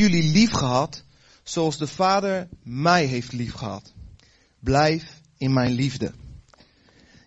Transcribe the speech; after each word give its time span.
jullie 0.00 0.32
lief 0.32 0.50
gehad 0.50 1.04
zoals 1.42 1.78
de 1.78 1.86
Vader 1.86 2.48
mij 2.62 3.04
heeft 3.04 3.32
lief 3.32 3.54
gehad. 3.54 3.92
Blijf 4.60 5.20
in 5.36 5.52
mijn 5.52 5.72
liefde. 5.72 6.12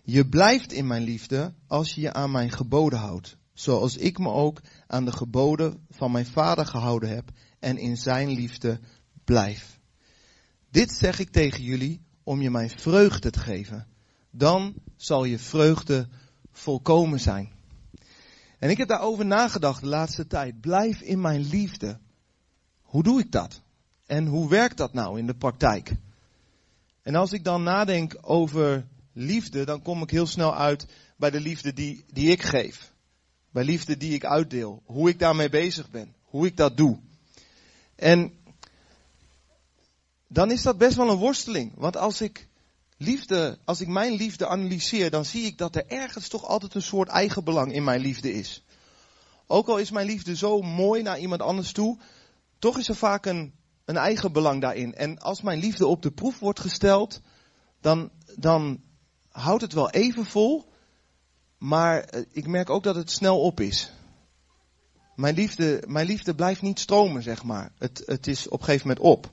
Je 0.04 0.28
blijft 0.28 0.72
in 0.72 0.86
mijn 0.86 1.02
liefde 1.02 1.54
als 1.66 1.94
je 1.94 2.00
je 2.00 2.12
aan 2.12 2.30
mijn 2.30 2.50
geboden 2.50 2.98
houdt, 2.98 3.36
zoals 3.52 3.96
ik 3.96 4.18
me 4.18 4.28
ook 4.28 4.60
aan 4.86 5.04
de 5.04 5.12
geboden 5.12 5.86
van 5.90 6.12
mijn 6.12 6.26
Vader 6.26 6.66
gehouden 6.66 7.08
heb 7.08 7.30
en 7.58 7.78
in 7.78 7.96
zijn 7.96 8.28
liefde 8.28 8.80
blijf. 9.24 9.80
Dit 10.70 10.92
zeg 10.92 11.18
ik 11.18 11.30
tegen 11.30 11.62
jullie 11.62 12.00
om 12.22 12.42
je 12.42 12.50
mijn 12.50 12.70
vreugde 12.70 13.30
te 13.30 13.40
geven. 13.40 13.86
Dan 14.30 14.74
zal 14.96 15.24
je 15.24 15.38
vreugde 15.38 16.08
volkomen 16.52 17.20
zijn. 17.20 17.52
En 18.58 18.70
ik 18.70 18.76
heb 18.76 18.88
daarover 18.88 19.26
nagedacht 19.26 19.80
de 19.80 19.86
laatste 19.86 20.26
tijd. 20.26 20.60
Blijf 20.60 21.00
in 21.00 21.20
mijn 21.20 21.40
liefde. 21.40 21.98
Hoe 22.88 23.02
doe 23.02 23.20
ik 23.20 23.32
dat? 23.32 23.60
En 24.06 24.26
hoe 24.26 24.48
werkt 24.48 24.76
dat 24.76 24.92
nou 24.92 25.18
in 25.18 25.26
de 25.26 25.34
praktijk? 25.34 25.92
En 27.02 27.14
als 27.14 27.32
ik 27.32 27.44
dan 27.44 27.62
nadenk 27.62 28.18
over 28.20 28.86
liefde, 29.12 29.64
dan 29.64 29.82
kom 29.82 30.02
ik 30.02 30.10
heel 30.10 30.26
snel 30.26 30.56
uit 30.56 30.86
bij 31.16 31.30
de 31.30 31.40
liefde 31.40 31.72
die, 31.72 32.04
die 32.12 32.30
ik 32.30 32.42
geef. 32.42 32.92
Bij 33.50 33.64
liefde 33.64 33.96
die 33.96 34.14
ik 34.14 34.24
uitdeel. 34.24 34.82
Hoe 34.84 35.08
ik 35.08 35.18
daarmee 35.18 35.48
bezig 35.48 35.90
ben. 35.90 36.14
Hoe 36.22 36.46
ik 36.46 36.56
dat 36.56 36.76
doe. 36.76 36.98
En 37.94 38.32
dan 40.28 40.50
is 40.50 40.62
dat 40.62 40.78
best 40.78 40.96
wel 40.96 41.10
een 41.10 41.16
worsteling. 41.16 41.72
Want 41.74 41.96
als 41.96 42.20
ik 42.20 42.48
liefde, 42.96 43.58
als 43.64 43.80
ik 43.80 43.88
mijn 43.88 44.12
liefde 44.12 44.46
analyseer, 44.46 45.10
dan 45.10 45.24
zie 45.24 45.44
ik 45.44 45.58
dat 45.58 45.76
er 45.76 45.86
ergens 45.86 46.28
toch 46.28 46.44
altijd 46.44 46.74
een 46.74 46.82
soort 46.82 47.08
eigenbelang 47.08 47.72
in 47.72 47.84
mijn 47.84 48.00
liefde 48.00 48.32
is. 48.32 48.62
Ook 49.46 49.68
al 49.68 49.78
is 49.78 49.90
mijn 49.90 50.06
liefde 50.06 50.36
zo 50.36 50.62
mooi 50.62 51.02
naar 51.02 51.18
iemand 51.18 51.42
anders 51.42 51.72
toe, 51.72 51.98
toch 52.58 52.78
is 52.78 52.88
er 52.88 52.96
vaak 52.96 53.26
een, 53.26 53.54
een 53.84 53.96
eigen 53.96 54.32
belang 54.32 54.60
daarin. 54.60 54.94
En 54.94 55.18
als 55.18 55.42
mijn 55.42 55.58
liefde 55.58 55.86
op 55.86 56.02
de 56.02 56.10
proef 56.10 56.38
wordt 56.38 56.60
gesteld, 56.60 57.20
dan, 57.80 58.10
dan 58.36 58.82
houdt 59.28 59.62
het 59.62 59.72
wel 59.72 59.90
even 59.90 60.26
vol, 60.26 60.72
maar 61.58 62.00
eh, 62.00 62.22
ik 62.30 62.46
merk 62.46 62.70
ook 62.70 62.82
dat 62.82 62.94
het 62.94 63.10
snel 63.10 63.40
op 63.40 63.60
is. 63.60 63.92
Mijn 65.14 65.34
liefde, 65.34 65.82
mijn 65.86 66.06
liefde 66.06 66.34
blijft 66.34 66.62
niet 66.62 66.78
stromen, 66.78 67.22
zeg 67.22 67.42
maar. 67.42 67.72
Het, 67.78 68.02
het 68.06 68.26
is 68.26 68.48
op 68.48 68.58
een 68.58 68.64
gegeven 68.64 68.88
moment 68.88 69.06
op. 69.06 69.30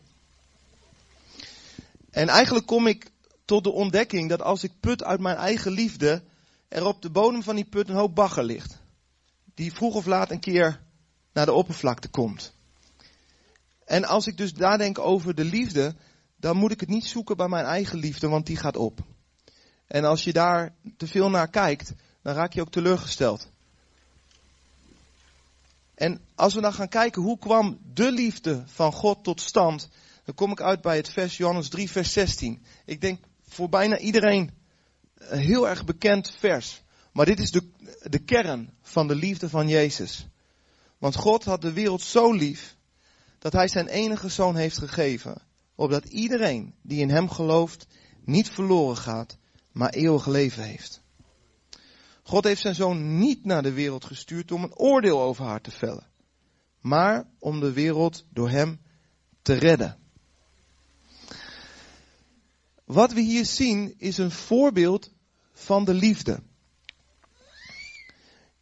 En 2.12 2.28
eigenlijk 2.28 2.66
kom 2.66 2.88
ik 2.88 3.12
tot 3.46 3.64
de 3.64 3.72
ontdekking 3.72 4.30
dat 4.30 4.42
als 4.42 4.64
ik 4.64 4.80
put 4.80 5.04
uit 5.04 5.20
mijn 5.20 5.38
eigen 5.38 5.72
liefde, 5.72 6.24
er 6.68 6.86
op 6.86 7.02
de 7.02 7.10
bodem 7.10 7.44
van 7.44 7.56
die 7.56 7.66
put 7.66 7.90
een 7.90 7.96
hoop 7.96 8.16
bagger 8.16 8.44
ligt. 8.44 8.78
Die 9.54 9.74
vroeg 9.74 9.96
of 9.96 10.06
laat 10.06 10.32
een 10.32 10.40
keer 10.40 10.82
naar 11.34 11.46
de 11.46 11.54
oppervlakte 11.54 12.08
komt. 12.08 12.55
En 13.86 14.06
als 14.06 14.28
ik 14.28 14.38
dus 14.38 14.54
nadenk 14.54 15.00
over 15.00 15.36
de 15.36 15.44
liefde, 15.44 15.96
dan 16.36 16.58
moet 16.58 16.72
ik 16.72 16.80
het 16.80 16.90
niet 16.90 17.06
zoeken 17.06 17.38
bij 17.38 17.48
mijn 17.48 17.66
eigen 17.66 17.98
liefde, 17.98 18.28
want 18.28 18.46
die 18.46 18.58
gaat 18.58 18.78
op. 18.78 19.00
En 19.88 20.06
als 20.06 20.24
je 20.24 20.34
daar 20.34 20.74
te 20.98 21.08
veel 21.08 21.30
naar 21.30 21.50
kijkt, 21.50 21.94
dan 22.22 22.34
raak 22.34 22.54
je 22.54 22.62
ook 22.62 22.72
teleurgesteld. 22.72 23.48
En 25.96 26.22
als 26.36 26.54
we 26.54 26.62
dan 26.62 26.74
gaan 26.74 26.88
kijken 26.88 27.22
hoe 27.22 27.38
kwam 27.40 27.80
de 27.94 28.12
liefde 28.12 28.64
van 28.66 28.92
God 28.92 29.24
tot 29.24 29.42
stand, 29.42 29.90
dan 30.24 30.36
kom 30.36 30.52
ik 30.52 30.62
uit 30.62 30.82
bij 30.82 30.96
het 30.96 31.10
vers 31.10 31.38
Johannes 31.38 31.70
3, 31.70 31.92
vers 31.92 32.14
16. 32.14 32.64
Ik 32.86 33.02
denk 33.02 33.20
voor 33.48 33.70
bijna 33.70 33.98
iedereen 33.98 34.52
een 35.18 35.40
heel 35.40 35.70
erg 35.70 35.86
bekend 35.86 36.36
vers. 36.40 36.84
Maar 37.12 37.26
dit 37.26 37.40
is 37.40 37.52
de, 37.52 37.70
de 38.04 38.20
kern 38.20 38.74
van 38.82 39.08
de 39.08 39.16
liefde 39.16 39.50
van 39.50 39.68
Jezus. 39.68 40.28
Want 40.98 41.16
God 41.16 41.44
had 41.44 41.62
de 41.62 41.74
wereld 41.74 42.02
zo 42.02 42.32
lief 42.32 42.75
dat 43.46 43.54
hij 43.54 43.68
zijn 43.68 43.88
enige 43.88 44.30
zoon 44.30 44.56
heeft 44.56 44.78
gegeven, 44.78 45.42
opdat 45.76 46.06
iedereen 46.06 46.76
die 46.82 47.00
in 47.00 47.10
hem 47.10 47.30
gelooft 47.30 47.88
niet 48.24 48.50
verloren 48.50 48.98
gaat, 48.98 49.38
maar 49.72 49.90
eeuwig 49.90 50.26
leven 50.26 50.64
heeft. 50.64 51.02
God 52.24 52.44
heeft 52.44 52.62
zijn 52.62 52.76
zoon 52.76 53.18
niet 53.18 53.46
naar 53.46 53.64
de 53.64 53.74
wereld 53.74 54.06
gestuurd 54.06 54.52
om 54.52 54.64
een 54.64 54.76
oordeel 54.76 55.22
over 55.22 55.46
haar 55.46 55.62
te 55.62 55.72
vellen, 55.72 56.08
maar 56.82 57.28
om 57.40 57.60
de 57.60 57.72
wereld 57.74 58.26
door 58.30 58.50
hem 58.50 58.82
te 59.42 59.54
redden. 59.54 59.98
Wat 62.86 63.14
we 63.14 63.22
hier 63.22 63.46
zien 63.46 63.96
is 63.98 64.18
een 64.18 64.32
voorbeeld 64.32 65.12
van 65.54 65.86
de 65.86 65.94
liefde. 65.94 66.44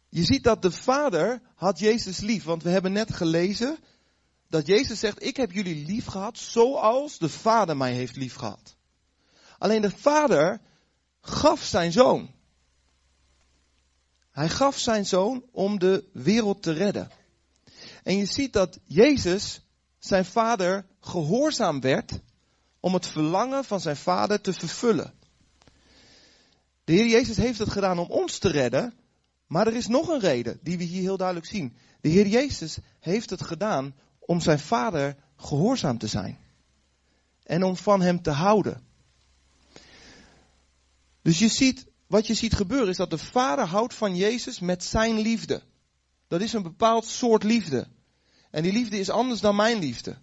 Je 0.08 0.24
ziet 0.24 0.44
dat 0.44 0.62
de 0.62 0.70
Vader 0.70 1.42
had 1.54 1.78
Jezus 1.78 2.20
lief, 2.20 2.44
want 2.44 2.62
we 2.62 2.70
hebben 2.70 2.92
net 2.92 3.14
gelezen 3.14 3.78
dat 4.54 4.66
Jezus 4.66 4.98
zegt, 4.98 5.22
ik 5.22 5.36
heb 5.36 5.52
jullie 5.52 5.86
lief 5.86 6.06
gehad 6.06 6.38
zoals 6.38 7.18
de 7.18 7.28
Vader 7.28 7.76
mij 7.76 7.92
heeft 7.92 8.16
lief 8.16 8.34
gehad. 8.34 8.76
Alleen 9.58 9.82
de 9.82 9.90
Vader 9.90 10.60
gaf 11.20 11.62
zijn 11.62 11.92
zoon. 11.92 12.30
Hij 14.30 14.48
gaf 14.48 14.78
zijn 14.78 15.06
zoon 15.06 15.44
om 15.52 15.78
de 15.78 16.04
wereld 16.12 16.62
te 16.62 16.72
redden. 16.72 17.10
En 18.02 18.16
je 18.16 18.26
ziet 18.26 18.52
dat 18.52 18.78
Jezus 18.84 19.60
zijn 19.98 20.24
vader 20.24 20.86
gehoorzaam 21.00 21.80
werd 21.80 22.20
om 22.80 22.94
het 22.94 23.06
verlangen 23.06 23.64
van 23.64 23.80
zijn 23.80 23.96
vader 23.96 24.40
te 24.40 24.52
vervullen. 24.52 25.14
De 26.84 26.92
Heer 26.92 27.06
Jezus 27.06 27.36
heeft 27.36 27.58
het 27.58 27.70
gedaan 27.70 27.98
om 27.98 28.10
ons 28.10 28.38
te 28.38 28.48
redden, 28.48 28.94
maar 29.46 29.66
er 29.66 29.76
is 29.76 29.86
nog 29.86 30.08
een 30.08 30.20
reden 30.20 30.58
die 30.62 30.78
we 30.78 30.84
hier 30.84 31.02
heel 31.02 31.16
duidelijk 31.16 31.46
zien. 31.46 31.76
De 32.00 32.08
Heer 32.08 32.26
Jezus 32.26 32.78
heeft 33.00 33.30
het 33.30 33.42
gedaan 33.42 33.94
om 34.26 34.40
zijn 34.40 34.58
vader 34.58 35.16
gehoorzaam 35.36 35.98
te 35.98 36.06
zijn. 36.06 36.38
En 37.42 37.62
om 37.62 37.76
van 37.76 38.00
hem 38.00 38.22
te 38.22 38.30
houden. 38.30 38.82
Dus 41.22 41.38
je 41.38 41.48
ziet, 41.48 41.86
wat 42.06 42.26
je 42.26 42.34
ziet 42.34 42.54
gebeuren 42.54 42.88
is 42.88 42.96
dat 42.96 43.10
de 43.10 43.18
vader 43.18 43.64
houdt 43.64 43.94
van 43.94 44.16
Jezus 44.16 44.60
met 44.60 44.84
zijn 44.84 45.18
liefde. 45.18 45.62
Dat 46.28 46.40
is 46.40 46.52
een 46.52 46.62
bepaald 46.62 47.06
soort 47.06 47.42
liefde. 47.42 47.86
En 48.50 48.62
die 48.62 48.72
liefde 48.72 48.98
is 48.98 49.10
anders 49.10 49.40
dan 49.40 49.56
mijn 49.56 49.78
liefde. 49.78 50.16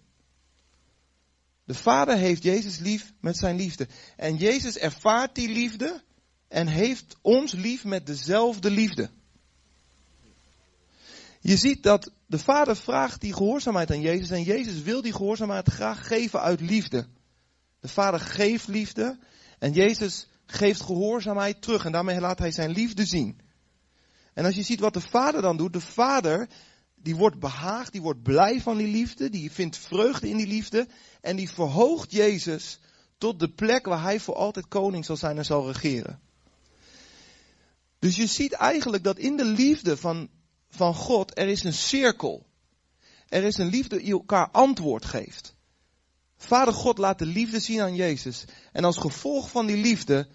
De 1.64 1.74
vader 1.74 2.16
heeft 2.16 2.42
Jezus 2.42 2.78
lief 2.78 3.12
met 3.20 3.36
zijn 3.36 3.56
liefde. 3.56 3.88
En 4.16 4.36
Jezus 4.36 4.76
ervaart 4.76 5.34
die 5.34 5.48
liefde 5.48 6.02
en 6.48 6.66
heeft 6.66 7.16
ons 7.20 7.52
lief 7.52 7.84
met 7.84 8.06
dezelfde 8.06 8.70
liefde. 8.70 9.10
Je 11.40 11.56
ziet 11.56 11.82
dat 11.82 12.12
de 12.32 12.38
vader 12.38 12.76
vraagt 12.76 13.20
die 13.20 13.32
gehoorzaamheid 13.32 13.90
aan 13.90 14.00
Jezus 14.00 14.30
en 14.30 14.42
Jezus 14.42 14.82
wil 14.82 15.02
die 15.02 15.12
gehoorzaamheid 15.12 15.68
graag 15.68 16.06
geven 16.06 16.40
uit 16.40 16.60
liefde. 16.60 17.06
De 17.80 17.88
vader 17.88 18.20
geeft 18.20 18.68
liefde 18.68 19.18
en 19.58 19.72
Jezus 19.72 20.26
geeft 20.46 20.80
gehoorzaamheid 20.80 21.62
terug 21.62 21.84
en 21.84 21.92
daarmee 21.92 22.20
laat 22.20 22.38
hij 22.38 22.52
zijn 22.52 22.70
liefde 22.70 23.04
zien. 23.04 23.40
En 24.34 24.44
als 24.44 24.54
je 24.54 24.62
ziet 24.62 24.80
wat 24.80 24.94
de 24.94 25.00
vader 25.00 25.42
dan 25.42 25.56
doet, 25.56 25.72
de 25.72 25.80
vader 25.80 26.48
die 26.94 27.16
wordt 27.16 27.38
behaagd, 27.38 27.92
die 27.92 28.02
wordt 28.02 28.22
blij 28.22 28.60
van 28.60 28.76
die 28.76 28.88
liefde, 28.88 29.28
die 29.30 29.50
vindt 29.50 29.76
vreugde 29.76 30.28
in 30.28 30.36
die 30.36 30.46
liefde 30.46 30.86
en 31.20 31.36
die 31.36 31.50
verhoogt 31.50 32.12
Jezus 32.12 32.78
tot 33.18 33.40
de 33.40 33.48
plek 33.48 33.86
waar 33.86 34.02
hij 34.02 34.20
voor 34.20 34.34
altijd 34.34 34.68
koning 34.68 35.04
zal 35.04 35.16
zijn 35.16 35.36
en 35.36 35.44
zal 35.44 35.66
regeren. 35.66 36.20
Dus 37.98 38.16
je 38.16 38.26
ziet 38.26 38.52
eigenlijk 38.52 39.04
dat 39.04 39.18
in 39.18 39.36
de 39.36 39.44
liefde 39.44 39.96
van, 39.96 40.28
van 40.74 40.94
God 40.94 41.38
er 41.38 41.48
is 41.48 41.64
een 41.64 41.72
cirkel. 41.72 42.46
Er 43.28 43.44
is 43.44 43.58
een 43.58 43.66
liefde 43.66 43.98
die 43.98 44.12
elkaar 44.12 44.50
antwoord 44.50 45.04
geeft. 45.04 45.54
Vader 46.36 46.74
God 46.74 46.98
laat 46.98 47.18
de 47.18 47.26
liefde 47.26 47.60
zien 47.60 47.80
aan 47.80 47.94
Jezus. 47.94 48.44
En 48.72 48.84
als 48.84 48.96
gevolg 48.96 49.50
van 49.50 49.66
die 49.66 49.76
liefde 49.76 50.28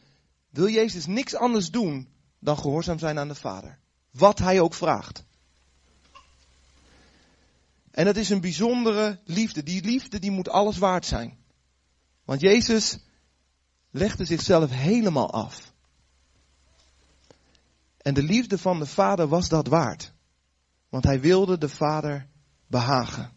wil 0.49 0.69
Jezus 0.69 1.05
niks 1.05 1.35
anders 1.35 1.71
doen 1.71 2.07
dan 2.39 2.57
gehoorzaam 2.57 2.99
zijn 2.99 3.19
aan 3.19 3.27
de 3.27 3.35
Vader. 3.35 3.79
Wat 4.11 4.39
hij 4.39 4.59
ook 4.59 4.73
vraagt. 4.73 5.23
En 7.91 8.05
dat 8.05 8.15
is 8.15 8.29
een 8.29 8.41
bijzondere 8.41 9.19
liefde. 9.25 9.63
Die 9.63 9.83
liefde 9.83 10.19
die 10.19 10.31
moet 10.31 10.49
alles 10.49 10.77
waard 10.77 11.05
zijn. 11.05 11.37
Want 12.25 12.41
Jezus 12.41 12.97
legde 13.91 14.25
zichzelf 14.25 14.71
helemaal 14.71 15.31
af. 15.31 15.73
En 17.97 18.13
de 18.13 18.23
liefde 18.23 18.57
van 18.57 18.79
de 18.79 18.85
Vader 18.85 19.27
was 19.27 19.49
dat 19.49 19.67
waard. 19.67 20.15
Want 20.97 21.09
hij 21.09 21.21
wilde 21.21 21.57
de 21.57 21.69
Vader 21.69 22.27
behagen. 22.67 23.31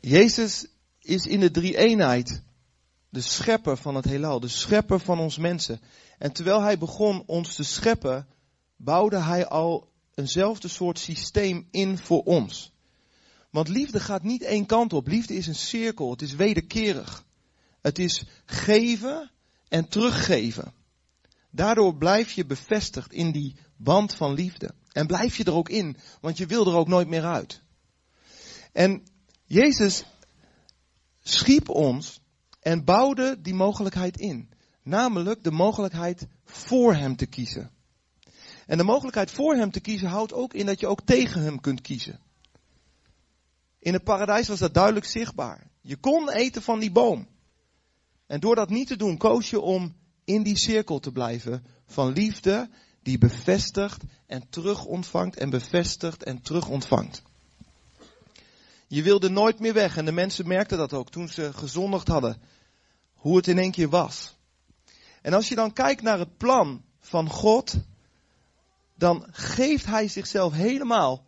Jezus 0.00 0.66
is 1.00 1.26
in 1.26 1.40
de 1.40 1.50
drie 1.50 1.76
eenheid 1.76 2.42
de 3.08 3.20
schepper 3.20 3.76
van 3.76 3.94
het 3.94 4.04
heelal, 4.04 4.40
de 4.40 4.48
schepper 4.48 5.00
van 5.00 5.18
ons 5.18 5.38
mensen. 5.38 5.80
En 6.18 6.32
terwijl 6.32 6.60
hij 6.60 6.78
begon 6.78 7.22
ons 7.26 7.54
te 7.54 7.62
scheppen, 7.62 8.26
bouwde 8.76 9.18
hij 9.18 9.46
al 9.46 9.92
eenzelfde 10.14 10.68
soort 10.68 10.98
systeem 10.98 11.68
in 11.70 11.98
voor 11.98 12.22
ons. 12.22 12.72
Want 13.50 13.68
liefde 13.68 14.00
gaat 14.00 14.22
niet 14.22 14.42
één 14.42 14.66
kant 14.66 14.92
op. 14.92 15.06
Liefde 15.06 15.34
is 15.34 15.46
een 15.46 15.54
cirkel. 15.54 16.10
Het 16.10 16.22
is 16.22 16.34
wederkerig. 16.34 17.24
Het 17.80 17.98
is 17.98 18.24
geven 18.44 19.30
en 19.68 19.88
teruggeven. 19.88 20.72
Daardoor 21.50 21.96
blijf 21.96 22.32
je 22.32 22.46
bevestigd 22.46 23.12
in 23.12 23.32
die 23.32 23.56
band 23.82 24.14
van 24.14 24.34
liefde. 24.34 24.74
En 24.92 25.06
blijf 25.06 25.36
je 25.36 25.44
er 25.44 25.54
ook 25.54 25.68
in, 25.68 25.96
want 26.20 26.36
je 26.36 26.46
wil 26.46 26.66
er 26.66 26.74
ook 26.74 26.88
nooit 26.88 27.08
meer 27.08 27.24
uit. 27.24 27.60
En 28.72 29.06
Jezus 29.44 30.04
schiep 31.22 31.68
ons 31.68 32.20
en 32.60 32.84
bouwde 32.84 33.40
die 33.40 33.54
mogelijkheid 33.54 34.16
in. 34.16 34.50
Namelijk 34.82 35.44
de 35.44 35.50
mogelijkheid 35.50 36.26
voor 36.44 36.94
hem 36.94 37.16
te 37.16 37.26
kiezen. 37.26 37.70
En 38.66 38.78
de 38.78 38.84
mogelijkheid 38.84 39.30
voor 39.30 39.54
hem 39.54 39.70
te 39.70 39.80
kiezen 39.80 40.08
houdt 40.08 40.32
ook 40.32 40.54
in 40.54 40.66
dat 40.66 40.80
je 40.80 40.86
ook 40.86 41.00
tegen 41.00 41.42
hem 41.42 41.60
kunt 41.60 41.80
kiezen. 41.80 42.20
In 43.78 43.92
het 43.92 44.04
paradijs 44.04 44.48
was 44.48 44.58
dat 44.58 44.74
duidelijk 44.74 45.06
zichtbaar. 45.06 45.70
Je 45.80 45.96
kon 45.96 46.30
eten 46.30 46.62
van 46.62 46.78
die 46.78 46.90
boom. 46.90 47.28
En 48.26 48.40
door 48.40 48.54
dat 48.54 48.70
niet 48.70 48.86
te 48.86 48.96
doen, 48.96 49.16
koos 49.16 49.50
je 49.50 49.60
om 49.60 49.94
in 50.24 50.42
die 50.42 50.58
cirkel 50.58 50.98
te 50.98 51.12
blijven 51.12 51.64
van 51.86 52.12
liefde 52.12 52.70
die 53.02 53.18
bevestigt 53.18 54.02
en 54.26 54.48
terug 54.48 54.84
ontvangt 54.84 55.36
en 55.36 55.50
bevestigt 55.50 56.22
en 56.22 56.40
terug 56.40 56.68
ontvangt. 56.68 57.22
Je 58.86 59.02
wilde 59.02 59.28
nooit 59.28 59.58
meer 59.58 59.72
weg 59.72 59.96
en 59.96 60.04
de 60.04 60.12
mensen 60.12 60.48
merkten 60.48 60.78
dat 60.78 60.92
ook 60.92 61.10
toen 61.10 61.28
ze 61.28 61.52
gezondigd 61.52 62.08
hadden. 62.08 62.42
Hoe 63.14 63.36
het 63.36 63.46
in 63.46 63.58
één 63.58 63.70
keer 63.70 63.88
was. 63.88 64.36
En 65.22 65.32
als 65.32 65.48
je 65.48 65.54
dan 65.54 65.72
kijkt 65.72 66.02
naar 66.02 66.18
het 66.18 66.36
plan 66.36 66.82
van 67.00 67.30
God, 67.30 67.74
dan 68.94 69.26
geeft 69.30 69.86
Hij 69.86 70.08
zichzelf 70.08 70.52
helemaal 70.52 71.24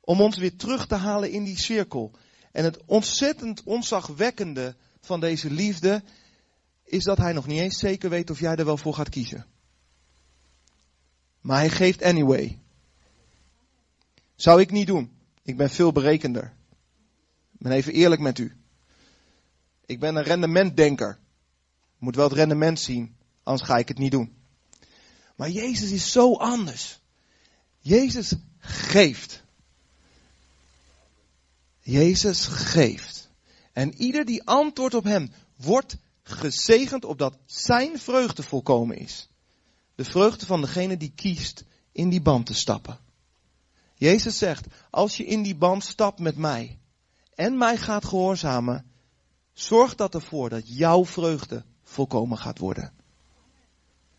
om 0.00 0.20
ons 0.20 0.36
weer 0.36 0.56
terug 0.56 0.86
te 0.86 0.94
halen 0.94 1.30
in 1.30 1.44
die 1.44 1.58
cirkel. 1.58 2.12
En 2.52 2.64
het 2.64 2.84
ontzettend 2.84 3.62
onzagwekkende 3.62 4.76
van 5.00 5.20
deze 5.20 5.50
liefde 5.50 6.02
is 6.84 7.04
dat 7.04 7.18
Hij 7.18 7.32
nog 7.32 7.46
niet 7.46 7.60
eens 7.60 7.78
zeker 7.78 8.10
weet 8.10 8.30
of 8.30 8.40
jij 8.40 8.56
er 8.56 8.64
wel 8.64 8.76
voor 8.76 8.94
gaat 8.94 9.08
kiezen. 9.08 9.46
Maar 11.40 11.58
Hij 11.58 11.70
geeft 11.70 12.02
anyway. 12.02 12.58
Zou 14.34 14.60
ik 14.60 14.70
niet 14.70 14.86
doen. 14.86 15.12
Ik 15.42 15.56
ben 15.56 15.70
veel 15.70 15.92
berekender. 15.92 16.52
Ik 17.52 17.58
ben 17.58 17.72
even 17.72 17.92
eerlijk 17.92 18.20
met 18.20 18.38
u. 18.38 18.56
Ik 19.86 20.00
ben 20.00 20.16
een 20.16 20.22
rendementdenker. 20.22 21.18
Moet 21.98 22.16
wel 22.16 22.24
het 22.24 22.36
rendement 22.36 22.80
zien, 22.80 23.16
anders 23.42 23.68
ga 23.68 23.76
ik 23.76 23.88
het 23.88 23.98
niet 23.98 24.10
doen. 24.10 24.36
Maar 25.36 25.50
Jezus 25.50 25.90
is 25.90 26.12
zo 26.12 26.34
anders. 26.34 27.00
Jezus 27.80 28.34
geeft. 28.58 29.42
Jezus 31.80 32.46
geeft. 32.46 33.30
En 33.72 33.94
ieder 33.94 34.24
die 34.24 34.42
antwoordt 34.44 34.94
op 34.94 35.04
hem, 35.04 35.32
wordt 35.56 35.96
gezegend 36.22 37.04
opdat 37.04 37.38
zijn 37.46 37.98
vreugde 37.98 38.42
volkomen 38.42 38.96
is. 38.96 39.28
De 39.98 40.04
vreugde 40.04 40.46
van 40.46 40.60
degene 40.60 40.96
die 40.96 41.12
kiest 41.14 41.64
in 41.92 42.08
die 42.08 42.20
band 42.20 42.46
te 42.46 42.54
stappen. 42.54 42.98
Jezus 43.94 44.38
zegt, 44.38 44.66
als 44.90 45.16
je 45.16 45.24
in 45.24 45.42
die 45.42 45.54
band 45.54 45.84
stapt 45.84 46.18
met 46.18 46.36
mij 46.36 46.78
en 47.34 47.56
mij 47.56 47.76
gaat 47.76 48.04
gehoorzamen, 48.04 48.90
zorg 49.52 49.94
dat 49.94 50.14
ervoor 50.14 50.48
dat 50.48 50.62
jouw 50.76 51.04
vreugde 51.04 51.64
volkomen 51.82 52.38
gaat 52.38 52.58
worden. 52.58 52.92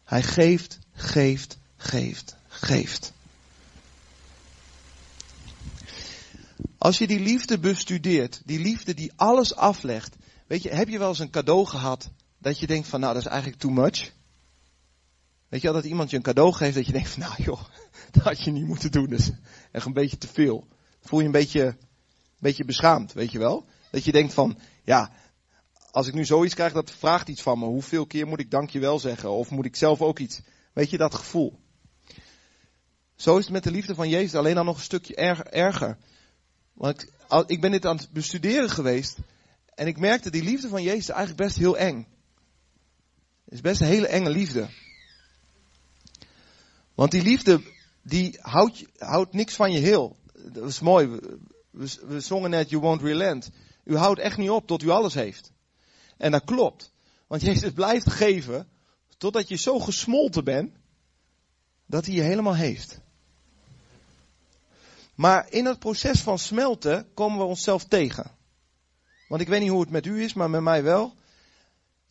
Hij 0.04 0.24
geeft, 0.24 0.80
geeft, 0.92 1.58
geeft, 1.76 2.36
geeft. 2.48 3.14
Als 6.78 6.98
je 6.98 7.08
die 7.08 7.20
liefde 7.20 7.60
bestudeert, 7.60 8.42
die 8.46 8.60
liefde 8.60 8.94
die 8.94 9.12
alles 9.16 9.56
aflegt, 9.56 10.16
weet 10.48 10.64
je, 10.64 10.70
heb 10.70 10.90
je 10.90 11.00
wel 11.00 11.10
eens 11.10 11.20
een 11.20 11.30
cadeau 11.30 11.66
gehad 11.66 12.10
dat 12.38 12.60
je 12.60 12.68
denkt 12.68 12.88
van 12.88 13.00
nou 13.00 13.14
dat 13.14 13.22
is 13.22 13.30
eigenlijk 13.30 13.62
too 13.62 13.72
much? 13.72 14.18
Weet 15.50 15.62
je 15.62 15.68
wel, 15.68 15.76
dat 15.76 15.86
iemand 15.86 16.10
je 16.10 16.16
een 16.16 16.22
cadeau 16.22 16.54
geeft 16.54 16.76
dat 16.76 16.86
je 16.86 16.92
denkt 16.92 17.10
van 17.10 17.22
nou 17.28 17.44
joh, 17.44 17.64
dat 18.12 18.24
had 18.24 18.44
je 18.44 18.52
niet 18.52 18.66
moeten 18.66 18.92
doen, 18.92 19.08
dus 19.08 19.32
echt 19.72 19.86
een 19.86 19.94
beetje 19.94 20.18
te 20.18 20.28
veel. 20.28 20.68
Voel 21.02 21.20
je 21.20 21.26
een 21.26 21.32
beetje, 21.32 21.66
een 21.66 21.78
beetje 22.40 22.66
beschaamd, 22.66 23.14
weet 23.14 23.32
je 23.32 23.40
wel? 23.40 23.66
Dat 23.92 24.04
je 24.04 24.12
denkt 24.12 24.34
van, 24.34 24.60
ja, 24.84 25.12
als 25.92 26.08
ik 26.08 26.14
nu 26.14 26.26
zoiets 26.26 26.54
krijg, 26.54 26.74
dat 26.74 26.92
vraagt 26.92 27.28
iets 27.28 27.42
van 27.42 27.60
me. 27.60 27.66
Hoeveel 27.66 28.06
keer 28.06 28.28
moet 28.28 28.40
ik 28.40 28.52
dankjewel 28.52 29.00
zeggen? 29.00 29.30
Of 29.30 29.50
moet 29.50 29.66
ik 29.66 29.76
zelf 29.76 30.02
ook 30.02 30.20
iets? 30.20 30.42
Weet 30.74 30.90
je 30.90 30.98
dat 30.98 31.16
gevoel? 31.16 31.60
Zo 33.16 33.38
is 33.38 33.44
het 33.44 33.54
met 33.54 33.64
de 33.64 33.72
liefde 33.72 33.96
van 33.96 34.10
Jezus, 34.10 34.36
alleen 34.36 34.56
dan 34.56 34.66
nog 34.66 34.78
een 34.78 34.84
stukje 34.84 35.16
erger. 35.50 35.98
Want 36.74 37.02
ik, 37.02 37.10
ik 37.48 37.62
ben 37.62 37.72
dit 37.72 37.86
aan 37.86 37.98
het 37.98 38.12
bestuderen 38.12 38.70
geweest. 38.70 39.18
En 39.76 39.88
ik 39.88 39.98
merkte, 39.98 40.30
die 40.30 40.44
liefde 40.44 40.70
van 40.70 40.84
Jezus 40.84 41.00
is 41.00 41.10
eigenlijk 41.10 41.42
best 41.42 41.58
heel 41.58 41.78
eng. 41.78 42.08
Het 43.46 43.54
is 43.54 43.62
best 43.62 43.82
een 43.82 43.88
hele 43.88 44.08
enge 44.08 44.30
liefde. 44.30 44.70
Want 47.00 47.12
die 47.12 47.22
liefde, 47.22 47.62
die 48.02 48.38
houdt, 48.42 48.86
houdt 48.98 49.34
niks 49.34 49.56
van 49.56 49.72
je 49.72 49.80
heel. 49.80 50.18
Dat 50.52 50.68
is 50.68 50.80
mooi. 50.80 51.08
We, 51.72 51.98
we, 52.08 52.20
zongen 52.20 52.50
net, 52.50 52.70
you 52.70 52.82
won't 52.82 53.02
relent. 53.02 53.50
U 53.84 53.98
houdt 53.98 54.20
echt 54.20 54.38
niet 54.38 54.50
op 54.50 54.68
tot 54.68 54.84
u 54.84 54.90
alles 54.90 55.14
heeft. 55.14 55.52
En 56.18 56.32
dat 56.32 56.44
klopt. 56.44 56.92
Want 57.28 57.42
Jezus 57.52 57.72
blijft 57.72 58.12
geven 58.12 58.68
totdat 59.18 59.48
je 59.48 59.56
zo 59.56 59.80
gesmolten 59.80 60.44
bent 60.44 60.76
dat 61.86 62.06
hij 62.06 62.16
je 62.16 62.22
helemaal 62.22 62.56
heeft. 62.56 63.00
Maar 65.16 65.50
in 65.50 65.66
het 65.66 65.80
proces 65.80 66.22
van 66.22 66.40
smelten 66.40 67.08
komen 67.14 67.38
we 67.38 67.44
onszelf 67.44 67.86
tegen. 67.86 68.32
Want 69.28 69.42
ik 69.42 69.48
weet 69.48 69.62
niet 69.62 69.70
hoe 69.70 69.82
het 69.82 69.90
met 69.90 70.06
u 70.06 70.24
is, 70.24 70.34
maar 70.34 70.50
met 70.50 70.62
mij 70.62 70.84
wel. 70.84 71.16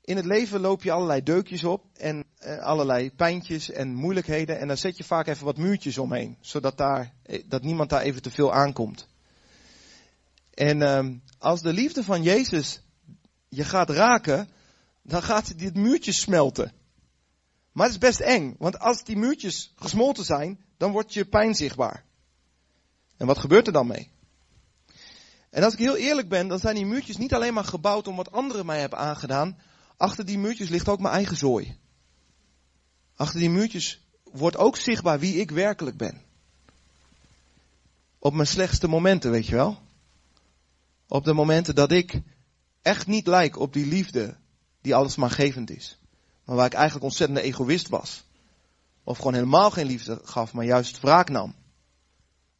In 0.09 0.17
het 0.17 0.25
leven 0.25 0.61
loop 0.61 0.83
je 0.83 0.93
allerlei 0.93 1.23
deukjes 1.23 1.65
op 1.65 1.85
en 1.97 2.25
eh, 2.39 2.59
allerlei 2.59 3.11
pijntjes 3.11 3.71
en 3.71 3.95
moeilijkheden. 3.95 4.59
En 4.59 4.69
dan 4.69 4.77
zet 4.77 4.97
je 4.97 5.05
vaak 5.05 5.27
even 5.27 5.45
wat 5.45 5.57
muurtjes 5.57 5.99
omheen, 5.99 6.37
zodat 6.41 6.77
daar, 6.77 7.13
eh, 7.23 7.43
dat 7.49 7.63
niemand 7.63 7.91
daar 7.91 8.01
even 8.01 8.23
te 8.23 8.31
veel 8.31 8.53
aankomt. 8.53 9.09
En 10.55 10.81
uh, 10.81 11.07
als 11.39 11.63
de 11.63 11.73
liefde 11.73 12.05
van 12.05 12.23
Jezus 12.23 12.83
je 13.49 13.65
gaat 13.65 13.91
raken, 13.91 14.49
dan 15.03 15.23
gaat 15.23 15.59
dit 15.59 15.75
muurtje 15.75 16.13
smelten. 16.13 16.73
Maar 17.73 17.85
het 17.85 17.95
is 17.95 18.01
best 18.01 18.21
eng, 18.21 18.55
want 18.59 18.79
als 18.79 19.05
die 19.05 19.17
muurtjes 19.17 19.73
gesmolten 19.77 20.25
zijn, 20.25 20.65
dan 20.77 20.93
wordt 20.93 21.15
je 21.15 21.25
pijn 21.25 21.55
zichtbaar. 21.55 22.05
En 23.17 23.27
wat 23.27 23.39
gebeurt 23.39 23.67
er 23.67 23.73
dan 23.73 23.87
mee? 23.87 24.11
En 25.51 25.63
als 25.63 25.73
ik 25.73 25.79
heel 25.79 25.97
eerlijk 25.97 26.29
ben, 26.29 26.49
dan 26.49 26.59
zijn 26.59 26.75
die 26.75 26.87
muurtjes 26.87 27.17
niet 27.17 27.35
alleen 27.35 27.55
maar 27.55 27.65
gebouwd 27.65 28.09
om 28.09 28.17
wat 28.17 28.33
anderen 28.33 28.67
mij 28.67 28.81
hebben 28.81 28.99
aangedaan. 28.99 29.59
Achter 29.99 30.25
die 30.25 30.39
muurtjes 30.39 30.69
ligt 30.69 30.89
ook 30.89 31.00
mijn 31.00 31.15
eigen 31.15 31.37
zooi. 31.37 31.77
Achter 33.15 33.41
die 33.41 33.50
muurtjes 33.50 34.00
wordt 34.23 34.56
ook 34.56 34.77
zichtbaar 34.77 35.19
wie 35.19 35.35
ik 35.35 35.50
werkelijk 35.50 35.97
ben. 35.97 36.23
Op 38.19 38.35
mijn 38.35 38.47
slechtste 38.47 38.89
momenten, 38.89 39.31
weet 39.31 39.47
je 39.47 39.55
wel. 39.55 39.79
Op 41.09 41.25
de 41.25 41.33
momenten 41.33 41.75
dat 41.75 41.93
ik 41.93 42.21
echt 42.83 43.07
niet 43.07 43.26
lijk 43.26 43.59
op 43.59 43.73
die 43.73 43.87
liefde 43.87 44.37
die 44.81 44.95
alles 44.95 45.17
maar 45.17 45.31
gevend 45.31 45.71
is. 45.71 45.99
Maar 46.45 46.57
waar 46.57 46.67
ik 46.67 46.73
eigenlijk 46.73 47.05
ontzettende 47.05 47.43
egoïst 47.43 47.88
was. 47.88 48.25
Of 49.05 49.17
gewoon 49.17 49.35
helemaal 49.35 49.71
geen 49.71 49.87
liefde 49.87 50.21
gaf, 50.25 50.52
maar 50.52 50.64
juist 50.64 51.00
wraak 51.00 51.28
nam. 51.28 51.55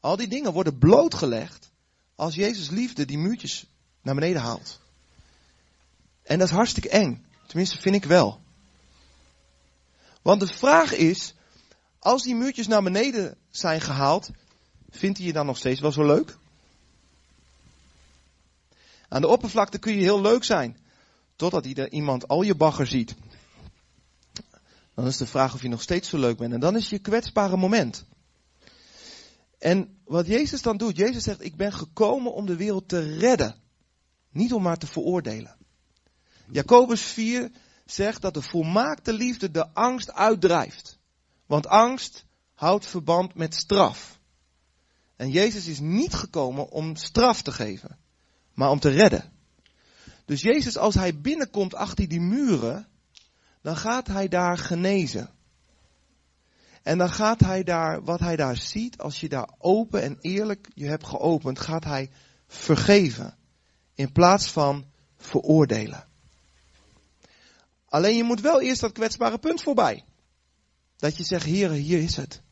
Al 0.00 0.16
die 0.16 0.28
dingen 0.28 0.52
worden 0.52 0.78
blootgelegd 0.78 1.71
als 2.14 2.35
Jezus 2.35 2.71
liefde 2.71 3.04
die 3.04 3.18
muurtjes 3.18 3.66
naar 4.02 4.14
beneden 4.14 4.42
haalt. 4.42 4.80
En 6.23 6.38
dat 6.38 6.49
is 6.49 6.54
hartstikke 6.54 6.88
eng. 6.88 7.26
Tenminste, 7.49 7.78
vind 7.78 7.95
ik 7.95 8.05
wel. 8.05 8.40
Want 10.23 10.40
de 10.40 10.47
vraag 10.47 10.93
is, 10.93 11.35
als 11.99 12.23
die 12.23 12.35
muurtjes 12.35 12.67
naar 12.67 12.83
beneden 12.83 13.37
zijn 13.50 13.81
gehaald, 13.81 14.31
vindt 14.90 15.19
hij 15.19 15.26
je 15.26 15.33
dan 15.33 15.47
nog 15.47 15.57
steeds 15.57 15.81
wel 15.81 15.93
zo 15.93 16.07
leuk? 16.07 16.37
Aan 19.09 19.21
de 19.21 19.28
oppervlakte 19.28 19.78
kun 19.78 19.93
je 19.93 20.02
heel 20.02 20.21
leuk 20.21 20.45
zijn, 20.45 20.76
totdat 21.37 21.64
iemand 21.64 22.28
al 22.28 22.43
je 22.43 22.55
bagger 22.55 22.87
ziet. 22.87 23.14
Dan 24.95 25.07
is 25.07 25.17
de 25.17 25.26
vraag 25.26 25.55
of 25.55 25.62
je 25.62 25.69
nog 25.69 25.83
steeds 25.83 26.09
zo 26.09 26.19
leuk 26.19 26.37
bent. 26.37 26.52
En 26.52 26.61
dan 26.61 26.76
is 26.76 26.88
je 26.88 26.99
kwetsbare 26.99 27.57
moment. 27.57 28.05
En 29.59 29.99
wat 30.05 30.26
Jezus 30.26 30.62
dan 30.62 30.76
doet, 30.76 30.97
Jezus 30.97 31.23
zegt, 31.23 31.45
ik 31.45 31.57
ben 31.57 31.73
gekomen 31.73 32.35
om 32.35 32.47
de 32.47 32.57
wereld 32.57 32.88
te 32.88 33.17
redden. 33.17 33.55
Niet 34.31 34.52
om 34.52 34.62
maar 34.62 34.78
te 34.78 34.87
veroordelen. 34.87 35.58
Jacobus 36.50 37.02
4 37.02 37.50
zegt 37.85 38.23
dat 38.23 38.35
de 38.35 38.43
volmaakte 38.43 39.12
liefde 39.12 39.50
de 39.50 39.75
angst 39.75 40.12
uitdrijft. 40.12 40.99
Want 41.47 41.67
angst 41.67 42.25
houdt 42.55 42.87
verband 42.87 43.35
met 43.35 43.55
straf. 43.55 44.19
En 45.17 45.31
Jezus 45.31 45.67
is 45.67 45.81
niet 45.81 46.14
gekomen 46.14 46.71
om 46.71 46.97
straf 46.97 47.43
te 47.43 47.52
geven, 47.52 47.99
maar 48.55 48.71
om 48.71 48.81
te 48.81 48.88
redden. 48.88 49.33
Dus 50.25 50.43
Jezus, 50.43 50.76
als 50.76 50.95
hij 50.95 51.21
binnenkomt 51.21 51.75
achter 51.75 52.09
die 52.09 52.21
muren, 52.21 52.88
dan 53.62 53.76
gaat 53.76 54.07
hij 54.07 54.28
daar 54.28 54.59
genezen. 54.59 55.31
En 56.83 56.99
dan 56.99 57.11
gaat 57.11 57.40
hij 57.40 57.62
daar, 57.62 58.05
wat 58.05 58.21
hij 58.21 58.37
daar 58.37 58.57
ziet, 58.57 58.99
als 58.99 59.21
je 59.21 59.28
daar 59.28 59.50
open 59.59 60.02
en 60.02 60.19
eerlijk 60.21 60.69
je 60.75 60.87
hebt 60.87 61.07
geopend, 61.07 61.61
gaat 61.61 61.85
hij 61.85 62.11
vergeven. 62.47 63.37
In 63.95 64.12
plaats 64.12 64.50
van 64.50 64.87
veroordelen. 65.17 66.08
Alleen 67.88 68.16
je 68.16 68.25
moet 68.25 68.40
wel 68.40 68.61
eerst 68.61 68.80
dat 68.80 68.92
kwetsbare 68.92 69.38
punt 69.38 69.62
voorbij. 69.62 70.04
Dat 70.97 71.16
je 71.16 71.25
zegt, 71.25 71.45
Heer, 71.45 71.71
hier 71.71 71.99
is 71.99 72.16
het. 72.16 72.42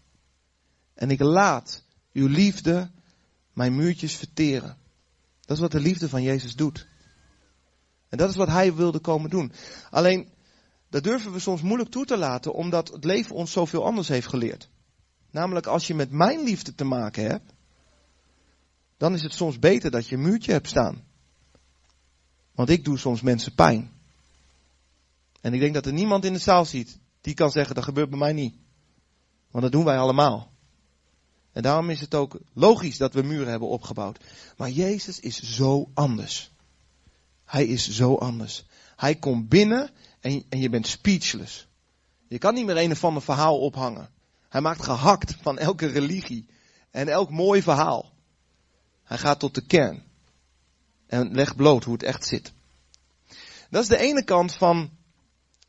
En 0.94 1.10
ik 1.10 1.20
laat 1.20 1.84
uw 2.12 2.26
liefde 2.26 2.90
mijn 3.52 3.76
muurtjes 3.76 4.16
verteren. 4.16 4.76
Dat 5.40 5.56
is 5.56 5.62
wat 5.62 5.72
de 5.72 5.80
liefde 5.80 6.08
van 6.08 6.22
Jezus 6.22 6.56
doet. 6.56 6.86
En 8.08 8.18
dat 8.18 8.30
is 8.30 8.36
wat 8.36 8.48
hij 8.48 8.74
wilde 8.74 8.98
komen 8.98 9.30
doen. 9.30 9.52
Alleen, 9.90 10.28
dat 10.90 11.04
durven 11.04 11.32
we 11.32 11.38
soms 11.38 11.62
moeilijk 11.62 11.90
toe 11.90 12.04
te 12.04 12.16
laten, 12.16 12.52
omdat 12.52 12.88
het 12.88 13.04
leven 13.04 13.34
ons 13.34 13.52
zoveel 13.52 13.84
anders 13.84 14.08
heeft 14.08 14.26
geleerd. 14.26 14.68
Namelijk, 15.30 15.66
als 15.66 15.86
je 15.86 15.94
met 15.94 16.10
mijn 16.10 16.42
liefde 16.42 16.74
te 16.74 16.84
maken 16.84 17.24
hebt, 17.24 17.52
dan 18.96 19.14
is 19.14 19.22
het 19.22 19.32
soms 19.32 19.58
beter 19.58 19.90
dat 19.90 20.08
je 20.08 20.16
een 20.16 20.22
muurtje 20.22 20.52
hebt 20.52 20.68
staan. 20.68 21.04
Want 22.54 22.68
ik 22.68 22.84
doe 22.84 22.98
soms 22.98 23.20
mensen 23.20 23.54
pijn. 23.54 23.95
En 25.46 25.54
ik 25.54 25.60
denk 25.60 25.74
dat 25.74 25.86
er 25.86 25.92
niemand 25.92 26.24
in 26.24 26.32
de 26.32 26.38
zaal 26.38 26.64
ziet 26.64 26.98
die 27.20 27.34
kan 27.34 27.50
zeggen, 27.50 27.74
dat 27.74 27.84
gebeurt 27.84 28.10
bij 28.10 28.18
mij 28.18 28.32
niet. 28.32 28.54
Want 29.50 29.62
dat 29.62 29.72
doen 29.72 29.84
wij 29.84 29.98
allemaal. 29.98 30.52
En 31.52 31.62
daarom 31.62 31.90
is 31.90 32.00
het 32.00 32.14
ook 32.14 32.38
logisch 32.52 32.96
dat 32.96 33.14
we 33.14 33.22
muren 33.22 33.48
hebben 33.48 33.68
opgebouwd. 33.68 34.24
Maar 34.56 34.70
Jezus 34.70 35.20
is 35.20 35.42
zo 35.42 35.90
anders. 35.94 36.50
Hij 37.44 37.66
is 37.66 37.90
zo 37.90 38.14
anders. 38.14 38.64
Hij 38.96 39.14
komt 39.14 39.48
binnen 39.48 39.90
en, 40.20 40.44
en 40.48 40.60
je 40.60 40.68
bent 40.68 40.86
speechless. 40.86 41.66
Je 42.28 42.38
kan 42.38 42.54
niet 42.54 42.66
meer 42.66 42.76
een 42.76 42.90
of 42.90 43.04
ander 43.04 43.22
verhaal 43.22 43.58
ophangen. 43.58 44.10
Hij 44.48 44.60
maakt 44.60 44.82
gehakt 44.82 45.36
van 45.40 45.58
elke 45.58 45.86
religie 45.86 46.46
en 46.90 47.08
elk 47.08 47.30
mooi 47.30 47.62
verhaal. 47.62 48.12
Hij 49.02 49.18
gaat 49.18 49.38
tot 49.38 49.54
de 49.54 49.66
kern. 49.66 50.02
En 51.06 51.34
legt 51.34 51.56
bloot 51.56 51.84
hoe 51.84 51.92
het 51.94 52.02
echt 52.02 52.26
zit. 52.26 52.52
Dat 53.70 53.82
is 53.82 53.88
de 53.88 53.98
ene 53.98 54.24
kant 54.24 54.52
van 54.52 54.90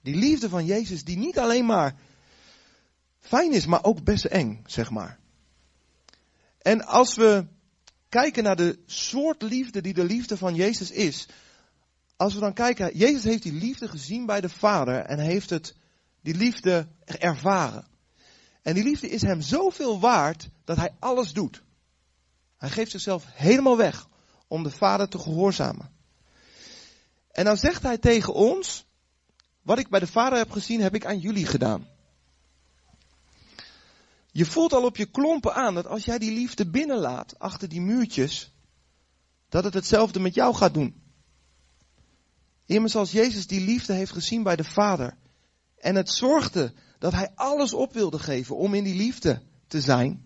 die 0.08 0.16
liefde 0.16 0.50
van 0.50 0.66
Jezus 0.66 1.04
die 1.04 1.18
niet 1.18 1.40
alleen 1.40 1.66
maar 1.66 1.96
fijn 3.20 3.52
is, 3.52 3.66
maar 3.66 3.84
ook 3.84 4.04
best 4.04 4.26
eng, 4.26 4.64
zeg 4.66 4.90
maar. 4.90 5.20
En 6.58 6.86
als 6.86 7.16
we 7.16 7.46
kijken 8.10 8.44
naar 8.44 8.56
de 8.56 8.80
soort 8.86 9.42
liefde 9.42 9.82
die 9.82 9.94
de 9.94 10.04
liefde 10.04 10.38
van 10.38 10.56
Jezus 10.56 10.92
is. 10.92 11.28
Als 12.16 12.34
we 12.34 12.40
dan 12.40 12.54
kijken, 12.54 12.98
Jezus 12.98 13.24
heeft 13.24 13.44
die 13.44 13.54
liefde 13.54 13.88
gezien 13.88 14.26
bij 14.26 14.42
de 14.42 14.50
Vader 14.50 15.00
en 15.00 15.20
heeft 15.20 15.50
het, 15.50 15.76
die 16.22 16.36
liefde 16.36 16.88
ervaren. 17.06 17.88
En 18.62 18.74
die 18.74 18.84
liefde 18.84 19.10
is 19.10 19.22
hem 19.22 19.42
zoveel 19.42 20.00
waard 20.00 20.50
dat 20.64 20.78
hij 20.78 20.96
alles 21.00 21.34
doet. 21.34 21.62
Hij 22.58 22.70
geeft 22.70 22.92
zichzelf 22.92 23.26
helemaal 23.34 23.78
weg 23.78 24.08
om 24.48 24.64
de 24.64 24.72
Vader 24.72 25.10
te 25.10 25.20
gehoorzamen. 25.20 25.92
En 27.32 27.46
dan 27.46 27.58
zegt 27.58 27.84
hij 27.84 27.98
tegen 27.98 28.34
ons, 28.34 28.87
wat 29.68 29.80
ik 29.80 29.90
bij 29.90 30.00
de 30.00 30.08
Vader 30.08 30.38
heb 30.38 30.52
gezien, 30.52 30.82
heb 30.82 30.96
ik 30.96 31.06
aan 31.06 31.20
jullie 31.20 31.46
gedaan. 31.46 31.88
Je 34.32 34.46
voelt 34.46 34.74
al 34.74 34.84
op 34.84 34.98
je 34.98 35.06
klompen 35.06 35.54
aan 35.54 35.74
dat 35.74 35.88
als 35.88 36.06
jij 36.06 36.18
die 36.18 36.32
liefde 36.32 36.70
binnenlaat 36.70 37.40
achter 37.40 37.70
die 37.70 37.82
muurtjes, 37.82 38.52
dat 39.50 39.64
het 39.64 39.74
hetzelfde 39.74 40.20
met 40.20 40.34
jou 40.34 40.56
gaat 40.56 40.74
doen. 40.74 41.02
Immers 42.66 42.96
als 42.96 43.12
Jezus 43.12 43.48
die 43.48 43.62
liefde 43.62 43.94
heeft 43.94 44.12
gezien 44.12 44.44
bij 44.44 44.56
de 44.56 44.64
Vader 44.64 45.18
en 45.78 45.96
het 45.96 46.10
zorgde 46.10 46.74
dat 47.00 47.14
hij 47.14 47.32
alles 47.36 47.74
op 47.74 47.94
wilde 47.94 48.20
geven 48.20 48.56
om 48.56 48.74
in 48.74 48.84
die 48.84 48.96
liefde 48.96 49.42
te 49.68 49.82
zijn. 49.82 50.26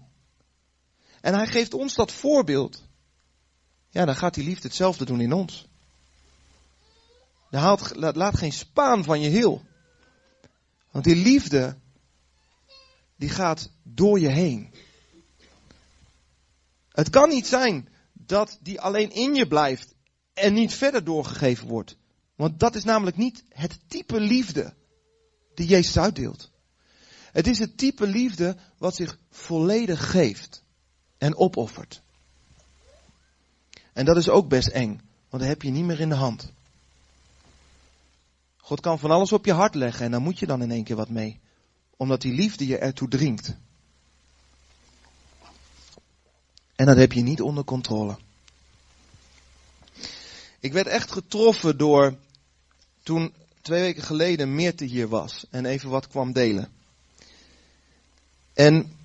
En 1.22 1.34
hij 1.34 1.48
geeft 1.48 1.74
ons 1.74 1.96
dat 1.96 2.12
voorbeeld. 2.12 2.84
Ja, 3.90 4.06
dan 4.06 4.16
gaat 4.16 4.34
die 4.34 4.44
liefde 4.44 4.68
hetzelfde 4.68 5.06
doen 5.06 5.22
in 5.22 5.34
ons. 5.34 5.70
Haalt, 7.60 7.96
laat 7.96 8.38
geen 8.38 8.52
spaan 8.52 9.04
van 9.04 9.22
je 9.22 9.30
heel. 9.30 9.62
Want 10.92 11.04
die 11.04 11.16
liefde, 11.16 11.78
die 13.16 13.30
gaat 13.30 13.72
door 13.84 14.20
je 14.20 14.30
heen. 14.30 14.74
Het 16.90 17.10
kan 17.10 17.30
niet 17.30 17.48
zijn 17.48 17.90
dat 18.14 18.58
die 18.62 18.82
alleen 18.82 19.12
in 19.12 19.36
je 19.36 19.48
blijft 19.48 19.96
en 20.34 20.54
niet 20.54 20.74
verder 20.74 21.04
doorgegeven 21.04 21.68
wordt. 21.68 21.96
Want 22.36 22.60
dat 22.60 22.76
is 22.76 22.84
namelijk 22.84 23.18
niet 23.18 23.44
het 23.50 23.80
type 23.88 24.20
liefde 24.20 24.74
die 25.54 25.68
Jezus 25.68 25.98
uitdeelt. 25.98 26.52
Het 27.32 27.48
is 27.48 27.60
het 27.60 27.78
type 27.78 28.08
liefde 28.08 28.58
wat 28.78 28.96
zich 28.96 29.18
volledig 29.30 30.12
geeft 30.12 30.64
en 31.18 31.36
opoffert. 31.36 32.02
En 33.94 34.06
dat 34.06 34.18
is 34.18 34.30
ook 34.30 34.48
best 34.48 34.68
eng, 34.68 35.02
want 35.30 35.44
dan 35.44 35.52
heb 35.52 35.62
je 35.62 35.70
niet 35.70 35.86
meer 35.86 36.00
in 36.00 36.10
de 36.10 36.16
hand. 36.16 36.54
God 38.72 38.80
kan 38.80 39.00
van 39.00 39.12
alles 39.12 39.32
op 39.32 39.46
je 39.46 39.54
hart 39.54 39.76
leggen 39.76 40.06
en 40.06 40.12
dan 40.12 40.22
moet 40.22 40.40
je 40.40 40.46
dan 40.46 40.62
in 40.62 40.72
één 40.72 40.84
keer 40.84 40.96
wat 40.96 41.10
mee. 41.10 41.40
Omdat 41.98 42.22
die 42.22 42.34
liefde 42.34 42.68
je 42.68 42.78
ertoe 42.78 43.08
dringt. 43.08 43.56
En 46.76 46.86
dat 46.86 46.98
heb 46.98 47.12
je 47.12 47.22
niet 47.22 47.42
onder 47.42 47.64
controle. 47.64 48.18
Ik 50.60 50.74
werd 50.74 50.88
echt 50.88 51.12
getroffen 51.12 51.78
door 51.78 52.16
toen 53.04 53.34
twee 53.62 53.82
weken 53.82 54.04
geleden 54.04 54.56
Meerte 54.56 54.86
hier 54.86 55.08
was 55.08 55.46
en 55.50 55.66
even 55.66 55.90
wat 55.90 56.08
kwam 56.08 56.34
delen. 56.34 56.72
En 58.54 58.98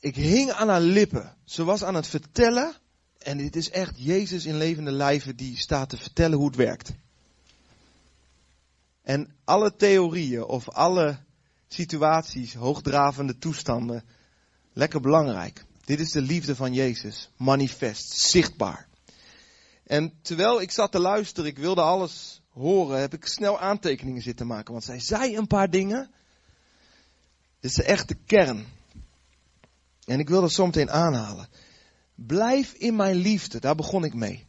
ik 0.00 0.14
hing 0.14 0.50
aan 0.50 0.68
haar 0.68 0.80
lippen. 0.80 1.36
Ze 1.44 1.64
was 1.64 1.84
aan 1.84 1.94
het 1.94 2.06
vertellen. 2.06 2.76
En 3.18 3.36
dit 3.38 3.56
is 3.56 3.70
echt 3.70 3.94
Jezus 3.96 4.44
in 4.44 4.56
levende 4.56 4.92
lijven 4.92 5.36
die 5.36 5.56
staat 5.56 5.88
te 5.88 5.96
vertellen 5.96 6.38
hoe 6.38 6.46
het 6.46 6.56
werkt. 6.56 6.92
En 9.08 9.34
alle 9.44 9.76
theorieën 9.76 10.44
of 10.44 10.68
alle 10.68 11.18
situaties, 11.68 12.54
hoogdravende 12.54 13.38
toestanden, 13.38 14.04
lekker 14.72 15.00
belangrijk. 15.00 15.64
Dit 15.84 16.00
is 16.00 16.10
de 16.10 16.20
liefde 16.20 16.56
van 16.56 16.74
Jezus, 16.74 17.30
manifest, 17.36 18.10
zichtbaar. 18.10 18.88
En 19.84 20.12
terwijl 20.22 20.60
ik 20.60 20.70
zat 20.70 20.92
te 20.92 20.98
luisteren, 20.98 21.50
ik 21.50 21.58
wilde 21.58 21.80
alles 21.80 22.42
horen, 22.48 23.00
heb 23.00 23.14
ik 23.14 23.26
snel 23.26 23.60
aantekeningen 23.60 24.22
zitten 24.22 24.46
maken. 24.46 24.72
Want 24.72 24.84
zij 24.84 25.00
zei 25.00 25.36
een 25.36 25.46
paar 25.46 25.70
dingen. 25.70 26.10
Dit 27.60 27.70
is 27.70 27.76
de 27.76 27.84
echte 27.84 28.14
kern. 28.14 28.66
En 30.04 30.18
ik 30.18 30.28
wil 30.28 30.40
dat 30.40 30.52
zo 30.52 30.66
meteen 30.66 30.90
aanhalen. 30.90 31.48
Blijf 32.14 32.72
in 32.72 32.96
mijn 32.96 33.16
liefde, 33.16 33.60
daar 33.60 33.74
begon 33.74 34.04
ik 34.04 34.14
mee. 34.14 34.46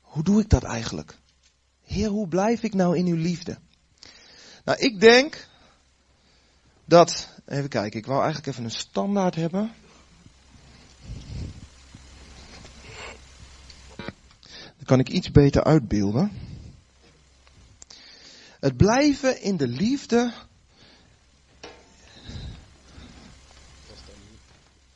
Hoe 0.00 0.22
doe 0.22 0.40
ik 0.40 0.48
dat 0.48 0.62
eigenlijk? 0.62 1.22
Heer, 1.84 2.08
hoe 2.08 2.28
blijf 2.28 2.62
ik 2.62 2.74
nou 2.74 2.96
in 2.96 3.06
uw 3.06 3.16
liefde? 3.16 3.58
Nou, 4.64 4.78
ik 4.78 5.00
denk 5.00 5.48
dat, 6.84 7.28
even 7.46 7.68
kijken, 7.68 7.98
ik 7.98 8.06
wou 8.06 8.22
eigenlijk 8.22 8.48
even 8.52 8.64
een 8.64 8.70
standaard 8.70 9.34
hebben. 9.34 9.72
Dan 14.76 14.84
kan 14.84 14.98
ik 14.98 15.08
iets 15.08 15.30
beter 15.30 15.64
uitbeelden. 15.64 16.32
Het 18.60 18.76
blijven 18.76 19.42
in 19.42 19.56
de 19.56 19.68
liefde. 19.68 20.32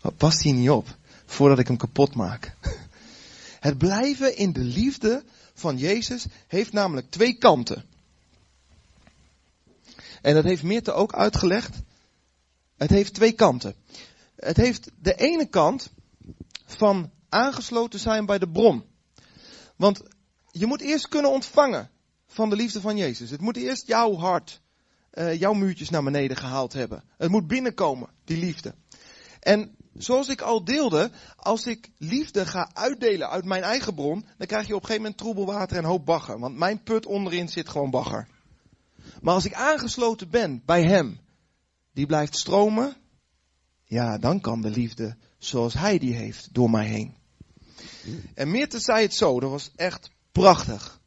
Oh, 0.03 0.17
past 0.17 0.43
hier 0.43 0.55
niet 0.55 0.71
op, 0.71 0.97
voordat 1.27 1.59
ik 1.59 1.67
hem 1.67 1.77
kapot 1.77 2.15
maak. 2.15 2.57
Het 3.61 3.79
blijven 3.79 4.37
in 4.37 4.53
de 4.53 4.65
liefde 4.65 5.25
van 5.55 5.77
Jezus 5.77 6.27
heeft 6.47 6.73
namelijk 6.73 7.11
twee 7.11 7.39
kanten. 7.39 7.85
En 10.23 10.35
dat 10.35 10.45
heeft 10.45 10.63
Meerte 10.63 10.93
ook 10.93 11.15
uitgelegd. 11.15 11.77
Het 12.77 12.91
heeft 12.91 13.15
twee 13.15 13.33
kanten. 13.33 13.75
Het 14.37 14.57
heeft 14.57 14.91
de 15.01 15.15
ene 15.15 15.47
kant 15.47 15.91
van 16.65 17.11
aangesloten 17.29 17.99
zijn 17.99 18.27
bij 18.27 18.39
de 18.39 18.49
bron. 18.49 18.85
Want 19.77 20.03
je 20.51 20.67
moet 20.67 20.81
eerst 20.81 21.09
kunnen 21.09 21.31
ontvangen 21.31 21.91
van 22.27 22.51
de 22.51 22.57
liefde 22.57 22.81
van 22.81 22.97
Jezus. 22.97 23.31
Het 23.31 23.41
moet 23.41 23.57
eerst 23.57 23.87
jouw 23.87 24.15
hart, 24.17 24.61
uh, 25.13 25.39
jouw 25.41 25.53
muurtjes 25.53 25.91
naar 25.91 26.03
beneden 26.03 26.37
gehaald 26.37 26.73
hebben. 26.73 27.05
Het 27.17 27.31
moet 27.31 27.47
binnenkomen, 27.47 28.09
die 28.25 28.39
liefde. 28.39 28.75
En 29.41 29.77
zoals 29.99 30.29
ik 30.29 30.41
al 30.41 30.65
deelde, 30.65 31.11
als 31.37 31.67
ik 31.67 31.91
liefde 31.99 32.47
ga 32.47 32.71
uitdelen 32.73 33.31
uit 33.31 33.45
mijn 33.45 33.63
eigen 33.63 33.95
bron, 33.95 34.25
dan 34.37 34.47
krijg 34.47 34.67
je 34.67 34.75
op 34.75 34.81
een 34.81 34.87
gegeven 34.87 35.03
moment 35.03 35.19
troebel 35.21 35.47
water 35.47 35.77
en 35.77 35.85
hoop 35.85 36.07
bagger. 36.07 36.39
Want 36.39 36.57
mijn 36.57 36.83
put 36.83 37.07
onderin 37.07 37.49
zit 37.49 37.69
gewoon 37.69 37.91
bagger. 37.91 38.29
Maar 39.21 39.35
als 39.35 39.45
ik 39.45 39.55
aangesloten 39.55 40.31
ben 40.31 40.63
bij 40.65 40.83
Hem, 40.83 41.21
die 41.93 42.07
blijft 42.07 42.37
stromen, 42.37 42.97
ja, 43.85 44.19
dan 44.19 44.41
kan 44.41 44.61
de 44.61 44.71
liefde 44.71 45.17
zoals 45.39 45.75
Hij 45.75 45.99
die 45.99 46.15
heeft 46.15 46.49
door 46.53 46.71
mij 46.71 46.87
heen. 46.87 47.17
En 48.35 48.51
Meerte 48.51 48.79
zei 48.79 49.03
het 49.03 49.15
zo, 49.15 49.41
dat 49.41 49.51
was 49.51 49.71
echt 49.77 50.11
prachtig. 50.33 51.01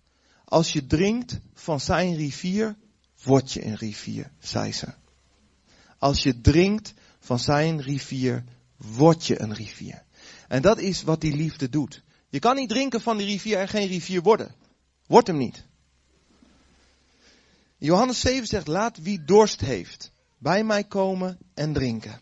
Als 0.46 0.74
je 0.74 0.88
drinkt 0.88 1.40
van 1.54 1.80
zijn 1.80 2.16
rivier, 2.16 2.78
word 3.24 3.52
je 3.52 3.66
een 3.66 3.76
rivier, 3.76 4.32
zei 4.40 4.74
ze. 4.74 4.88
Als 5.98 6.24
je 6.24 6.42
drinkt 6.42 6.94
van 7.20 7.40
zijn 7.40 7.82
rivier, 7.82 8.44
word 8.82 9.26
je 9.26 9.42
een 9.42 9.54
rivier. 9.54 10.04
En 10.48 10.62
dat 10.62 10.80
is 10.80 11.04
wat 11.04 11.22
die 11.22 11.36
liefde 11.36 11.70
doet. 11.70 12.04
Je 12.30 12.40
kan 12.40 12.56
niet 12.56 12.70
drinken 12.70 13.02
van 13.02 13.18
die 13.18 13.26
rivier 13.26 13.58
en 13.58 13.68
geen 13.68 13.88
rivier 13.88 14.22
worden. 14.22 14.56
Wordt 15.08 15.28
hem 15.28 15.38
niet. 15.38 15.66
Johannes 17.78 18.20
7 18.20 18.48
zegt, 18.48 18.68
laat 18.68 18.98
wie 18.98 19.24
dorst 19.24 19.60
heeft 19.60 20.12
bij 20.38 20.64
mij 20.64 20.84
komen 20.84 21.38
en 21.54 21.74
drinken. 21.74 22.22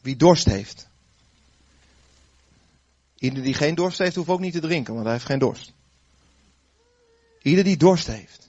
Wie 0.00 0.16
dorst 0.16 0.44
heeft. 0.44 0.88
Ieder 3.18 3.42
die 3.42 3.54
geen 3.54 3.74
dorst 3.74 3.98
heeft, 3.98 4.16
hoeft 4.16 4.28
ook 4.28 4.40
niet 4.40 4.52
te 4.52 4.60
drinken, 4.60 4.92
want 4.92 5.04
hij 5.04 5.14
heeft 5.14 5.26
geen 5.26 5.38
dorst. 5.38 5.72
Ieder 7.42 7.64
die 7.64 7.76
dorst 7.76 8.06
heeft. 8.06 8.45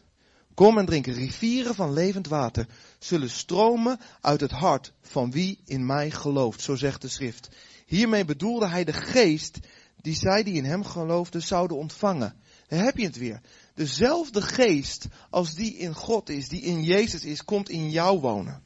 Kom 0.57 0.77
en 0.77 0.85
drink. 0.85 1.05
Rivieren 1.05 1.75
van 1.75 1.93
levend 1.93 2.27
water 2.27 2.67
zullen 2.99 3.29
stromen 3.29 3.99
uit 4.21 4.41
het 4.41 4.51
hart 4.51 4.93
van 5.01 5.31
wie 5.31 5.59
in 5.65 5.85
mij 5.85 6.11
gelooft, 6.11 6.61
zo 6.61 6.75
zegt 6.75 7.01
de 7.01 7.07
schrift. 7.07 7.49
Hiermee 7.85 8.25
bedoelde 8.25 8.67
hij 8.67 8.83
de 8.83 8.93
geest 8.93 9.59
die 10.01 10.15
zij 10.15 10.43
die 10.43 10.53
in 10.53 10.65
hem 10.65 10.83
geloofden 10.83 11.41
zouden 11.41 11.77
ontvangen. 11.77 12.35
Daar 12.67 12.83
heb 12.83 12.97
je 12.97 13.05
het 13.05 13.17
weer. 13.17 13.41
Dezelfde 13.73 14.41
geest 14.41 15.07
als 15.29 15.53
die 15.53 15.77
in 15.77 15.93
God 15.93 16.29
is, 16.29 16.49
die 16.49 16.61
in 16.61 16.83
Jezus 16.83 17.23
is, 17.23 17.43
komt 17.43 17.69
in 17.69 17.89
jou 17.89 18.19
wonen. 18.19 18.63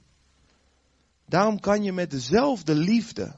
Daarom 1.26 1.60
kan 1.60 1.84
je 1.84 1.92
met 1.92 2.12
dezelfde 2.12 2.76
liefde 2.76 3.36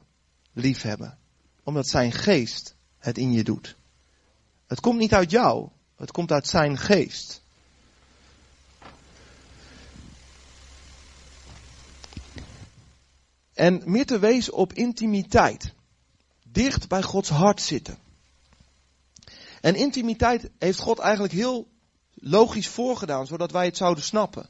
lief 0.52 0.82
hebben. 0.82 1.18
Omdat 1.62 1.88
zijn 1.88 2.12
geest 2.12 2.74
het 2.98 3.18
in 3.18 3.32
je 3.32 3.44
doet. 3.44 3.76
Het 4.66 4.80
komt 4.80 4.98
niet 4.98 5.14
uit 5.14 5.30
jou, 5.30 5.68
het 5.96 6.10
komt 6.10 6.32
uit 6.32 6.46
zijn 6.46 6.78
geest. 6.78 7.43
En 13.54 13.82
meer 13.84 14.06
te 14.06 14.18
wezen 14.18 14.52
op 14.52 14.72
intimiteit. 14.72 15.72
Dicht 16.48 16.88
bij 16.88 17.02
Gods 17.02 17.28
hart 17.28 17.60
zitten. 17.60 17.98
En 19.60 19.74
intimiteit 19.74 20.50
heeft 20.58 20.78
God 20.78 20.98
eigenlijk 20.98 21.32
heel 21.32 21.68
logisch 22.14 22.68
voorgedaan, 22.68 23.26
zodat 23.26 23.50
wij 23.50 23.64
het 23.64 23.76
zouden 23.76 24.04
snappen. 24.04 24.48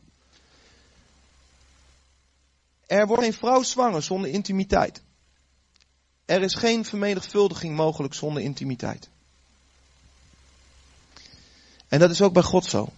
Er 2.86 3.06
wordt 3.06 3.22
geen 3.22 3.32
vrouw 3.32 3.62
zwanger 3.62 4.02
zonder 4.02 4.30
intimiteit. 4.30 5.02
Er 6.24 6.42
is 6.42 6.54
geen 6.54 6.84
vermenigvuldiging 6.84 7.76
mogelijk 7.76 8.14
zonder 8.14 8.42
intimiteit. 8.42 9.08
En 11.88 11.98
dat 11.98 12.10
is 12.10 12.22
ook 12.22 12.32
bij 12.32 12.42
God 12.42 12.64
zo. 12.64 12.88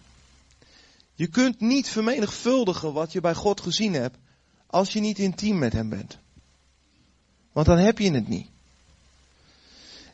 Je 1.15 1.27
kunt 1.27 1.61
niet 1.61 1.89
vermenigvuldigen 1.89 2.93
wat 2.93 3.13
je 3.13 3.21
bij 3.21 3.35
God 3.35 3.61
gezien 3.61 3.93
hebt 3.95 4.19
als 4.67 4.93
je 4.93 5.01
niet 5.01 5.19
intiem 5.19 5.59
met 5.59 5.73
Hem 5.73 5.89
bent. 5.89 6.19
Want 7.53 7.67
dan 7.67 7.79
heb 7.79 7.99
je 7.99 8.11
het 8.11 8.29
niet. 8.29 8.49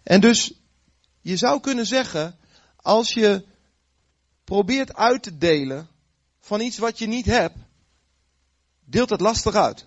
En 0.02 0.20
dus, 0.20 0.52
je 1.20 1.36
zou 1.36 1.60
kunnen 1.60 1.86
zeggen, 1.86 2.36
als 2.76 3.12
je 3.12 3.44
probeert 4.44 4.94
uit 4.94 5.22
te 5.22 5.38
delen 5.38 5.88
van 6.40 6.60
iets 6.60 6.78
wat 6.78 6.98
je 6.98 7.06
niet 7.06 7.26
hebt, 7.26 7.56
deelt 8.84 9.10
het 9.10 9.20
lastig 9.20 9.54
uit. 9.54 9.86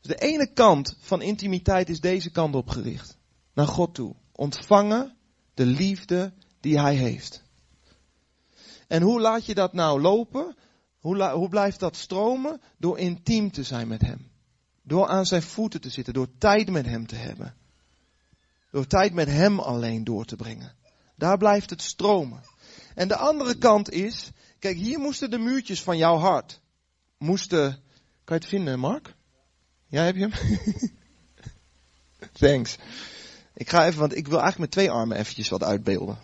Dus 0.00 0.16
de 0.16 0.26
ene 0.26 0.52
kant 0.52 0.96
van 1.00 1.22
intimiteit 1.22 1.88
is 1.88 2.00
deze 2.00 2.30
kant 2.30 2.54
op 2.54 2.68
gericht. 2.68 3.16
Naar 3.52 3.66
God 3.66 3.94
toe. 3.94 4.14
Ontvangen 4.32 5.16
de 5.54 5.66
liefde 5.66 6.32
die 6.60 6.80
Hij 6.80 6.94
heeft. 6.94 7.42
En 8.86 9.02
hoe 9.02 9.20
laat 9.20 9.46
je 9.46 9.54
dat 9.54 9.72
nou 9.72 10.00
lopen? 10.00 10.56
Hoe, 11.00 11.28
hoe 11.28 11.48
blijft 11.48 11.80
dat 11.80 11.96
stromen? 11.96 12.60
Door 12.78 12.98
intiem 12.98 13.50
te 13.50 13.62
zijn 13.62 13.88
met 13.88 14.00
Hem. 14.00 14.30
Door 14.82 15.08
aan 15.08 15.26
zijn 15.26 15.42
voeten 15.42 15.80
te 15.80 15.90
zitten. 15.90 16.14
Door 16.14 16.28
tijd 16.38 16.70
met 16.70 16.86
Hem 16.86 17.06
te 17.06 17.14
hebben. 17.14 17.54
Door 18.70 18.86
tijd 18.86 19.12
met 19.12 19.28
Hem 19.28 19.60
alleen 19.60 20.04
door 20.04 20.24
te 20.24 20.36
brengen. 20.36 20.74
Daar 21.16 21.38
blijft 21.38 21.70
het 21.70 21.82
stromen. 21.82 22.42
En 22.94 23.08
de 23.08 23.16
andere 23.16 23.58
kant 23.58 23.90
is, 23.90 24.30
kijk 24.58 24.76
hier 24.76 24.98
moesten 24.98 25.30
de 25.30 25.38
muurtjes 25.38 25.82
van 25.82 25.96
jouw 25.96 26.16
hart, 26.16 26.60
moesten, 27.18 27.70
kan 28.24 28.36
je 28.36 28.42
het 28.42 28.46
vinden 28.46 28.78
Mark? 28.78 29.14
Ja, 29.86 30.02
heb 30.02 30.16
je 30.16 30.28
hem? 30.28 30.58
Thanks. 32.32 32.76
Ik 33.54 33.68
ga 33.68 33.86
even, 33.86 34.00
want 34.00 34.16
ik 34.16 34.28
wil 34.28 34.40
eigenlijk 34.40 34.58
met 34.58 34.70
twee 34.70 34.90
armen 34.90 35.16
eventjes 35.16 35.48
wat 35.48 35.62
uitbeelden. 35.62 36.18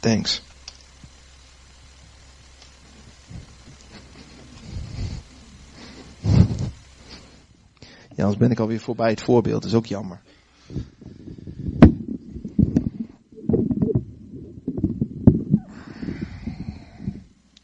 Thanks. 0.00 0.42
Ja, 8.16 8.22
anders 8.22 8.40
ben 8.40 8.50
ik 8.50 8.58
alweer 8.58 8.80
voorbij 8.80 9.10
het 9.10 9.22
voorbeeld. 9.22 9.62
Dat 9.62 9.70
is 9.70 9.76
ook 9.76 9.86
jammer. 9.86 10.20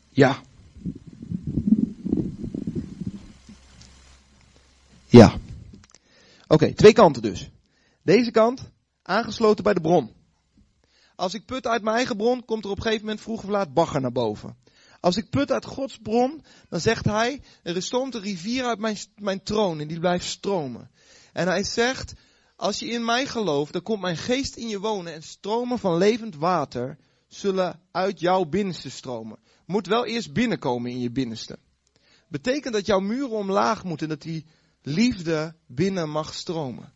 Ja. 0.09 0.41
Ja. 5.07 5.35
Oké, 6.47 6.75
twee 6.75 6.93
kanten 6.93 7.23
dus. 7.23 7.51
Deze 8.03 8.31
kant, 8.31 8.71
aangesloten 9.03 9.65
bij 9.65 9.75
de 9.75 9.81
bron. 9.81 10.11
Als 11.17 11.35
ik 11.35 11.45
put 11.45 11.67
uit 11.67 11.83
mijn 11.83 11.97
eigen 11.97 12.17
bron, 12.17 12.45
komt 12.45 12.65
er 12.65 12.71
op 12.71 12.77
een 12.77 12.83
gegeven 12.83 13.05
moment 13.05 13.23
vroeg 13.23 13.43
of 13.43 13.49
laat 13.49 13.75
bagger 13.75 14.01
naar 14.01 14.13
boven. 14.13 14.57
Als 15.03 15.17
ik 15.17 15.31
put 15.31 15.51
uit 15.53 15.65
Gods 15.65 15.99
bron, 16.03 16.45
dan 16.69 16.81
zegt 16.81 17.05
hij, 17.05 17.43
er 17.63 17.83
stroomt 17.83 18.15
een 18.15 18.21
rivier 18.21 18.65
uit 18.65 18.79
mijn, 18.79 18.97
mijn 19.17 19.43
troon 19.43 19.81
en 19.81 19.89
die 19.89 19.99
blijft 19.99 20.25
stromen. 20.25 20.91
En 21.33 21.47
hij 21.47 21.65
zegt, 21.65 22.13
als 22.57 22.79
je 22.79 22.87
in 22.87 23.05
mij 23.05 23.27
gelooft, 23.27 23.73
dan 23.73 23.83
komt 23.83 24.01
mijn 24.01 24.17
geest 24.17 24.57
in 24.57 24.69
je 24.69 24.81
wonen 24.81 25.13
en 25.13 25.23
stromen 25.23 25.79
van 25.79 25.97
levend 25.97 26.37
water 26.37 26.99
zullen 27.29 27.81
uit 27.91 28.21
jouw 28.21 28.45
binnenste 28.45 28.91
stromen. 28.91 29.39
Moet 29.67 29.87
wel 29.87 30.07
eerst 30.07 30.33
binnenkomen 30.33 30.91
in 30.91 31.01
je 31.01 31.11
binnenste. 31.11 31.59
Betekent 32.29 32.75
dat 32.75 32.87
jouw 32.87 33.01
muren 33.01 33.37
omlaag 33.37 33.85
moeten, 33.85 34.09
dat 34.09 34.23
die 34.23 34.47
liefde 34.83 35.55
binnen 35.67 36.11
mag 36.11 36.35
stromen. 36.35 36.93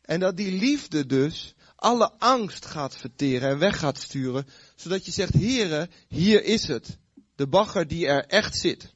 En 0.00 0.20
dat 0.20 0.36
die 0.36 0.52
liefde 0.52 1.06
dus 1.06 1.54
alle 1.76 2.12
angst 2.18 2.66
gaat 2.66 2.96
verteren 2.96 3.50
en 3.50 3.58
weg 3.58 3.78
gaat 3.78 3.98
sturen, 3.98 4.46
zodat 4.76 5.04
je 5.04 5.12
zegt, 5.12 5.34
heren, 5.34 5.90
hier 6.08 6.44
is 6.44 6.68
het. 6.68 6.98
De 7.34 7.46
bagger 7.46 7.86
die 7.88 8.06
er 8.06 8.26
echt 8.26 8.56
zit. 8.56 8.94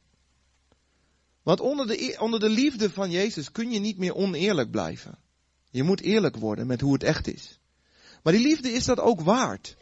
Want 1.42 1.60
onder 1.60 1.86
de, 1.86 2.02
e-, 2.02 2.18
onder 2.18 2.40
de 2.40 2.48
liefde 2.48 2.90
van 2.90 3.10
Jezus 3.10 3.52
kun 3.52 3.70
je 3.70 3.78
niet 3.78 3.98
meer 3.98 4.14
oneerlijk 4.14 4.70
blijven. 4.70 5.18
Je 5.70 5.82
moet 5.82 6.00
eerlijk 6.00 6.36
worden 6.36 6.66
met 6.66 6.80
hoe 6.80 6.92
het 6.92 7.02
echt 7.02 7.26
is. 7.26 7.58
Maar 8.22 8.32
die 8.32 8.42
liefde 8.42 8.72
is 8.72 8.84
dat 8.84 9.00
ook 9.00 9.20
waard. 9.20 9.76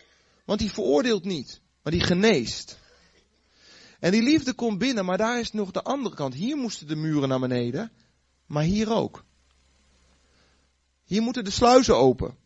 Want 0.44 0.58
die 0.58 0.72
veroordeelt 0.72 1.24
niet, 1.24 1.60
maar 1.82 1.92
die 1.92 2.02
geneest. 2.02 2.78
En 4.00 4.10
die 4.10 4.22
liefde 4.22 4.52
komt 4.52 4.78
binnen, 4.78 5.04
maar 5.04 5.18
daar 5.18 5.40
is 5.40 5.52
nog 5.52 5.70
de 5.70 5.82
andere 5.82 6.14
kant. 6.14 6.34
Hier 6.34 6.56
moesten 6.56 6.86
de 6.86 6.96
muren 6.96 7.28
naar 7.28 7.40
beneden, 7.40 7.92
maar 8.46 8.62
hier 8.62 8.92
ook. 8.92 9.24
Hier 11.04 11.22
moeten 11.22 11.44
de 11.44 11.50
sluizen 11.50 11.96
open. 11.96 12.36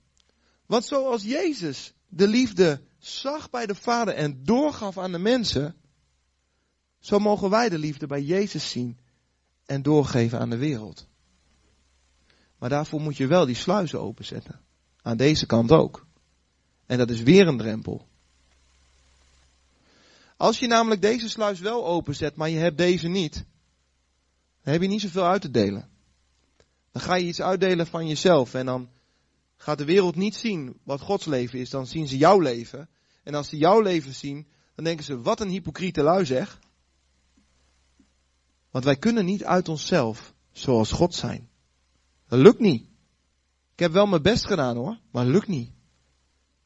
Want 0.67 0.85
zoals 0.85 1.23
Jezus 1.23 1.93
de 2.09 2.29
liefde 2.29 2.81
zag 2.99 3.51
bij 3.51 3.67
de 3.67 3.75
Vader 3.75 4.15
en 4.15 4.45
doorgaf 4.45 4.99
aan 4.99 5.13
de 5.13 5.19
mensen, 5.19 5.80
zo 7.01 7.19
mogen 7.19 7.51
wij 7.51 7.69
de 7.69 7.79
liefde 7.79 8.07
bij 8.07 8.23
Jezus 8.23 8.71
zien 8.71 8.99
en 9.67 9.83
doorgeven 9.83 10.39
aan 10.39 10.51
de 10.51 10.57
wereld. 10.57 11.09
Maar 12.59 12.69
daarvoor 12.69 13.01
moet 13.01 13.17
je 13.17 13.27
wel 13.27 13.47
die 13.47 13.55
sluizen 13.55 14.01
openzetten. 14.01 14.61
Aan 15.03 15.17
deze 15.17 15.47
kant 15.47 15.71
ook. 15.71 16.07
En 16.87 16.99
dat 16.99 17.11
is 17.11 17.23
weer 17.23 17.49
een 17.49 17.59
drempel. 17.59 18.09
Als 20.37 20.59
je 20.59 20.67
namelijk 20.67 21.03
deze 21.03 21.29
sluis 21.29 21.61
wel 21.61 21.87
openzet, 21.87 22.37
maar 22.37 22.49
je 22.49 22.59
hebt 22.59 22.79
deze 22.79 23.09
niet, 23.09 23.35
dan 24.63 24.73
heb 24.73 24.83
je 24.83 24.89
niet 24.89 25.01
zoveel 25.01 25.27
uit 25.27 25.41
te 25.41 25.51
delen. 25.51 25.89
Dan 26.93 27.03
ga 27.03 27.15
je 27.15 27.27
iets 27.27 27.41
uitdelen 27.41 27.87
van 27.87 28.07
jezelf 28.07 28.55
en 28.55 28.67
dan 28.67 28.89
gaat 29.57 29.79
de 29.79 29.85
wereld 29.85 30.17
niet 30.17 30.35
zien 30.35 30.79
wat 30.83 31.01
Gods 31.01 31.25
leven 31.25 31.59
is, 31.59 31.71
dan 31.71 31.87
zien 31.87 32.09
ze 32.09 32.17
jouw 32.17 32.41
leven. 32.41 32.89
En 33.23 33.35
als 33.35 33.49
ze 33.49 33.57
jouw 33.57 33.81
leven 33.81 34.15
zien, 34.15 34.47
dan 34.75 34.85
denken 34.85 35.05
ze, 35.05 35.21
wat 35.21 35.41
een 35.41 35.49
hypocriete 35.49 36.03
lui 36.03 36.25
zeg. 36.25 36.59
Want 38.71 38.85
wij 38.85 38.97
kunnen 38.97 39.25
niet 39.25 39.45
uit 39.45 39.69
onszelf 39.69 40.35
zoals 40.53 40.93
God 40.93 41.15
zijn. 41.15 41.49
Dat 42.29 42.39
lukt 42.39 42.61
niet. 42.61 42.83
Ik 43.73 43.79
heb 43.79 43.93
wel 43.93 44.07
mijn 44.07 44.23
best 44.23 44.47
gedaan 44.47 44.77
hoor, 44.77 44.99
maar 45.11 45.25
het 45.25 45.33
lukt 45.33 45.49
niet. 45.49 45.71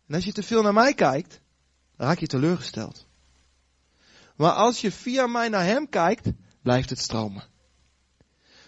En 0.06 0.14
als 0.14 0.24
je 0.24 0.32
te 0.32 0.42
veel 0.42 0.62
naar 0.62 0.72
mij 0.72 0.94
kijkt, 0.94 1.40
raak 1.96 2.18
je 2.18 2.26
teleurgesteld. 2.26 3.06
Maar 4.36 4.52
als 4.52 4.80
je 4.80 4.92
via 4.92 5.26
mij 5.26 5.48
naar 5.48 5.64
hem 5.64 5.88
kijkt, 5.88 6.30
blijft 6.62 6.90
het 6.90 6.98
stromen. 6.98 7.44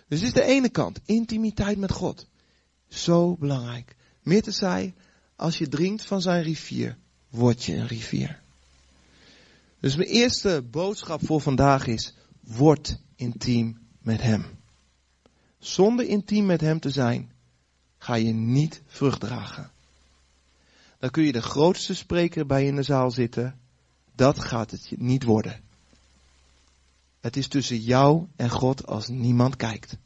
Dus 0.08 0.20
dit 0.20 0.28
is 0.28 0.34
de 0.34 0.42
ene 0.42 0.68
kant, 0.68 1.00
intimiteit 1.04 1.78
met 1.78 1.92
God. 1.92 2.26
Zo 2.88 3.36
belangrijk. 3.36 3.96
Meer 4.22 4.42
zei, 4.46 4.94
als 5.36 5.58
je 5.58 5.68
drinkt 5.68 6.04
van 6.04 6.20
zijn 6.20 6.42
rivier, 6.42 6.98
word 7.30 7.64
je 7.64 7.74
een 7.74 7.86
rivier. 7.86 8.42
Dus 9.80 9.96
mijn 9.96 10.08
eerste 10.08 10.62
boodschap 10.70 11.26
voor 11.26 11.40
vandaag 11.40 11.86
is, 11.86 12.14
word 12.40 12.98
intiem 13.16 13.78
met 13.98 14.22
hem. 14.22 14.44
Zonder 15.58 16.06
intiem 16.06 16.46
met 16.46 16.60
hem 16.60 16.80
te 16.80 16.90
zijn, 16.90 17.32
ga 17.98 18.14
je 18.14 18.32
niet 18.32 18.82
vrucht 18.86 19.20
dragen. 19.20 19.70
Dan 20.98 21.10
kun 21.10 21.22
je 21.22 21.32
de 21.32 21.42
grootste 21.42 21.94
spreker 21.94 22.46
bij 22.46 22.66
in 22.66 22.76
de 22.76 22.82
zaal 22.82 23.10
zitten. 23.10 23.58
Dat 24.14 24.38
gaat 24.38 24.70
het 24.70 24.92
niet 24.96 25.22
worden. 25.22 25.60
Het 27.20 27.36
is 27.36 27.48
tussen 27.48 27.80
jou 27.80 28.26
en 28.36 28.50
God 28.50 28.86
als 28.86 29.08
niemand 29.08 29.56
kijkt. 29.56 29.96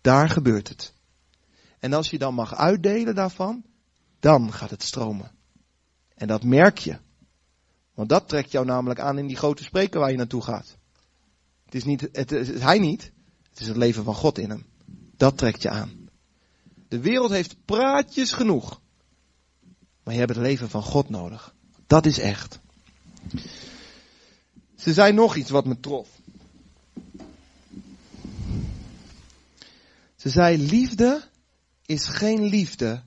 daar 0.00 0.28
gebeurt 0.28 0.68
het. 0.68 0.92
En 1.78 1.92
als 1.92 2.10
je 2.10 2.18
dan 2.18 2.34
mag 2.34 2.54
uitdelen 2.54 3.14
daarvan, 3.14 3.64
dan 4.20 4.52
gaat 4.52 4.70
het 4.70 4.82
stromen. 4.82 5.30
En 6.14 6.26
dat 6.26 6.44
merk 6.44 6.78
je. 6.78 6.98
Want 7.94 8.08
dat 8.08 8.28
trekt 8.28 8.50
jou 8.50 8.66
namelijk 8.66 9.00
aan 9.00 9.18
in 9.18 9.26
die 9.26 9.36
grote 9.36 9.62
spreker 9.62 10.00
waar 10.00 10.10
je 10.10 10.16
naartoe 10.16 10.42
gaat. 10.42 10.77
Het 11.68 11.76
is, 11.76 11.84
niet, 11.84 12.08
het 12.12 12.32
is 12.32 12.60
hij 12.60 12.78
niet, 12.78 13.12
het 13.50 13.60
is 13.60 13.66
het 13.66 13.76
leven 13.76 14.04
van 14.04 14.14
God 14.14 14.38
in 14.38 14.50
hem. 14.50 14.66
Dat 15.16 15.38
trekt 15.38 15.62
je 15.62 15.70
aan. 15.70 16.08
De 16.88 17.00
wereld 17.00 17.30
heeft 17.30 17.56
praatjes 17.64 18.32
genoeg. 18.32 18.80
Maar 20.02 20.14
je 20.14 20.20
hebt 20.20 20.34
het 20.34 20.44
leven 20.44 20.70
van 20.70 20.82
God 20.82 21.08
nodig. 21.08 21.54
Dat 21.86 22.06
is 22.06 22.18
echt. 22.18 22.58
Ze 24.76 24.92
zei 24.92 25.12
nog 25.12 25.36
iets 25.36 25.50
wat 25.50 25.66
me 25.66 25.80
trof. 25.80 26.08
Ze 30.16 30.28
zei, 30.28 30.58
liefde 30.58 31.28
is 31.86 32.06
geen 32.06 32.42
liefde 32.42 33.02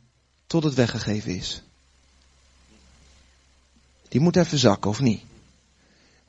tot 0.48 0.64
het 0.64 0.74
weggegeven 0.74 1.36
is. 1.36 1.62
Die 4.08 4.22
moet 4.22 4.36
even 4.36 4.58
zakken, 4.58 4.90
of 4.90 5.00
niet? 5.00 5.24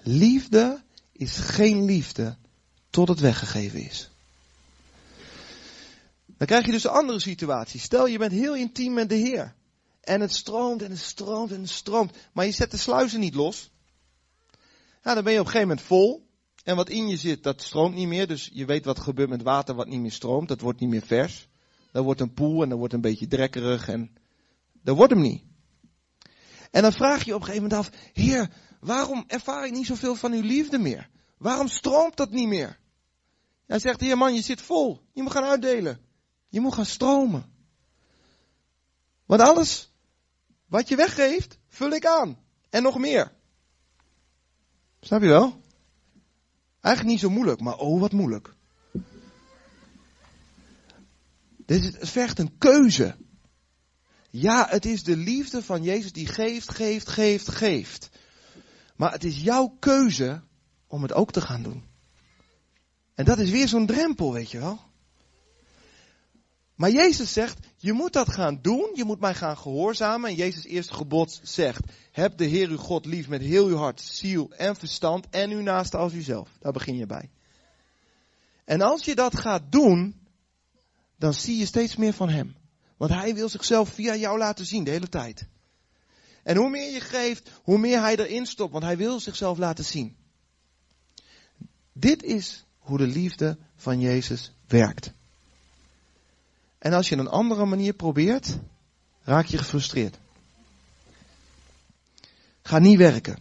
Liefde 0.03 0.82
is 1.23 1.37
geen 1.37 1.85
liefde 1.85 2.37
tot 2.91 3.09
het 3.09 3.21
weggegeven 3.21 3.81
is. 3.81 4.11
Dan 6.27 6.47
krijg 6.47 6.67
je 6.67 6.73
dus 6.73 6.85
een 6.85 6.91
andere 6.91 7.21
situatie. 7.21 7.81
Stel 7.81 8.07
je 8.07 8.19
bent 8.19 8.33
heel 8.33 8.57
intiem 8.57 8.93
met 8.93 9.09
de 9.09 9.15
Heer. 9.15 9.55
En 10.01 10.21
het 10.21 10.35
stroomt 10.35 10.83
en 10.83 10.91
het 10.91 11.01
stroomt 11.01 11.53
en 11.53 11.61
het 11.61 11.71
stroomt. 11.71 12.17
Maar 12.33 12.45
je 12.45 12.53
zet 12.53 12.71
de 12.71 12.77
sluizen 12.77 13.21
niet 13.21 13.35
los. 13.35 13.71
Ja, 15.03 15.15
dan 15.15 15.25
ben 15.25 15.33
je 15.33 15.39
op 15.39 15.45
een 15.45 15.53
gegeven 15.53 15.69
moment 15.69 15.87
vol. 15.87 16.27
En 16.65 16.77
wat 16.77 16.89
in 16.89 17.09
je 17.09 17.17
zit, 17.17 17.43
dat 17.43 17.63
stroomt 17.63 17.95
niet 17.95 18.09
meer. 18.09 18.27
Dus 18.27 18.51
je 18.53 18.65
weet 18.65 18.85
wat 18.85 19.01
gebeurt 19.01 19.29
met 19.29 19.43
water 19.43 19.75
wat 19.75 19.89
niet 19.89 20.01
meer 20.01 20.13
stroomt. 20.13 20.49
Dat 20.49 20.61
wordt 20.61 20.81
niet 20.81 20.91
meer 20.91 21.07
vers. 21.07 21.49
Dat 21.93 22.05
wordt 22.05 22.21
een 22.21 22.35
poel 22.35 22.63
en 22.63 22.69
dat 22.69 22.79
wordt 22.79 22.95
een 22.95 23.01
beetje 23.01 23.27
drekkerig. 23.27 23.89
En 23.89 24.17
dat 24.83 24.97
wordt 24.97 25.13
hem 25.13 25.23
niet. 25.23 25.43
En 26.71 26.83
dan 26.83 26.93
vraag 26.93 27.25
je 27.25 27.35
op 27.35 27.41
een 27.41 27.47
gegeven 27.47 27.69
moment 27.69 27.81
af, 27.81 28.01
Heer, 28.13 28.51
waarom 28.83 29.25
ervaar 29.27 29.67
ik 29.67 29.73
niet 29.73 29.87
zoveel 29.87 30.15
van 30.15 30.33
uw 30.33 30.41
liefde 30.41 30.79
meer? 30.79 31.09
Waarom 31.39 31.69
stroomt 31.69 32.17
dat 32.17 32.31
niet 32.31 32.49
meer? 32.49 32.79
Hij 33.67 33.79
zegt, 33.79 34.01
Heer 34.01 34.17
man, 34.17 34.35
je 34.35 34.43
zit 34.43 34.61
vol. 34.61 35.01
Je 35.13 35.23
moet 35.23 35.33
gaan 35.33 35.45
uitdelen. 35.45 36.01
Je 36.49 36.61
moet 36.61 36.75
gaan 36.75 36.87
stromen. 36.87 37.53
Want 39.27 39.41
alles 39.41 39.93
wat 40.67 40.89
je 40.89 40.97
weggeeft, 40.97 41.59
vul 41.69 41.91
ik 41.91 42.07
aan. 42.07 42.39
En 42.71 42.83
nog 42.83 42.99
meer. 42.99 43.33
Snap 45.01 45.23
je 45.23 45.29
wel? 45.29 45.61
Eigenlijk 46.81 47.15
niet 47.15 47.21
zo 47.21 47.31
moeilijk, 47.31 47.61
maar 47.61 47.79
oh 47.79 48.01
wat 48.01 48.13
moeilijk. 48.13 48.55
Dit 51.57 51.85
het 51.85 52.09
vergt 52.09 52.39
een 52.39 52.59
keuze. 52.59 53.17
Ja, 54.31 54.67
het 54.71 54.85
is 54.85 55.03
de 55.03 55.17
liefde 55.17 55.63
van 55.63 55.83
Jezus 55.83 56.13
die 56.13 56.27
geeft, 56.27 56.71
geeft, 56.71 57.09
geeft, 57.09 57.49
geeft. 57.49 58.11
Maar 59.03 59.13
het 59.13 59.25
is 59.25 59.41
jouw 59.41 59.77
keuze 59.79 60.43
om 60.87 61.03
het 61.03 61.13
ook 61.13 61.33
te 61.33 61.41
gaan 61.41 61.63
doen. 61.63 61.85
En 63.15 63.25
dat 63.25 63.39
is 63.39 63.51
weer 63.51 63.69
zo'n 63.69 63.87
drempel, 63.87 64.33
weet 64.33 64.51
je 64.51 64.59
wel. 64.59 64.81
Maar 66.75 66.91
Jezus 66.91 67.33
zegt, 67.33 67.59
je 67.77 67.93
moet 67.93 68.13
dat 68.13 68.29
gaan 68.29 68.59
doen, 68.61 68.91
je 68.95 69.05
moet 69.05 69.21
mij 69.21 69.35
gaan 69.35 69.57
gehoorzamen. 69.57 70.31
En 70.31 70.37
Jezus' 70.37 70.65
eerste 70.65 70.95
gebod 70.95 71.41
zegt, 71.43 71.85
heb 72.13 72.37
de 72.37 72.45
Heer 72.45 72.69
uw 72.69 72.77
God 72.77 73.07
lief 73.07 73.29
met 73.29 73.41
heel 73.41 73.67
uw 73.67 73.77
hart, 73.77 74.01
ziel 74.01 74.53
en 74.53 74.77
verstand 74.77 75.27
en 75.31 75.51
uw 75.51 75.63
naaste 75.63 75.97
als 75.97 76.13
uzelf. 76.13 76.49
Daar 76.61 76.73
begin 76.73 76.97
je 76.97 77.07
bij. 77.07 77.31
En 78.65 78.81
als 78.81 79.05
je 79.05 79.15
dat 79.15 79.37
gaat 79.37 79.73
doen, 79.73 80.21
dan 81.17 81.35
zie 81.35 81.57
je 81.57 81.67
steeds 81.67 81.97
meer 81.97 82.13
van 82.13 82.29
Hem. 82.29 82.57
Want 82.97 83.11
Hij 83.11 83.35
wil 83.35 83.49
zichzelf 83.49 83.89
via 83.89 84.17
jou 84.17 84.39
laten 84.39 84.67
zien 84.67 84.85
de 84.85 84.91
hele 84.91 85.09
tijd. 85.09 85.49
En 86.43 86.57
hoe 86.57 86.71
meer 86.71 86.93
je 86.93 87.01
geeft, 87.01 87.51
hoe 87.63 87.79
meer 87.79 88.01
Hij 88.01 88.17
erin 88.17 88.47
stopt, 88.47 88.73
want 88.73 88.85
Hij 88.85 88.97
wil 88.97 89.21
zichzelf 89.21 89.59
laten 89.59 89.85
zien. 89.85 90.17
Dit 91.93 92.23
is 92.23 92.65
hoe 92.79 92.99
de 92.99 93.07
liefde 93.07 93.59
van 93.77 94.01
Jezus 94.01 94.53
werkt. 94.67 95.13
En 96.79 96.93
als 96.93 97.09
je 97.09 97.17
een 97.17 97.29
andere 97.29 97.65
manier 97.65 97.93
probeert, 97.93 98.59
raak 99.23 99.47
je 99.47 99.59
gefrustreerd. 99.59 100.19
Ga 102.63 102.79
niet 102.79 102.99
werken. 102.99 103.39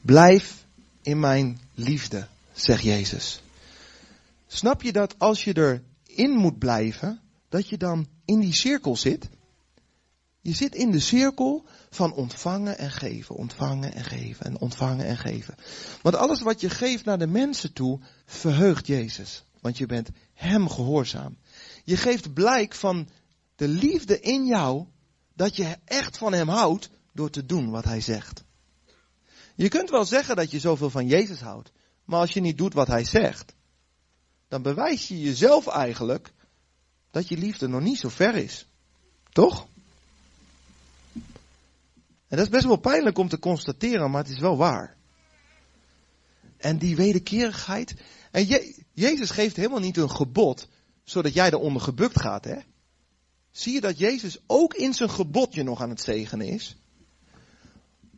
Blijf 0.00 0.64
in 1.02 1.20
mijn 1.20 1.60
liefde, 1.74 2.28
zegt 2.52 2.82
Jezus. 2.82 3.42
Snap 4.46 4.82
je 4.82 4.92
dat 4.92 5.18
als 5.18 5.44
je 5.44 5.82
erin 6.06 6.30
moet 6.30 6.58
blijven, 6.58 7.21
dat 7.52 7.68
je 7.68 7.76
dan 7.76 8.06
in 8.24 8.40
die 8.40 8.54
cirkel 8.54 8.96
zit? 8.96 9.28
Je 10.40 10.54
zit 10.54 10.74
in 10.74 10.90
de 10.90 11.00
cirkel 11.00 11.66
van 11.90 12.12
ontvangen 12.12 12.78
en 12.78 12.90
geven, 12.90 13.34
ontvangen 13.34 13.94
en 13.94 14.04
geven 14.04 14.46
en 14.46 14.58
ontvangen 14.58 15.06
en 15.06 15.16
geven. 15.16 15.54
Want 16.02 16.14
alles 16.14 16.40
wat 16.40 16.60
je 16.60 16.70
geeft 16.70 17.04
naar 17.04 17.18
de 17.18 17.26
mensen 17.26 17.72
toe, 17.72 18.00
verheugt 18.26 18.86
Jezus. 18.86 19.44
Want 19.60 19.78
je 19.78 19.86
bent 19.86 20.08
Hem 20.34 20.68
gehoorzaam. 20.68 21.36
Je 21.84 21.96
geeft 21.96 22.32
blijk 22.32 22.74
van 22.74 23.08
de 23.56 23.68
liefde 23.68 24.20
in 24.20 24.46
jou, 24.46 24.86
dat 25.34 25.56
je 25.56 25.76
echt 25.84 26.18
van 26.18 26.32
Hem 26.32 26.48
houdt 26.48 26.90
door 27.12 27.30
te 27.30 27.46
doen 27.46 27.70
wat 27.70 27.84
Hij 27.84 28.00
zegt. 28.00 28.44
Je 29.54 29.68
kunt 29.68 29.90
wel 29.90 30.04
zeggen 30.04 30.36
dat 30.36 30.50
je 30.50 30.60
zoveel 30.60 30.90
van 30.90 31.06
Jezus 31.06 31.40
houdt, 31.40 31.72
maar 32.04 32.20
als 32.20 32.32
je 32.32 32.40
niet 32.40 32.58
doet 32.58 32.74
wat 32.74 32.88
Hij 32.88 33.04
zegt, 33.04 33.54
dan 34.48 34.62
bewijs 34.62 35.08
je 35.08 35.20
jezelf 35.20 35.66
eigenlijk 35.66 36.32
dat 37.12 37.28
je 37.28 37.36
liefde 37.36 37.68
nog 37.68 37.80
niet 37.80 37.98
zo 37.98 38.08
ver 38.08 38.34
is. 38.34 38.66
Toch? 39.32 39.66
En 42.28 42.38
dat 42.38 42.46
is 42.46 42.48
best 42.48 42.64
wel 42.64 42.76
pijnlijk 42.76 43.18
om 43.18 43.28
te 43.28 43.38
constateren, 43.38 44.10
maar 44.10 44.22
het 44.22 44.32
is 44.32 44.38
wel 44.38 44.56
waar. 44.56 44.96
En 46.56 46.78
die 46.78 46.96
wederkerigheid. 46.96 47.94
En 48.30 48.48
Je, 48.48 48.82
Jezus 48.92 49.30
geeft 49.30 49.56
helemaal 49.56 49.80
niet 49.80 49.96
een 49.96 50.10
gebod, 50.10 50.68
zodat 51.04 51.34
jij 51.34 51.50
eronder 51.50 51.82
gebukt 51.82 52.20
gaat, 52.20 52.44
hè? 52.44 52.58
Zie 53.50 53.72
je 53.72 53.80
dat 53.80 53.98
Jezus 53.98 54.38
ook 54.46 54.74
in 54.74 54.94
zijn 54.94 55.10
gebodje 55.10 55.62
nog 55.62 55.82
aan 55.82 55.90
het 55.90 56.00
zegenen 56.00 56.46
is? 56.46 56.76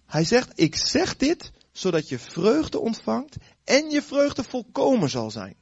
Hij 0.06 0.24
zegt, 0.24 0.50
ik 0.54 0.76
zeg 0.76 1.16
dit, 1.16 1.52
zodat 1.72 2.08
je 2.08 2.18
vreugde 2.18 2.78
ontvangt 2.78 3.36
en 3.64 3.90
je 3.90 4.02
vreugde 4.02 4.44
volkomen 4.44 5.10
zal 5.10 5.30
zijn. 5.30 5.56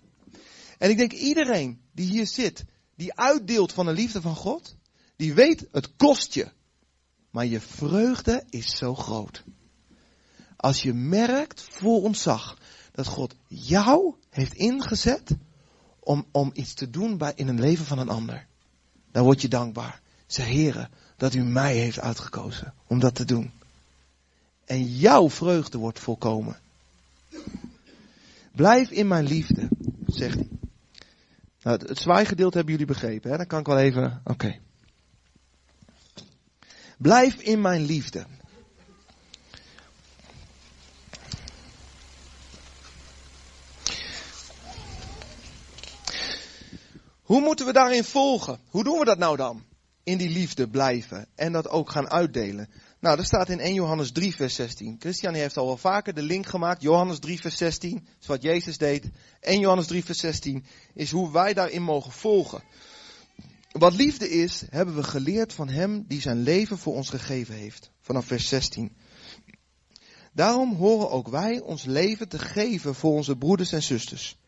En 0.78 0.90
ik 0.90 0.96
denk 0.96 1.12
iedereen 1.12 1.80
die 1.92 2.06
hier 2.06 2.26
zit, 2.26 2.64
die 3.02 3.14
uitdeelt 3.14 3.72
van 3.72 3.86
de 3.86 3.92
liefde 3.92 4.20
van 4.20 4.36
God, 4.36 4.76
die 5.16 5.34
weet, 5.34 5.66
het 5.72 5.96
kost 5.96 6.34
je. 6.34 6.48
Maar 7.30 7.46
je 7.46 7.60
vreugde 7.60 8.44
is 8.50 8.76
zo 8.76 8.94
groot. 8.94 9.44
Als 10.56 10.82
je 10.82 10.92
merkt, 10.92 11.66
vol 11.70 12.02
ontzag, 12.02 12.58
dat 12.92 13.06
God 13.06 13.34
jou 13.48 14.14
heeft 14.30 14.54
ingezet 14.54 15.36
om, 16.00 16.26
om 16.30 16.50
iets 16.54 16.74
te 16.74 16.90
doen 16.90 17.18
bij, 17.18 17.32
in 17.34 17.48
een 17.48 17.60
leven 17.60 17.84
van 17.84 17.98
een 17.98 18.08
ander. 18.08 18.46
Dan 19.12 19.24
word 19.24 19.40
je 19.40 19.48
dankbaar. 19.48 20.00
Zeg, 20.26 20.46
heren, 20.46 20.90
dat 21.16 21.34
u 21.34 21.42
mij 21.44 21.76
heeft 21.76 22.00
uitgekozen 22.00 22.74
om 22.86 22.98
dat 22.98 23.14
te 23.14 23.24
doen. 23.24 23.50
En 24.64 24.84
jouw 24.84 25.30
vreugde 25.30 25.78
wordt 25.78 25.98
volkomen. 25.98 26.58
Blijf 28.52 28.90
in 28.90 29.08
mijn 29.08 29.24
liefde, 29.24 29.68
zegt 30.06 30.34
hij. 30.34 30.61
Nou, 31.62 31.78
het, 31.78 31.88
het 31.88 31.98
zwaaigedeelte 31.98 32.56
hebben 32.56 32.74
jullie 32.74 32.92
begrepen, 32.92 33.30
hè? 33.30 33.36
Dan 33.36 33.46
kan 33.46 33.60
ik 33.60 33.66
wel 33.66 33.78
even, 33.78 34.20
oké. 34.24 34.58
Blijf 36.98 37.34
in 37.34 37.60
mijn 37.60 37.82
liefde. 37.82 38.26
Hoe 47.22 47.40
moeten 47.40 47.66
we 47.66 47.72
daarin 47.72 48.04
volgen? 48.04 48.58
Hoe 48.68 48.84
doen 48.84 48.98
we 48.98 49.04
dat 49.04 49.18
nou 49.18 49.36
dan? 49.36 49.64
In 50.02 50.18
die 50.18 50.30
liefde 50.30 50.68
blijven 50.68 51.26
en 51.34 51.52
dat 51.52 51.68
ook 51.68 51.90
gaan 51.90 52.10
uitdelen. 52.10 52.68
Nou, 53.02 53.16
dat 53.16 53.26
staat 53.26 53.48
in 53.48 53.60
1 53.60 53.74
Johannes 53.74 54.12
3, 54.12 54.34
vers 54.34 54.54
16. 54.54 54.96
Christian 54.98 55.34
heeft 55.34 55.56
al 55.56 55.66
wel 55.66 55.76
vaker 55.76 56.14
de 56.14 56.22
link 56.22 56.46
gemaakt. 56.46 56.82
Johannes 56.82 57.18
3, 57.18 57.40
vers 57.40 57.56
16 57.56 58.06
is 58.20 58.26
wat 58.26 58.42
Jezus 58.42 58.78
deed. 58.78 59.10
1 59.40 59.60
Johannes 59.60 59.86
3, 59.86 60.04
vers 60.04 60.18
16 60.18 60.64
is 60.94 61.10
hoe 61.10 61.32
wij 61.32 61.54
daarin 61.54 61.82
mogen 61.82 62.12
volgen. 62.12 62.62
Wat 63.72 63.94
liefde 63.94 64.30
is, 64.30 64.62
hebben 64.70 64.94
we 64.94 65.02
geleerd 65.02 65.52
van 65.52 65.68
Hem 65.68 66.04
die 66.08 66.20
zijn 66.20 66.42
leven 66.42 66.78
voor 66.78 66.94
ons 66.94 67.08
gegeven 67.08 67.54
heeft. 67.54 67.90
Vanaf 68.00 68.26
vers 68.26 68.48
16. 68.48 68.96
Daarom 70.32 70.74
horen 70.74 71.10
ook 71.10 71.28
wij 71.28 71.60
ons 71.60 71.84
leven 71.84 72.28
te 72.28 72.38
geven 72.38 72.94
voor 72.94 73.12
onze 73.12 73.36
broeders 73.36 73.72
en 73.72 73.82
zusters. 73.82 74.38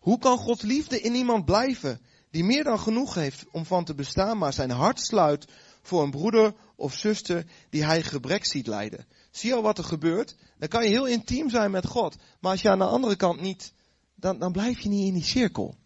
Hoe 0.00 0.18
kan 0.18 0.38
Gods 0.38 0.62
liefde 0.62 1.00
in 1.00 1.14
iemand 1.14 1.44
blijven 1.44 2.00
die 2.30 2.44
meer 2.44 2.64
dan 2.64 2.80
genoeg 2.80 3.14
heeft 3.14 3.44
om 3.50 3.64
van 3.66 3.84
te 3.84 3.94
bestaan, 3.94 4.38
maar 4.38 4.52
zijn 4.52 4.70
hart 4.70 5.00
sluit 5.00 5.46
voor 5.82 6.02
een 6.02 6.10
broeder 6.10 6.54
of 6.76 6.94
zuster 6.94 7.46
die 7.70 7.84
hij 7.84 8.02
gebrek 8.02 8.46
ziet 8.46 8.66
lijden? 8.66 9.06
zie 9.30 9.48
je 9.48 9.56
al 9.56 9.62
wat 9.62 9.78
er 9.78 9.84
gebeurt? 9.84 10.36
Dan 10.58 10.68
kan 10.68 10.82
je 10.82 10.88
heel 10.88 11.06
intiem 11.06 11.50
zijn 11.50 11.70
met 11.70 11.86
God. 11.86 12.16
Maar 12.40 12.50
als 12.50 12.62
je 12.62 12.70
aan 12.70 12.78
de 12.78 12.84
andere 12.84 13.16
kant 13.16 13.40
niet, 13.40 13.72
dan, 14.14 14.38
dan 14.38 14.52
blijf 14.52 14.80
je 14.80 14.88
niet 14.88 15.06
in 15.06 15.14
die 15.14 15.24
cirkel. 15.24 15.76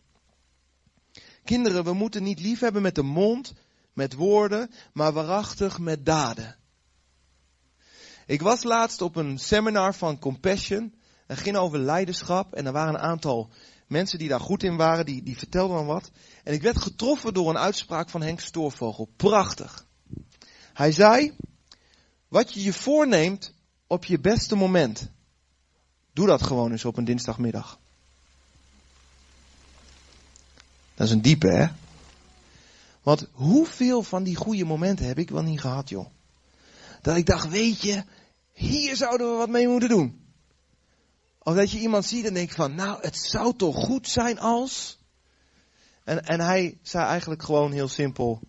Kinderen, 1.44 1.84
we 1.84 1.92
moeten 1.92 2.22
niet 2.22 2.40
lief 2.40 2.60
hebben 2.60 2.82
met 2.82 2.94
de 2.94 3.02
mond, 3.02 3.52
met 3.92 4.14
woorden, 4.14 4.70
maar 4.92 5.12
waarachtig 5.12 5.78
met 5.78 6.06
daden. 6.06 6.56
Ik 8.26 8.42
was 8.42 8.62
laatst 8.62 9.00
op 9.00 9.16
een 9.16 9.38
seminar 9.38 9.94
van 9.94 10.18
Compassion. 10.18 10.94
Het 11.26 11.38
ging 11.38 11.56
over 11.56 11.78
leiderschap 11.78 12.54
en 12.54 12.66
er 12.66 12.72
waren 12.72 12.94
een 12.94 13.00
aantal 13.00 13.50
mensen 13.86 14.18
die 14.18 14.28
daar 14.28 14.40
goed 14.40 14.62
in 14.62 14.76
waren, 14.76 15.06
die, 15.06 15.22
die 15.22 15.38
vertelden 15.38 15.76
dan 15.76 15.86
wat. 15.86 16.10
En 16.44 16.52
ik 16.52 16.62
werd 16.62 16.78
getroffen 16.78 17.34
door 17.34 17.50
een 17.50 17.58
uitspraak 17.58 18.08
van 18.08 18.22
Henk 18.22 18.40
Stoorvogel. 18.40 19.08
Prachtig. 19.16 19.86
Hij 20.72 20.92
zei, 20.92 21.36
wat 22.28 22.52
je 22.52 22.62
je 22.62 22.72
voorneemt 22.72 23.52
op 23.86 24.04
je 24.04 24.20
beste 24.20 24.56
moment, 24.56 25.08
doe 26.12 26.26
dat 26.26 26.42
gewoon 26.42 26.70
eens 26.70 26.84
op 26.84 26.96
een 26.96 27.04
dinsdagmiddag. 27.04 27.78
Dat 30.94 31.06
is 31.06 31.12
een 31.12 31.22
diepe, 31.22 31.48
hè? 31.48 31.66
Want 33.02 33.26
hoeveel 33.32 34.02
van 34.02 34.22
die 34.22 34.36
goede 34.36 34.64
momenten 34.64 35.06
heb 35.06 35.18
ik 35.18 35.30
wel 35.30 35.42
niet 35.42 35.60
gehad, 35.60 35.88
joh? 35.88 36.06
Dat 37.02 37.16
ik 37.16 37.26
dacht, 37.26 37.48
weet 37.48 37.82
je, 37.82 38.04
hier 38.52 38.96
zouden 38.96 39.30
we 39.30 39.36
wat 39.36 39.48
mee 39.48 39.68
moeten 39.68 39.88
doen. 39.88 40.24
Of 41.38 41.54
dat 41.54 41.70
je 41.70 41.78
iemand 41.78 42.04
ziet 42.04 42.24
en 42.24 42.34
denkt 42.34 42.54
van, 42.54 42.74
nou, 42.74 42.98
het 43.00 43.16
zou 43.16 43.56
toch 43.56 43.76
goed 43.76 44.08
zijn 44.08 44.38
als. 44.38 44.98
En, 46.04 46.24
en 46.24 46.40
hij 46.40 46.78
zei 46.82 47.06
eigenlijk 47.06 47.42
gewoon 47.42 47.72
heel 47.72 47.88
simpel, 47.88 48.40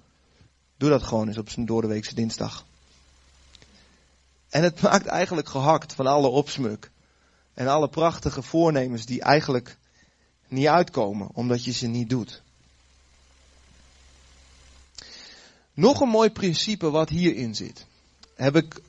doe 0.78 0.90
dat 0.90 1.04
gewoon 1.04 1.28
eens 1.28 1.38
op 1.38 1.50
zijn 1.50 1.66
doordeweekse 1.66 2.16
dinsdag. 2.16 2.66
En 4.50 4.64
het 4.64 4.82
maakt 4.92 5.06
eigenlijk 5.06 5.50
gehakt 5.50 5.94
van 5.94 6.08
alle 6.08 6.28
opsmuk. 6.28 6.92
En 7.54 7.68
alle 7.68 7.90
prachtige 7.90 8.42
voornemens 8.42 9.06
die 9.06 9.22
eigenlijk 9.22 9.78
niet 10.48 10.68
uitkomen, 10.68 11.30
omdat 11.34 11.64
je 11.64 11.72
ze 11.72 11.88
niet 11.88 12.10
doet. 12.10 12.42
Nog 15.74 16.02
een 16.02 16.10
mooi 16.10 16.30
principe 16.30 16.90
wat 16.90 17.10
hierin 17.10 17.56
zit, 17.56 17.86
heb 18.36 18.56
ik 18.56 18.82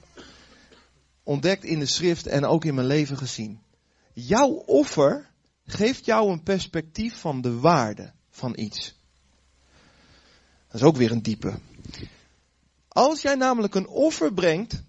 ontdekt 1.23 1.65
in 1.65 1.79
de 1.79 1.87
schrift 1.87 2.27
en 2.27 2.45
ook 2.45 2.65
in 2.65 2.75
mijn 2.75 2.87
leven 2.87 3.17
gezien. 3.17 3.61
Jouw 4.13 4.49
offer 4.51 5.31
geeft 5.67 6.05
jou 6.05 6.31
een 6.31 6.43
perspectief 6.43 7.21
van 7.21 7.41
de 7.41 7.59
waarde 7.59 8.13
van 8.37 8.53
iets. 8.59 8.95
Dat 10.67 10.81
is 10.81 10.83
ook 10.83 10.97
weer 10.97 11.11
een 11.11 11.23
diepe. 11.23 11.59
Als 12.89 13.23
jij 13.23 13.35
namelijk 13.35 13.75
een 13.75 13.89
offer 13.89 14.35
brengt, 14.35 14.83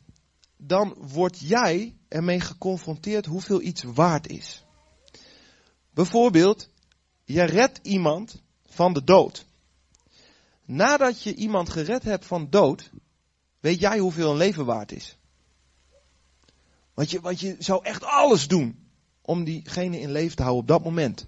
dan 0.58 0.96
word 0.98 1.40
jij 1.40 1.96
ermee 2.08 2.40
geconfronteerd 2.40 3.26
hoeveel 3.26 3.62
iets 3.62 3.84
waard 3.84 4.28
is. 4.28 4.64
Bijvoorbeeld, 5.90 6.70
je 7.24 7.44
redt 7.44 7.80
iemand 7.82 8.42
van 8.66 8.94
de 8.94 9.04
dood. 9.04 9.46
Nadat 10.66 11.24
je 11.24 11.36
iemand 11.36 11.70
gered 11.70 12.04
hebt 12.04 12.26
van 12.26 12.50
dood, 12.50 12.90
weet 13.60 13.80
jij 13.80 14.00
hoeveel 14.00 14.32
een 14.32 14.38
leven 14.38 14.66
waard 14.66 14.92
is. 14.92 15.18
Want 16.94 17.12
je, 17.12 17.22
want 17.22 17.40
je 17.40 17.56
zou 17.60 17.84
echt 17.84 18.04
alles 18.04 18.48
doen 18.48 18.90
om 19.22 19.44
diegene 19.44 20.00
in 20.00 20.12
leven 20.12 20.36
te 20.36 20.44
houden 20.44 20.62
op 20.62 20.68
dat 20.68 20.84
moment. 20.84 21.28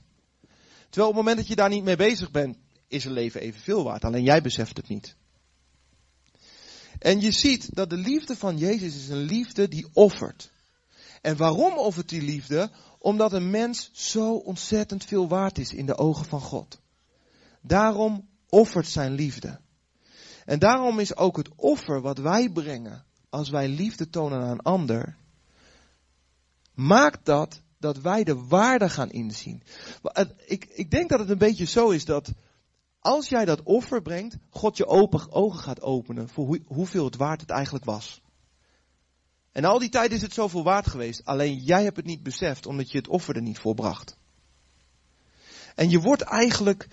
Terwijl 0.90 1.10
op 1.10 1.16
het 1.16 1.24
moment 1.24 1.38
dat 1.38 1.48
je 1.48 1.56
daar 1.56 1.70
niet 1.70 1.84
mee 1.84 1.96
bezig 1.96 2.32
bent, 2.32 2.58
is 2.88 3.06
een 3.06 3.12
leven 3.12 3.42
evenveel 3.42 3.84
waard. 3.84 4.06
Alleen 4.06 4.24
jij 4.24 4.42
beseft 4.42 4.78
het 4.78 4.88
niet. 4.88 5.16
En 7.00 7.22
je 7.22 7.32
ziet 7.32 7.76
dat 7.76 7.90
de 7.90 7.98
liefde 7.98 8.36
van 8.36 8.58
Jezus 8.58 8.96
is 8.96 9.10
een 9.10 9.24
liefde 9.24 9.68
die 9.68 9.88
offert. 9.94 10.52
En 11.22 11.38
waarom 11.38 11.78
offert 11.78 12.10
die 12.10 12.22
liefde? 12.22 12.72
Omdat 12.98 13.34
een 13.34 13.50
mens 13.50 13.90
zo 13.94 14.36
ontzettend 14.36 15.06
veel 15.06 15.28
waard 15.28 15.58
is 15.58 15.74
in 15.74 15.86
de 15.86 15.98
ogen 15.98 16.26
van 16.26 16.42
God. 16.42 16.80
Daarom 17.62 18.28
offert 18.50 18.88
zijn 18.88 19.12
liefde. 19.12 19.60
En 20.46 20.60
daarom 20.60 21.00
is 21.00 21.16
ook 21.16 21.38
het 21.38 21.50
offer 21.56 22.02
wat 22.02 22.18
wij 22.18 22.50
brengen 22.50 23.06
als 23.30 23.50
wij 23.50 23.68
liefde 23.68 24.10
tonen 24.10 24.42
aan 24.42 24.50
een 24.50 24.62
ander, 24.62 25.18
maakt 26.74 27.26
dat 27.26 27.62
dat 27.80 27.98
wij 27.98 28.24
de 28.24 28.46
waarde 28.46 28.90
gaan 28.90 29.12
inzien. 29.12 29.64
Ik, 30.46 30.66
ik 30.66 30.92
denk 30.92 31.10
dat 31.10 31.20
het 31.20 31.30
een 31.30 31.38
beetje 31.38 31.66
zo 31.66 31.90
is 31.90 32.06
dat 32.06 32.34
als 33.00 33.30
jij 33.30 33.46
dat 33.46 33.64
offer 33.64 34.02
brengt, 34.02 34.38
God 34.50 34.78
je 34.78 34.86
open, 34.86 35.32
ogen 35.32 35.60
gaat 35.60 35.82
openen 35.82 36.30
voor 36.30 36.46
hoe, 36.46 36.62
hoeveel 36.66 37.06
het 37.06 37.16
waard 37.16 37.42
het 37.42 37.50
eigenlijk 37.50 37.86
was. 37.86 38.22
En 39.52 39.66
al 39.66 39.80
die 39.80 39.90
tijd 39.90 40.12
is 40.12 40.22
het 40.22 40.34
zoveel 40.34 40.64
waard 40.64 40.88
geweest, 40.88 41.26
alleen 41.26 41.58
jij 41.58 41.84
hebt 41.84 41.98
het 41.98 42.06
niet 42.06 42.24
beseft 42.24 42.66
omdat 42.66 42.92
je 42.92 42.98
het 42.98 43.08
offer 43.08 43.36
er 43.36 43.42
niet 43.42 43.60
voor 43.60 43.76
bracht. 43.76 44.18
En 45.76 45.90
je 45.90 46.00
wordt 46.00 46.22
eigenlijk 46.22 46.88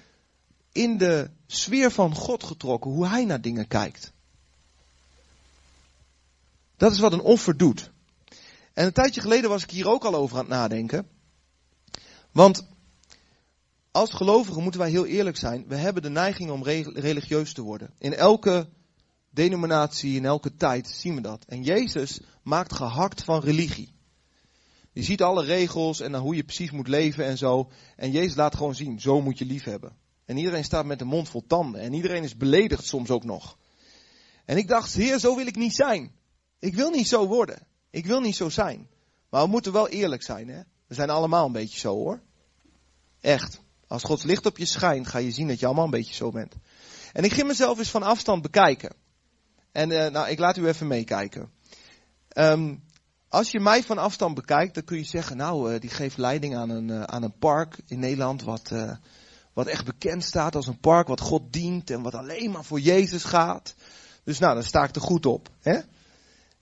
in 0.72 0.98
de 0.98 1.30
sfeer 1.46 1.90
van 1.90 2.14
God 2.14 2.44
getrokken, 2.44 2.90
hoe 2.90 3.06
hij 3.06 3.24
naar 3.24 3.40
dingen 3.40 3.68
kijkt. 3.68 4.12
Dat 6.76 6.92
is 6.92 6.98
wat 6.98 7.12
een 7.12 7.20
offer 7.20 7.56
doet. 7.56 7.90
En 8.76 8.86
een 8.86 8.92
tijdje 8.92 9.20
geleden 9.20 9.50
was 9.50 9.62
ik 9.62 9.70
hier 9.70 9.88
ook 9.88 10.04
al 10.04 10.14
over 10.14 10.36
aan 10.36 10.44
het 10.44 10.52
nadenken. 10.52 11.08
Want 12.32 12.66
als 13.90 14.10
gelovigen 14.10 14.62
moeten 14.62 14.80
wij 14.80 14.90
heel 14.90 15.06
eerlijk 15.06 15.36
zijn. 15.36 15.64
We 15.68 15.76
hebben 15.76 16.02
de 16.02 16.08
neiging 16.08 16.50
om 16.50 16.64
religieus 16.94 17.52
te 17.52 17.62
worden. 17.62 17.94
In 17.98 18.14
elke 18.14 18.68
denominatie, 19.30 20.16
in 20.16 20.24
elke 20.24 20.54
tijd 20.56 20.88
zien 20.88 21.14
we 21.14 21.20
dat. 21.20 21.44
En 21.44 21.62
Jezus 21.62 22.20
maakt 22.42 22.72
gehakt 22.72 23.24
van 23.24 23.40
religie. 23.40 23.94
Je 24.92 25.02
ziet 25.02 25.22
alle 25.22 25.44
regels 25.44 26.00
en 26.00 26.14
hoe 26.14 26.36
je 26.36 26.44
precies 26.44 26.70
moet 26.70 26.88
leven 26.88 27.24
en 27.24 27.38
zo. 27.38 27.70
En 27.96 28.10
Jezus 28.10 28.36
laat 28.36 28.56
gewoon 28.56 28.74
zien, 28.74 29.00
zo 29.00 29.20
moet 29.20 29.38
je 29.38 29.44
lief 29.44 29.64
hebben. 29.64 29.96
En 30.24 30.36
iedereen 30.36 30.64
staat 30.64 30.84
met 30.84 31.00
een 31.00 31.06
mond 31.06 31.28
vol 31.28 31.46
tanden. 31.46 31.80
En 31.80 31.92
iedereen 31.92 32.22
is 32.22 32.36
beledigd 32.36 32.86
soms 32.86 33.10
ook 33.10 33.24
nog. 33.24 33.58
En 34.44 34.56
ik 34.56 34.68
dacht, 34.68 34.94
heer, 34.94 35.18
zo 35.18 35.36
wil 35.36 35.46
ik 35.46 35.56
niet 35.56 35.74
zijn. 35.74 36.12
Ik 36.58 36.74
wil 36.74 36.90
niet 36.90 37.08
zo 37.08 37.26
worden. 37.26 37.74
Ik 37.96 38.06
wil 38.06 38.20
niet 38.20 38.36
zo 38.36 38.48
zijn. 38.48 38.88
Maar 39.30 39.42
we 39.42 39.48
moeten 39.48 39.72
wel 39.72 39.88
eerlijk 39.88 40.22
zijn, 40.22 40.48
hè. 40.48 40.60
We 40.86 40.94
zijn 40.94 41.10
allemaal 41.10 41.46
een 41.46 41.52
beetje 41.52 41.78
zo, 41.78 41.94
hoor. 41.94 42.20
Echt. 43.20 43.60
Als 43.86 44.02
Gods 44.02 44.22
licht 44.22 44.46
op 44.46 44.58
je 44.58 44.64
schijnt, 44.64 45.06
ga 45.06 45.18
je 45.18 45.30
zien 45.30 45.48
dat 45.48 45.60
je 45.60 45.66
allemaal 45.66 45.84
een 45.84 45.90
beetje 45.90 46.14
zo 46.14 46.30
bent. 46.30 46.54
En 47.12 47.24
ik 47.24 47.32
ging 47.32 47.46
mezelf 47.46 47.78
eens 47.78 47.90
van 47.90 48.02
afstand 48.02 48.42
bekijken. 48.42 48.94
En 49.72 49.90
uh, 49.90 50.06
nou, 50.06 50.28
ik 50.28 50.38
laat 50.38 50.56
u 50.56 50.66
even 50.66 50.86
meekijken. 50.86 51.50
Um, 52.38 52.84
als 53.28 53.50
je 53.50 53.60
mij 53.60 53.82
van 53.82 53.98
afstand 53.98 54.34
bekijkt, 54.34 54.74
dan 54.74 54.84
kun 54.84 54.96
je 54.96 55.04
zeggen, 55.04 55.36
nou, 55.36 55.72
uh, 55.72 55.80
die 55.80 55.90
geeft 55.90 56.16
leiding 56.16 56.56
aan 56.56 56.70
een, 56.70 56.88
uh, 56.88 57.02
aan 57.02 57.22
een 57.22 57.38
park 57.38 57.78
in 57.86 57.98
Nederland 57.98 58.42
wat, 58.42 58.72
wat 59.52 59.66
echt 59.66 59.84
bekend 59.84 60.24
staat 60.24 60.54
als 60.54 60.66
een 60.66 60.80
park 60.80 61.06
wat 61.06 61.20
God 61.20 61.52
dient 61.52 61.90
en 61.90 62.02
wat 62.02 62.14
alleen 62.14 62.50
maar 62.50 62.64
voor 62.64 62.80
Jezus 62.80 63.24
gaat. 63.24 63.74
Dus 64.24 64.38
nou, 64.38 64.54
dan 64.54 64.62
sta 64.62 64.84
ik 64.84 64.94
er 64.94 65.00
goed 65.00 65.26
op. 65.26 65.48
Hè? 65.60 65.80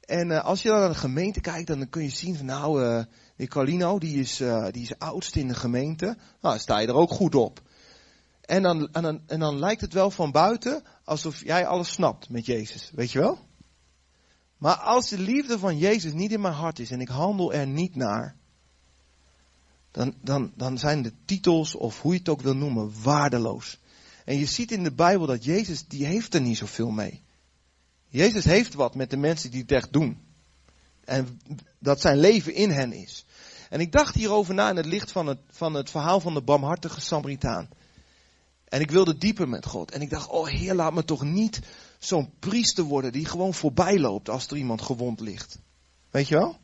En 0.06 0.30
uh, 0.30 0.44
als 0.44 0.62
je 0.62 0.68
dan 0.68 0.78
naar 0.78 0.88
de 0.88 0.94
gemeente 0.94 1.40
kijkt, 1.40 1.66
dan 1.66 1.88
kun 1.88 2.02
je 2.02 2.10
zien 2.10 2.36
van 2.36 2.46
nou, 2.46 2.84
uh, 2.84 3.04
die 3.36 3.48
Carlino, 3.48 3.98
die 3.98 4.20
is, 4.20 4.40
uh, 4.40 4.66
die 4.70 4.82
is 4.82 4.98
oudste 4.98 5.40
in 5.40 5.48
de 5.48 5.54
gemeente. 5.54 6.04
Nou, 6.04 6.16
dan 6.40 6.58
sta 6.58 6.78
je 6.78 6.86
er 6.86 6.94
ook 6.94 7.10
goed 7.10 7.34
op. 7.34 7.62
En 8.40 8.62
dan, 8.62 8.88
en, 8.92 9.02
dan, 9.02 9.20
en 9.26 9.40
dan 9.40 9.58
lijkt 9.58 9.80
het 9.80 9.92
wel 9.92 10.10
van 10.10 10.30
buiten 10.30 10.82
alsof 11.04 11.44
jij 11.44 11.66
alles 11.66 11.92
snapt 11.92 12.28
met 12.28 12.46
Jezus, 12.46 12.90
weet 12.94 13.12
je 13.12 13.18
wel? 13.18 13.38
Maar 14.58 14.76
als 14.76 15.08
de 15.08 15.18
liefde 15.18 15.58
van 15.58 15.78
Jezus 15.78 16.12
niet 16.12 16.32
in 16.32 16.40
mijn 16.40 16.54
hart 16.54 16.78
is 16.78 16.90
en 16.90 17.00
ik 17.00 17.08
handel 17.08 17.52
er 17.52 17.66
niet 17.66 17.94
naar, 17.94 18.36
dan, 19.90 20.14
dan, 20.22 20.52
dan 20.56 20.78
zijn 20.78 21.02
de 21.02 21.12
titels, 21.24 21.74
of 21.74 22.00
hoe 22.00 22.12
je 22.12 22.18
het 22.18 22.28
ook 22.28 22.40
wil 22.40 22.56
noemen, 22.56 23.02
waardeloos. 23.02 23.78
En 24.24 24.38
je 24.38 24.46
ziet 24.46 24.72
in 24.72 24.82
de 24.82 24.92
Bijbel 24.92 25.26
dat 25.26 25.44
Jezus, 25.44 25.86
die 25.86 26.06
heeft 26.06 26.34
er 26.34 26.40
niet 26.40 26.56
zoveel 26.56 26.90
mee. 26.90 27.22
Jezus 28.14 28.44
heeft 28.44 28.74
wat 28.74 28.94
met 28.94 29.10
de 29.10 29.16
mensen 29.16 29.50
die 29.50 29.60
het 29.60 29.72
echt 29.72 29.92
doen. 29.92 30.18
En 31.04 31.40
dat 31.78 32.00
zijn 32.00 32.18
leven 32.18 32.54
in 32.54 32.70
hen 32.70 32.92
is. 32.92 33.24
En 33.70 33.80
ik 33.80 33.92
dacht 33.92 34.14
hierover 34.14 34.54
na 34.54 34.70
in 34.70 34.76
het 34.76 34.86
licht 34.86 35.12
van 35.12 35.26
het, 35.26 35.38
van 35.50 35.74
het 35.74 35.90
verhaal 35.90 36.20
van 36.20 36.34
de 36.34 36.42
barmhartige 36.42 37.00
Samaritaan. 37.00 37.68
En 38.64 38.80
ik 38.80 38.90
wilde 38.90 39.18
dieper 39.18 39.48
met 39.48 39.66
God. 39.66 39.90
En 39.90 40.00
ik 40.00 40.10
dacht, 40.10 40.28
oh 40.28 40.48
Heer, 40.48 40.74
laat 40.74 40.94
me 40.94 41.04
toch 41.04 41.22
niet 41.22 41.60
zo'n 41.98 42.32
priester 42.38 42.84
worden 42.84 43.12
die 43.12 43.26
gewoon 43.26 43.54
voorbij 43.54 43.98
loopt 43.98 44.28
als 44.28 44.46
er 44.46 44.56
iemand 44.56 44.82
gewond 44.82 45.20
ligt. 45.20 45.58
Weet 46.10 46.28
je 46.28 46.34
wel? 46.34 46.58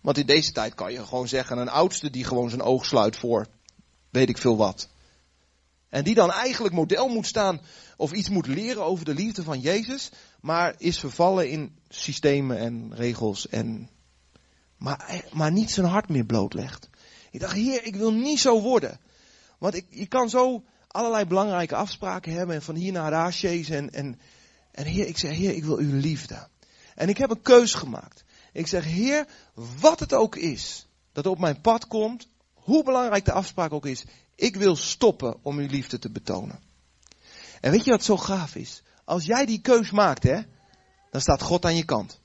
Want 0.00 0.18
in 0.18 0.26
deze 0.26 0.52
tijd 0.52 0.74
kan 0.74 0.92
je 0.92 1.06
gewoon 1.06 1.28
zeggen, 1.28 1.58
een 1.58 1.68
oudste 1.68 2.10
die 2.10 2.24
gewoon 2.24 2.50
zijn 2.50 2.62
oog 2.62 2.84
sluit 2.84 3.16
voor 3.16 3.46
weet 4.10 4.28
ik 4.28 4.38
veel 4.38 4.56
wat. 4.56 4.88
En 5.94 6.04
die 6.04 6.14
dan 6.14 6.32
eigenlijk 6.32 6.74
model 6.74 7.08
moet 7.08 7.26
staan 7.26 7.60
of 7.96 8.12
iets 8.12 8.28
moet 8.28 8.46
leren 8.46 8.84
over 8.84 9.04
de 9.04 9.14
liefde 9.14 9.42
van 9.42 9.60
Jezus, 9.60 10.10
maar 10.40 10.74
is 10.78 10.98
vervallen 10.98 11.50
in 11.50 11.78
systemen 11.88 12.58
en 12.58 12.94
regels 12.94 13.48
en 13.48 13.88
maar, 14.76 15.24
maar 15.32 15.52
niet 15.52 15.70
zijn 15.70 15.86
hart 15.86 16.08
meer 16.08 16.24
blootlegt. 16.24 16.88
Ik 17.30 17.40
dacht, 17.40 17.52
heer, 17.52 17.84
ik 17.84 17.96
wil 17.96 18.12
niet 18.12 18.40
zo 18.40 18.60
worden. 18.60 19.00
Want 19.58 19.74
ik, 19.74 19.86
je 19.90 20.06
kan 20.06 20.30
zo 20.30 20.64
allerlei 20.88 21.24
belangrijke 21.24 21.74
afspraken 21.74 22.32
hebben 22.32 22.54
en 22.54 22.62
van 22.62 22.74
hier 22.74 22.92
naar 22.92 23.10
daar 23.10 23.40
en, 23.42 23.92
en, 23.92 24.20
en 24.70 24.84
heer, 24.84 25.06
ik 25.06 25.18
zei, 25.18 25.34
heer, 25.34 25.54
ik 25.54 25.64
wil 25.64 25.76
uw 25.76 26.00
liefde. 26.00 26.48
En 26.94 27.08
ik 27.08 27.18
heb 27.18 27.30
een 27.30 27.42
keus 27.42 27.74
gemaakt. 27.74 28.24
Ik 28.52 28.66
zeg, 28.66 28.84
Heer, 28.84 29.26
wat 29.80 30.00
het 30.00 30.12
ook 30.12 30.36
is 30.36 30.86
dat 31.12 31.26
op 31.26 31.38
mijn 31.38 31.60
pad 31.60 31.86
komt, 31.86 32.28
hoe 32.64 32.84
belangrijk 32.84 33.24
de 33.24 33.32
afspraak 33.32 33.72
ook 33.72 33.86
is, 33.86 34.04
ik 34.34 34.56
wil 34.56 34.76
stoppen 34.76 35.36
om 35.42 35.58
uw 35.58 35.66
liefde 35.66 35.98
te 35.98 36.10
betonen. 36.10 36.60
En 37.60 37.70
weet 37.70 37.84
je 37.84 37.90
wat 37.90 38.04
zo 38.04 38.16
gaaf 38.16 38.54
is? 38.54 38.82
Als 39.04 39.24
jij 39.24 39.46
die 39.46 39.60
keus 39.60 39.90
maakt, 39.90 40.22
hè, 40.22 40.40
dan 41.10 41.20
staat 41.20 41.42
God 41.42 41.64
aan 41.64 41.76
je 41.76 41.84
kant. 41.84 42.20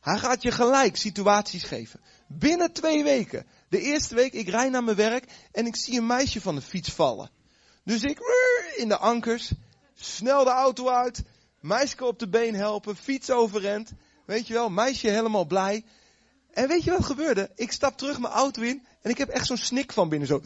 Hij 0.00 0.18
gaat 0.18 0.42
je 0.42 0.50
gelijk 0.50 0.96
situaties 0.96 1.64
geven. 1.64 2.00
Binnen 2.28 2.72
twee 2.72 3.04
weken. 3.04 3.46
De 3.68 3.80
eerste 3.80 4.14
week, 4.14 4.32
ik 4.32 4.48
rijd 4.48 4.70
naar 4.70 4.84
mijn 4.84 4.96
werk 4.96 5.24
en 5.52 5.66
ik 5.66 5.76
zie 5.76 5.98
een 5.98 6.06
meisje 6.06 6.40
van 6.40 6.54
de 6.54 6.60
fiets 6.60 6.90
vallen. 6.90 7.30
Dus 7.84 8.02
ik 8.02 8.18
in 8.76 8.88
de 8.88 8.96
ankers, 8.96 9.52
snel 9.94 10.44
de 10.44 10.50
auto 10.50 10.88
uit, 10.88 11.22
meisje 11.60 12.04
op 12.04 12.18
de 12.18 12.28
been 12.28 12.54
helpen, 12.54 12.96
fiets 12.96 13.30
overrent. 13.30 13.92
Weet 14.24 14.46
je 14.46 14.52
wel, 14.52 14.70
meisje 14.70 15.08
helemaal 15.08 15.44
blij. 15.44 15.84
En 16.50 16.68
weet 16.68 16.84
je 16.84 16.90
wat 16.90 17.04
gebeurde? 17.04 17.50
Ik 17.54 17.72
stap 17.72 17.98
terug 17.98 18.18
mijn 18.18 18.32
auto 18.32 18.62
in 18.62 18.86
en 19.06 19.12
ik 19.12 19.18
heb 19.18 19.28
echt 19.28 19.46
zo'n 19.46 19.56
snik 19.56 19.92
van 19.92 20.08
binnen. 20.08 20.28
Zo. 20.28 20.42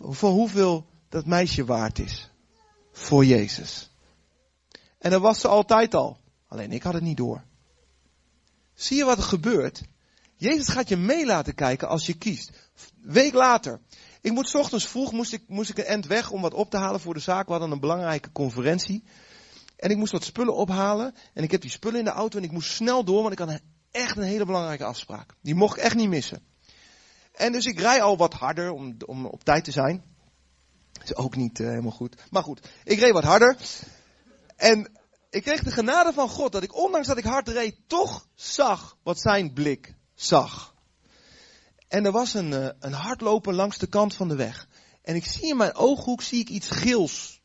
Voor 0.00 0.30
hoeveel 0.30 0.86
dat 1.08 1.26
meisje 1.26 1.64
waard 1.64 1.98
is. 1.98 2.30
Voor 2.92 3.24
Jezus. 3.24 3.90
En 4.98 5.10
dat 5.10 5.20
was 5.20 5.40
ze 5.40 5.48
altijd 5.48 5.94
al. 5.94 6.18
Alleen 6.48 6.72
ik 6.72 6.82
had 6.82 6.94
het 6.94 7.02
niet 7.02 7.16
door. 7.16 7.44
Zie 8.74 8.96
je 8.96 9.04
wat 9.04 9.16
er 9.16 9.22
gebeurt? 9.22 9.82
Jezus 10.36 10.68
gaat 10.68 10.88
je 10.88 10.96
mee 10.96 11.26
laten 11.26 11.54
kijken 11.54 11.88
als 11.88 12.06
je 12.06 12.14
kiest. 12.14 12.50
Week 13.00 13.32
later. 13.32 13.80
Ik 14.20 14.32
moet 14.32 14.54
ochtends 14.54 14.86
vroeg 14.86 15.12
moest 15.12 15.32
ik, 15.32 15.42
moest 15.46 15.70
ik 15.70 15.78
een 15.78 15.84
end 15.84 16.06
weg 16.06 16.30
om 16.30 16.40
wat 16.40 16.54
op 16.54 16.70
te 16.70 16.76
halen 16.76 17.00
voor 17.00 17.14
de 17.14 17.20
zaak. 17.20 17.46
We 17.46 17.52
hadden 17.52 17.70
een 17.70 17.80
belangrijke 17.80 18.32
conferentie. 18.32 19.04
En 19.76 19.90
ik 19.90 19.96
moest 19.96 20.12
wat 20.12 20.24
spullen 20.24 20.54
ophalen. 20.54 21.14
En 21.34 21.42
ik 21.42 21.50
heb 21.50 21.60
die 21.60 21.70
spullen 21.70 21.98
in 21.98 22.04
de 22.04 22.10
auto 22.10 22.38
en 22.38 22.44
ik 22.44 22.52
moest 22.52 22.70
snel 22.70 23.04
door, 23.04 23.20
want 23.20 23.32
ik 23.32 23.38
had 23.38 23.60
echt 23.90 24.16
een 24.16 24.22
hele 24.22 24.46
belangrijke 24.46 24.84
afspraak. 24.84 25.34
Die 25.42 25.54
mocht 25.54 25.76
ik 25.76 25.82
echt 25.82 25.94
niet 25.94 26.08
missen. 26.08 26.54
En 27.36 27.52
dus 27.52 27.64
ik 27.64 27.80
rij 27.80 28.02
al 28.02 28.16
wat 28.16 28.32
harder 28.32 28.70
om, 28.70 28.96
om 29.06 29.26
op 29.26 29.44
tijd 29.44 29.64
te 29.64 29.70
zijn. 29.70 30.04
Is 31.04 31.14
ook 31.14 31.36
niet 31.36 31.58
uh, 31.58 31.68
helemaal 31.68 31.90
goed. 31.90 32.16
Maar 32.30 32.42
goed, 32.42 32.68
ik 32.84 32.98
reed 32.98 33.12
wat 33.12 33.24
harder. 33.24 33.56
En 34.56 34.90
ik 35.30 35.42
kreeg 35.42 35.62
de 35.62 35.70
genade 35.70 36.12
van 36.12 36.28
God 36.28 36.52
dat 36.52 36.62
ik, 36.62 36.74
ondanks 36.74 37.06
dat 37.06 37.18
ik 37.18 37.24
hard 37.24 37.48
reed, 37.48 37.76
toch 37.86 38.28
zag 38.34 38.96
wat 39.02 39.20
zijn 39.20 39.52
blik 39.52 39.94
zag. 40.14 40.74
En 41.88 42.04
er 42.04 42.12
was 42.12 42.34
een, 42.34 42.50
uh, 42.50 42.68
een 42.78 42.92
hardloper 42.92 43.54
langs 43.54 43.78
de 43.78 43.86
kant 43.86 44.14
van 44.14 44.28
de 44.28 44.36
weg. 44.36 44.68
En 45.02 45.14
ik 45.14 45.26
zie 45.26 45.48
in 45.48 45.56
mijn 45.56 45.74
ooghoek 45.74 46.22
zie 46.22 46.40
ik 46.40 46.48
iets 46.48 46.68
gils 46.70 47.40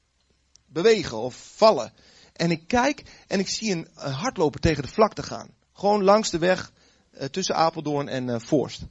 bewegen 0.65 1.17
of 1.17 1.51
vallen. 1.55 1.93
En 2.33 2.51
ik 2.51 2.67
kijk 2.67 3.03
en 3.27 3.39
ik 3.39 3.49
zie 3.49 3.71
een, 3.71 3.87
hardloper 4.11 4.59
tegen 4.59 4.83
de 4.83 4.89
vlakte 4.89 5.23
gaan. 5.23 5.49
Gewoon 5.73 6.03
langs 6.03 6.29
de 6.29 6.37
weg 6.37 6.71
uh, 7.13 7.23
tussen 7.23 7.55
Apeldoorn 7.55 8.07
en 8.07 8.41
Voorst. 8.41 8.81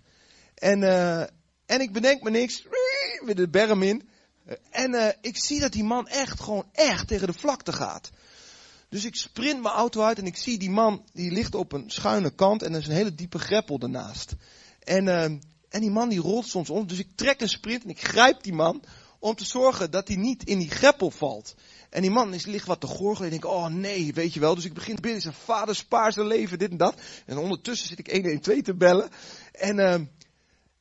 En, 0.61 0.83
uh, 0.83 1.21
en 1.67 1.81
ik 1.81 1.93
bedenk 1.93 2.23
me 2.23 2.31
niks. 2.31 2.63
Weer 3.25 3.35
de 3.35 3.49
berm 3.49 3.83
in. 3.83 4.09
En 4.71 5.17
ik 5.21 5.45
zie 5.45 5.61
dat 5.61 5.73
die 5.73 5.85
man 5.85 6.09
echt 6.09 6.41
gewoon 6.41 6.69
echt 6.73 7.09
tegen 7.09 7.27
de 7.27 7.33
vlakte 7.33 7.73
gaat. 7.73 8.11
Dus 8.91 9.05
ik 9.05 9.17
sprint 9.17 9.63
mijn 9.63 9.75
auto 9.75 10.03
uit 10.03 10.19
en 10.19 10.27
ik 10.27 10.37
zie 10.37 10.59
die 10.59 10.71
man, 10.71 11.05
die 11.13 11.31
ligt 11.31 11.55
op 11.55 11.73
een 11.73 11.91
schuine 11.91 12.35
kant 12.35 12.63
en 12.63 12.73
er 12.73 12.81
is 12.81 12.87
een 12.87 12.93
hele 12.93 13.15
diepe 13.15 13.39
greppel 13.39 13.79
ernaast. 13.79 14.35
En, 14.79 15.07
uh, 15.07 15.23
en 15.69 15.81
die 15.81 15.91
man 15.91 16.09
die 16.09 16.21
rolt 16.21 16.47
soms 16.47 16.71
om, 16.71 16.87
dus 16.87 16.99
ik 16.99 17.09
trek 17.15 17.41
een 17.41 17.49
sprint 17.49 17.85
en 17.85 17.91
ik 17.91 18.03
grijp 18.03 18.43
die 18.43 18.53
man 18.53 18.83
om 19.19 19.35
te 19.35 19.45
zorgen 19.45 19.91
dat 19.91 20.09
hij 20.09 20.17
niet 20.17 20.45
in 20.45 20.59
die 20.59 20.71
greppel 20.71 21.11
valt. 21.11 21.55
En 21.91 22.03
die 22.03 22.11
man 22.11 22.35
is, 22.35 22.47
ligt 22.47 22.67
wat 22.67 22.81
te 22.81 22.87
gorgelen 22.87 23.29
en 23.29 23.35
ik 23.35 23.43
denk, 23.43 23.55
oh 23.55 23.67
nee, 23.67 24.13
weet 24.15 24.35
je 24.35 24.41
wel. 24.41 24.55
Dus 24.55 24.65
ik 24.65 24.75
begin 24.75 24.95
te 24.95 25.01
bidden, 25.01 25.21
zijn 25.21 25.35
vader 25.35 25.75
spaar 25.75 26.13
zijn 26.13 26.27
leven, 26.27 26.59
dit 26.59 26.71
en 26.71 26.77
dat. 26.77 27.01
En 27.27 27.39
ondertussen 27.39 27.89
zit 27.89 27.99
ik 27.99 28.11
112 28.11 28.61
te 28.61 28.75
bellen. 28.75 29.11
En, 29.53 29.79
uh, 29.79 29.95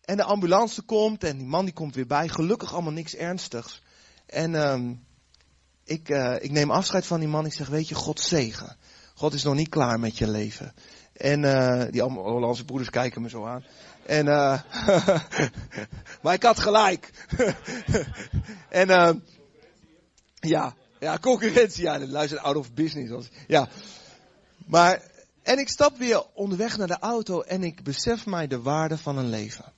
en 0.09 0.17
de 0.17 0.23
ambulance 0.23 0.81
komt 0.81 1.23
en 1.23 1.37
die 1.37 1.47
man 1.47 1.65
die 1.65 1.73
komt 1.73 1.95
weer 1.95 2.07
bij. 2.07 2.27
Gelukkig 2.27 2.73
allemaal 2.73 2.93
niks 2.93 3.15
ernstigs. 3.15 3.81
En... 4.25 4.53
Uh, 4.53 4.91
ik, 5.89 6.09
uh, 6.09 6.35
ik 6.39 6.51
neem 6.51 6.71
afscheid 6.71 7.05
van 7.05 7.19
die 7.19 7.29
man. 7.29 7.45
Ik 7.45 7.53
zeg, 7.53 7.67
weet 7.67 7.87
je, 7.87 7.95
God 7.95 8.19
zegen. 8.19 8.77
God 9.13 9.33
is 9.33 9.43
nog 9.43 9.55
niet 9.55 9.69
klaar 9.69 9.99
met 9.99 10.17
je 10.17 10.27
leven. 10.27 10.73
En 11.13 11.43
uh, 11.43 11.83
die 11.91 12.01
Hollandse 12.01 12.65
broeders 12.65 12.89
kijken 12.89 13.21
me 13.21 13.29
zo 13.29 13.45
aan. 13.45 13.63
En, 14.05 14.25
uh, 14.25 14.61
maar 16.21 16.33
ik 16.33 16.43
had 16.43 16.59
gelijk. 16.59 17.11
en, 18.69 18.89
uh, 18.89 19.11
ja, 20.39 20.75
ja, 20.99 21.17
concurrentie, 21.17 21.83
ja, 21.83 21.99
luister 21.99 22.39
out 22.39 22.55
of 22.55 22.73
business. 22.73 23.29
Ja, 23.47 23.67
maar, 24.65 25.01
en 25.43 25.59
ik 25.59 25.69
stap 25.69 25.97
weer 25.97 26.23
onderweg 26.33 26.77
naar 26.77 26.87
de 26.87 26.99
auto 26.99 27.41
en 27.41 27.63
ik 27.63 27.83
besef 27.83 28.25
mij 28.25 28.47
de 28.47 28.61
waarde 28.61 28.97
van 28.97 29.17
een 29.17 29.29
leven. 29.29 29.77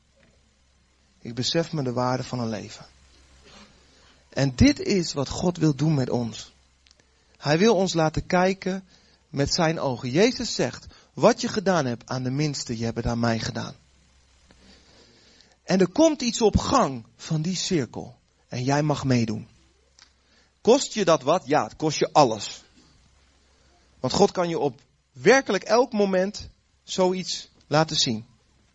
Ik 1.22 1.36
besef 1.36 1.72
me 1.72 1.84
de 1.84 1.94
waarde 1.94 2.24
van 2.24 2.40
een 2.40 2.50
leven. 2.50 2.86
En 4.30 4.56
dit 4.56 4.80
is 4.80 5.14
wat 5.14 5.30
God 5.30 5.58
wil 5.58 5.76
doen 5.76 5.94
met 5.94 6.10
ons. 6.10 6.54
Hij 7.38 7.58
wil 7.58 7.76
ons 7.76 7.94
laten 7.94 8.26
kijken 8.26 8.84
met 9.30 9.54
zijn 9.54 9.80
ogen. 9.80 10.10
Jezus 10.10 10.56
zegt, 10.56 10.88
wat 11.14 11.42
je 11.42 11.48
gedaan 11.48 11.86
hebt 11.86 12.10
aan 12.10 12.24
de 12.24 12.30
minste, 12.30 12.78
je 12.78 12.84
hebt 12.84 12.98
het 12.98 13.06
aan 13.06 13.20
mij 13.20 13.40
gedaan. 13.40 13.76
En 15.64 15.80
er 15.80 15.90
komt 15.90 16.22
iets 16.22 16.42
op 16.42 16.58
gang 16.58 17.06
van 17.16 17.42
die 17.42 17.56
cirkel. 17.56 18.16
En 18.48 18.64
jij 18.64 18.84
mag 18.84 19.04
meedoen. 19.04 19.48
Kost 20.62 20.94
je 20.94 21.06
dat 21.06 21.22
wat? 21.22 21.44
Ja, 21.46 21.64
het 21.64 21.76
kost 21.76 22.00
je 22.00 22.10
alles. 22.12 22.64
Want 24.00 24.14
God 24.14 24.32
kan 24.32 24.50
je 24.50 24.60
op 24.60 24.82
werkelijk 25.12 25.64
elk 25.64 25.92
moment 25.92 26.50
zoiets 26.84 27.50
laten 27.68 27.96
zien. 27.96 28.26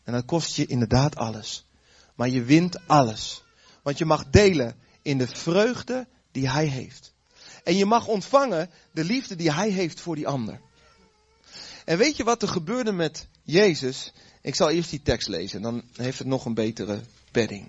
En 0.04 0.12
dat 0.12 0.24
kost 0.24 0.56
je 0.56 0.66
inderdaad 0.66 1.16
alles. 1.16 1.65
Maar 2.16 2.29
je 2.29 2.42
wint 2.42 2.88
alles. 2.88 3.42
Want 3.83 3.98
je 3.98 4.05
mag 4.05 4.31
delen 4.31 4.76
in 5.02 5.18
de 5.18 5.26
vreugde 5.26 6.07
die 6.33 6.48
hij 6.48 6.66
heeft. 6.66 7.12
En 7.64 7.76
je 7.76 7.87
mag 7.87 8.07
ontvangen 8.07 8.70
de 8.92 9.05
liefde 9.05 9.37
die 9.37 9.52
hij 9.52 9.70
heeft 9.70 10.00
voor 10.00 10.14
die 10.14 10.29
ander. 10.29 10.61
En 11.85 11.98
weet 11.98 12.16
je 12.16 12.24
wat 12.24 12.42
er 12.42 12.48
gebeurde 12.48 12.92
met 12.92 13.26
Jezus? 13.42 14.12
Ik 14.42 14.55
zal 14.55 14.70
eerst 14.70 14.90
die 14.90 15.02
tekst 15.02 15.29
lezen, 15.29 15.62
dan 15.62 15.83
heeft 15.92 16.18
het 16.18 16.26
nog 16.26 16.44
een 16.44 16.55
betere 16.55 17.00
bedding. 17.33 17.68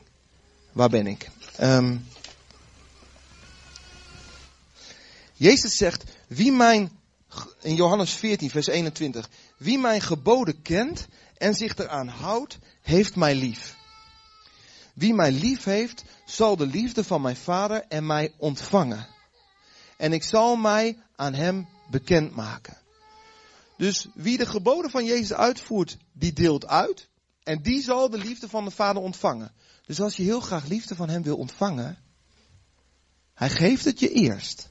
Waar 0.72 0.90
ben 0.90 1.08
ik? 1.08 1.30
Um, 1.62 2.06
Jezus 5.34 5.76
zegt, 5.76 6.04
wie 6.28 6.52
mijn, 6.52 6.92
in 7.62 7.76
Johannes 7.76 8.14
14, 8.14 8.50
vers 8.50 8.68
21, 8.68 9.30
wie 9.58 9.80
mijn 9.80 10.02
geboden 10.02 10.62
kent 10.62 11.08
en 11.38 11.54
zich 11.54 11.78
eraan 11.78 12.08
houdt, 12.08 12.58
heeft 12.82 13.16
mij 13.16 13.36
lief. 13.36 13.77
Wie 14.98 15.14
mij 15.14 15.32
lief 15.32 15.64
heeft, 15.64 16.04
zal 16.26 16.56
de 16.56 16.66
liefde 16.66 17.04
van 17.04 17.22
mijn 17.22 17.36
vader 17.36 17.86
en 17.88 18.06
mij 18.06 18.34
ontvangen. 18.38 19.08
En 19.98 20.14
ik 20.14 20.24
zal 20.24 20.56
mij 20.56 20.98
aan 21.16 21.34
hem 21.34 21.68
bekendmaken. 21.90 22.78
Dus 23.78 24.08
wie 24.14 24.38
de 24.38 24.46
geboden 24.46 24.92
van 24.92 25.06
Jezus 25.06 25.34
uitvoert, 25.34 25.98
die 26.14 26.34
deelt 26.34 26.68
uit. 26.68 27.08
En 27.44 27.62
die 27.62 27.82
zal 27.82 28.10
de 28.10 28.18
liefde 28.18 28.50
van 28.50 28.66
de 28.66 28.72
vader 28.72 29.02
ontvangen. 29.02 29.52
Dus 29.86 30.02
als 30.02 30.16
je 30.16 30.24
heel 30.24 30.40
graag 30.40 30.66
liefde 30.66 30.96
van 30.96 31.10
hem 31.10 31.24
wil 31.24 31.38
ontvangen, 31.38 31.98
hij 33.34 33.50
geeft 33.50 33.86
het 33.86 34.00
je 34.00 34.12
eerst. 34.12 34.70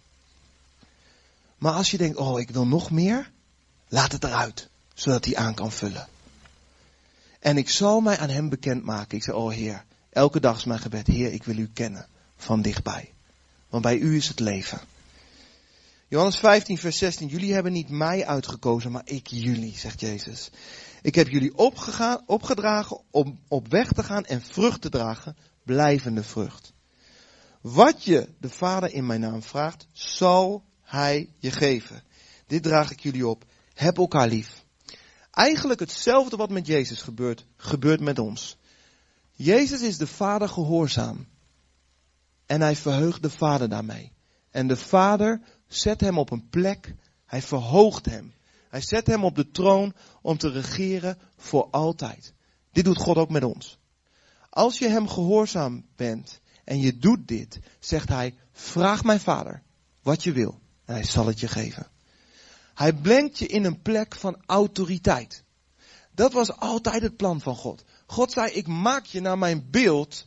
Maar 1.58 1.72
als 1.72 1.90
je 1.90 1.96
denkt, 1.96 2.16
oh 2.16 2.40
ik 2.40 2.50
wil 2.50 2.66
nog 2.66 2.90
meer, 2.90 3.30
laat 3.88 4.12
het 4.12 4.24
eruit. 4.24 4.68
Zodat 4.94 5.24
hij 5.24 5.36
aan 5.36 5.54
kan 5.54 5.72
vullen. 5.72 6.08
En 7.40 7.56
ik 7.56 7.70
zal 7.70 8.00
mij 8.00 8.18
aan 8.18 8.30
hem 8.30 8.48
bekendmaken. 8.48 9.16
Ik 9.16 9.24
zeg, 9.24 9.34
oh 9.34 9.52
Heer, 9.52 9.84
Elke 10.16 10.40
dag 10.40 10.56
is 10.56 10.64
mijn 10.64 10.80
gebed, 10.80 11.06
Heer, 11.06 11.32
ik 11.32 11.44
wil 11.44 11.56
u 11.56 11.68
kennen 11.72 12.06
van 12.36 12.62
dichtbij. 12.62 13.14
Want 13.68 13.82
bij 13.82 13.98
u 13.98 14.16
is 14.16 14.28
het 14.28 14.40
leven. 14.40 14.80
Johannes 16.08 16.36
15, 16.36 16.78
vers 16.78 16.98
16. 16.98 17.28
Jullie 17.28 17.52
hebben 17.52 17.72
niet 17.72 17.88
mij 17.88 18.26
uitgekozen, 18.26 18.92
maar 18.92 19.02
ik 19.04 19.26
jullie, 19.26 19.78
zegt 19.78 20.00
Jezus. 20.00 20.50
Ik 21.02 21.14
heb 21.14 21.28
jullie 21.28 21.56
opgegaan, 21.56 22.22
opgedragen 22.26 23.00
om 23.10 23.38
op 23.48 23.68
weg 23.68 23.92
te 23.92 24.02
gaan 24.02 24.24
en 24.24 24.42
vrucht 24.42 24.80
te 24.80 24.88
dragen, 24.88 25.36
blijvende 25.62 26.22
vrucht. 26.22 26.72
Wat 27.60 28.04
je 28.04 28.28
de 28.40 28.50
Vader 28.50 28.92
in 28.92 29.06
mijn 29.06 29.20
naam 29.20 29.42
vraagt, 29.42 29.86
zal 29.92 30.64
Hij 30.82 31.28
je 31.38 31.50
geven. 31.50 32.02
Dit 32.46 32.62
draag 32.62 32.90
ik 32.90 33.00
jullie 33.00 33.26
op. 33.26 33.44
Heb 33.74 33.98
elkaar 33.98 34.28
lief. 34.28 34.64
Eigenlijk 35.30 35.80
hetzelfde 35.80 36.36
wat 36.36 36.50
met 36.50 36.66
Jezus 36.66 37.02
gebeurt, 37.02 37.44
gebeurt 37.56 38.00
met 38.00 38.18
ons. 38.18 38.56
Jezus 39.36 39.82
is 39.82 39.98
de 39.98 40.06
Vader 40.06 40.48
gehoorzaam. 40.48 41.26
En 42.46 42.60
hij 42.60 42.76
verheugt 42.76 43.22
de 43.22 43.30
Vader 43.30 43.68
daarmee. 43.68 44.12
En 44.50 44.66
de 44.66 44.76
Vader 44.76 45.40
zet 45.66 46.00
hem 46.00 46.18
op 46.18 46.30
een 46.30 46.48
plek. 46.48 46.94
Hij 47.24 47.42
verhoogt 47.42 48.06
hem. 48.06 48.34
Hij 48.68 48.80
zet 48.80 49.06
hem 49.06 49.24
op 49.24 49.34
de 49.34 49.50
troon 49.50 49.94
om 50.22 50.38
te 50.38 50.50
regeren 50.50 51.18
voor 51.36 51.68
altijd. 51.70 52.34
Dit 52.72 52.84
doet 52.84 52.98
God 52.98 53.16
ook 53.16 53.30
met 53.30 53.44
ons. 53.44 53.78
Als 54.50 54.78
je 54.78 54.88
hem 54.88 55.08
gehoorzaam 55.08 55.86
bent 55.96 56.40
en 56.64 56.80
je 56.80 56.98
doet 56.98 57.28
dit, 57.28 57.58
zegt 57.78 58.08
hij, 58.08 58.34
vraag 58.52 59.04
mijn 59.04 59.20
vader 59.20 59.62
wat 60.02 60.22
je 60.22 60.32
wil 60.32 60.60
en 60.84 60.94
hij 60.94 61.04
zal 61.04 61.26
het 61.26 61.40
je 61.40 61.48
geven. 61.48 61.90
Hij 62.74 62.94
brengt 62.94 63.38
je 63.38 63.46
in 63.46 63.64
een 63.64 63.82
plek 63.82 64.14
van 64.14 64.42
autoriteit. 64.46 65.44
Dat 66.14 66.32
was 66.32 66.56
altijd 66.56 67.02
het 67.02 67.16
plan 67.16 67.40
van 67.40 67.56
God. 67.56 67.84
God 68.06 68.32
zei, 68.32 68.52
ik 68.52 68.66
maak 68.66 69.04
je 69.04 69.20
naar 69.20 69.38
mijn 69.38 69.70
beeld 69.70 70.26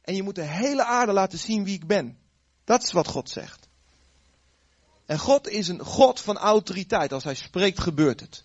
en 0.00 0.14
je 0.14 0.22
moet 0.22 0.34
de 0.34 0.42
hele 0.42 0.84
aarde 0.84 1.12
laten 1.12 1.38
zien 1.38 1.64
wie 1.64 1.74
ik 1.74 1.86
ben. 1.86 2.18
Dat 2.64 2.82
is 2.82 2.92
wat 2.92 3.08
God 3.08 3.30
zegt. 3.30 3.68
En 5.06 5.18
God 5.18 5.48
is 5.48 5.68
een 5.68 5.80
God 5.80 6.20
van 6.20 6.36
autoriteit. 6.36 7.12
Als 7.12 7.24
hij 7.24 7.34
spreekt, 7.34 7.80
gebeurt 7.80 8.20
het. 8.20 8.44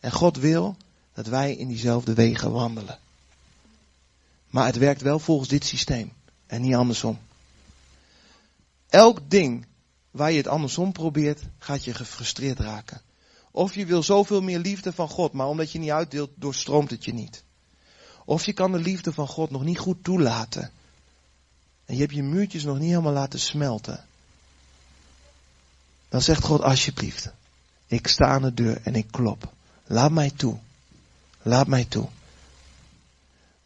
En 0.00 0.12
God 0.12 0.36
wil 0.36 0.76
dat 1.12 1.26
wij 1.26 1.54
in 1.54 1.68
diezelfde 1.68 2.14
wegen 2.14 2.52
wandelen. 2.52 2.98
Maar 4.46 4.66
het 4.66 4.76
werkt 4.76 5.00
wel 5.00 5.18
volgens 5.18 5.48
dit 5.48 5.64
systeem 5.64 6.12
en 6.46 6.62
niet 6.62 6.74
andersom. 6.74 7.18
Elk 8.88 9.30
ding 9.30 9.66
waar 10.10 10.30
je 10.30 10.36
het 10.36 10.46
andersom 10.46 10.92
probeert, 10.92 11.40
gaat 11.58 11.84
je 11.84 11.94
gefrustreerd 11.94 12.58
raken. 12.58 13.00
Of 13.52 13.74
je 13.74 13.86
wil 13.86 14.02
zoveel 14.02 14.42
meer 14.42 14.58
liefde 14.58 14.92
van 14.92 15.08
God, 15.08 15.32
maar 15.32 15.46
omdat 15.46 15.72
je 15.72 15.78
niet 15.78 15.90
uitdeelt, 15.90 16.30
doorstroomt 16.34 16.90
het 16.90 17.04
je 17.04 17.14
niet. 17.14 17.44
Of 18.24 18.44
je 18.44 18.52
kan 18.52 18.72
de 18.72 18.78
liefde 18.78 19.12
van 19.12 19.26
God 19.26 19.50
nog 19.50 19.64
niet 19.64 19.78
goed 19.78 20.04
toelaten. 20.04 20.70
En 21.84 21.94
je 21.94 22.00
hebt 22.00 22.14
je 22.14 22.22
muurtjes 22.22 22.64
nog 22.64 22.78
niet 22.78 22.88
helemaal 22.88 23.12
laten 23.12 23.40
smelten. 23.40 24.04
Dan 26.08 26.22
zegt 26.22 26.44
God 26.44 26.62
alsjeblieft, 26.62 27.32
ik 27.86 28.06
sta 28.06 28.26
aan 28.26 28.42
de 28.42 28.54
deur 28.54 28.80
en 28.82 28.94
ik 28.94 29.06
klop. 29.10 29.52
Laat 29.86 30.10
mij 30.10 30.30
toe. 30.30 30.58
Laat 31.42 31.66
mij 31.66 31.84
toe. 31.84 32.08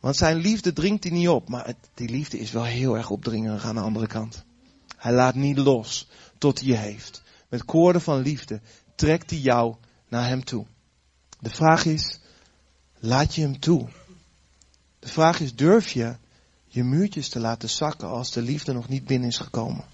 Want 0.01 0.17
zijn 0.17 0.37
liefde 0.37 0.73
dringt 0.73 1.05
hij 1.05 1.13
niet 1.13 1.29
op, 1.29 1.49
maar 1.49 1.75
die 1.95 2.09
liefde 2.09 2.39
is 2.39 2.51
wel 2.51 2.65
heel 2.65 2.97
erg 2.97 3.11
opdringerig 3.11 3.65
aan 3.65 3.75
de 3.75 3.81
andere 3.81 4.07
kant. 4.07 4.45
Hij 4.97 5.13
laat 5.13 5.35
niet 5.35 5.59
los 5.59 6.09
tot 6.39 6.59
hij 6.59 6.69
je 6.69 6.77
heeft. 6.77 7.23
Met 7.49 7.65
koorden 7.65 8.01
van 8.01 8.21
liefde 8.21 8.61
trekt 8.97 9.31
hij 9.31 9.39
jou 9.39 9.75
naar 10.09 10.27
hem 10.27 10.45
toe. 10.45 10.67
De 11.39 11.51
vraag 11.51 11.85
is, 11.85 12.19
laat 12.99 13.35
je 13.35 13.41
hem 13.41 13.61
toe? 13.61 13.89
De 14.99 15.09
vraag 15.09 15.41
is, 15.41 15.55
durf 15.55 15.93
je 15.93 16.17
je 16.67 16.85
muurtjes 16.85 17.29
te 17.29 17.41
laten 17.41 17.69
zakken 17.69 18.09
als 18.09 18.33
de 18.33 18.43
liefde 18.43 18.73
nog 18.73 18.89
niet 18.89 19.05
binnen 19.05 19.29
is 19.29 19.39
gekomen? 19.39 19.85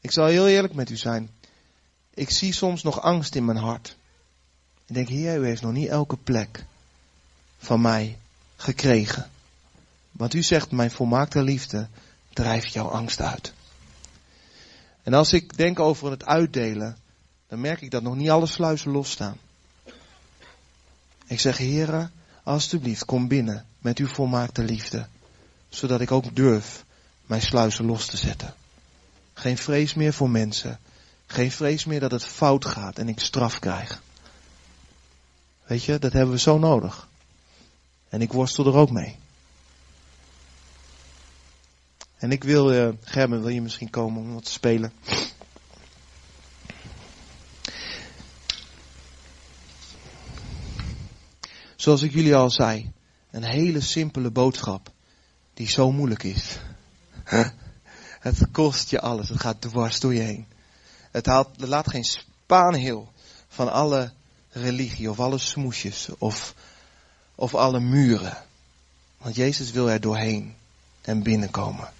Ik 0.00 0.10
zal 0.10 0.26
heel 0.26 0.48
eerlijk 0.48 0.74
met 0.74 0.90
u 0.90 0.96
zijn. 0.96 1.30
Ik 2.14 2.30
zie 2.30 2.52
soms 2.52 2.82
nog 2.82 3.00
angst 3.00 3.34
in 3.34 3.44
mijn 3.44 3.58
hart. 3.58 3.96
Ik 4.86 4.94
denk, 4.94 5.08
Heer, 5.08 5.40
u 5.40 5.46
heeft 5.46 5.62
nog 5.62 5.72
niet 5.72 5.88
elke 5.88 6.16
plek 6.16 6.64
van 7.58 7.80
mij 7.80 8.18
gekregen. 8.56 9.30
Want 10.10 10.34
u 10.34 10.42
zegt, 10.42 10.70
mijn 10.70 10.90
volmaakte 10.90 11.42
liefde 11.42 11.88
drijft 12.32 12.72
jouw 12.72 12.88
angst 12.88 13.20
uit. 13.20 13.52
En 15.02 15.14
als 15.14 15.32
ik 15.32 15.56
denk 15.56 15.80
over 15.80 16.10
het 16.10 16.24
uitdelen, 16.24 16.96
dan 17.48 17.60
merk 17.60 17.80
ik 17.80 17.90
dat 17.90 18.02
nog 18.02 18.16
niet 18.16 18.30
alle 18.30 18.46
sluizen 18.46 18.90
losstaan. 18.90 19.36
Ik 21.26 21.40
zeg, 21.40 21.56
heren, 21.56 22.12
alstublieft, 22.42 23.04
kom 23.04 23.28
binnen 23.28 23.66
met 23.78 23.98
uw 23.98 24.06
volmaakte 24.06 24.62
liefde. 24.62 25.06
Zodat 25.68 26.00
ik 26.00 26.12
ook 26.12 26.36
durf 26.36 26.84
mijn 27.26 27.42
sluizen 27.42 27.84
los 27.84 28.06
te 28.06 28.16
zetten. 28.16 28.54
Geen 29.32 29.58
vrees 29.58 29.94
meer 29.94 30.12
voor 30.12 30.30
mensen. 30.30 30.78
Geen 31.26 31.50
vrees 31.50 31.84
meer 31.84 32.00
dat 32.00 32.10
het 32.10 32.24
fout 32.24 32.64
gaat 32.64 32.98
en 32.98 33.08
ik 33.08 33.20
straf 33.20 33.58
krijg. 33.58 34.02
Weet 35.66 35.84
je, 35.84 35.98
dat 35.98 36.12
hebben 36.12 36.34
we 36.34 36.40
zo 36.40 36.58
nodig. 36.58 37.08
En 38.08 38.20
ik 38.20 38.32
worstel 38.32 38.66
er 38.66 38.74
ook 38.74 38.90
mee. 38.90 39.16
En 42.16 42.32
ik 42.32 42.44
wil, 42.44 42.74
uh, 42.74 42.88
Gerben, 43.02 43.40
wil 43.40 43.48
je 43.48 43.62
misschien 43.62 43.90
komen 43.90 44.22
om 44.22 44.34
wat 44.34 44.44
te 44.44 44.50
spelen? 44.50 44.92
Zoals 51.78 52.02
ik 52.02 52.12
jullie 52.12 52.34
al 52.34 52.50
zei, 52.50 52.92
een 53.30 53.44
hele 53.44 53.80
simpele 53.80 54.30
boodschap 54.30 54.90
die 55.54 55.68
zo 55.68 55.92
moeilijk 55.92 56.22
is. 56.22 56.58
Het 58.20 58.50
kost 58.52 58.90
je 58.90 59.00
alles, 59.00 59.28
het 59.28 59.40
gaat 59.40 59.60
dwars 59.60 60.00
door 60.00 60.14
je 60.14 60.20
heen. 60.20 60.46
Het, 61.10 61.26
haalt, 61.26 61.48
laat 61.56 61.90
geen 61.90 62.04
spaanheel 62.04 63.12
van 63.48 63.72
alle 63.72 64.12
religie 64.50 65.10
of 65.10 65.20
alle 65.20 65.38
smoesjes 65.38 66.08
of, 66.18 66.54
of 67.34 67.54
alle 67.54 67.80
muren. 67.80 68.36
Want 69.18 69.34
Jezus 69.34 69.70
wil 69.70 69.90
er 69.90 70.00
doorheen 70.00 70.54
en 71.00 71.22
binnenkomen. 71.22 71.92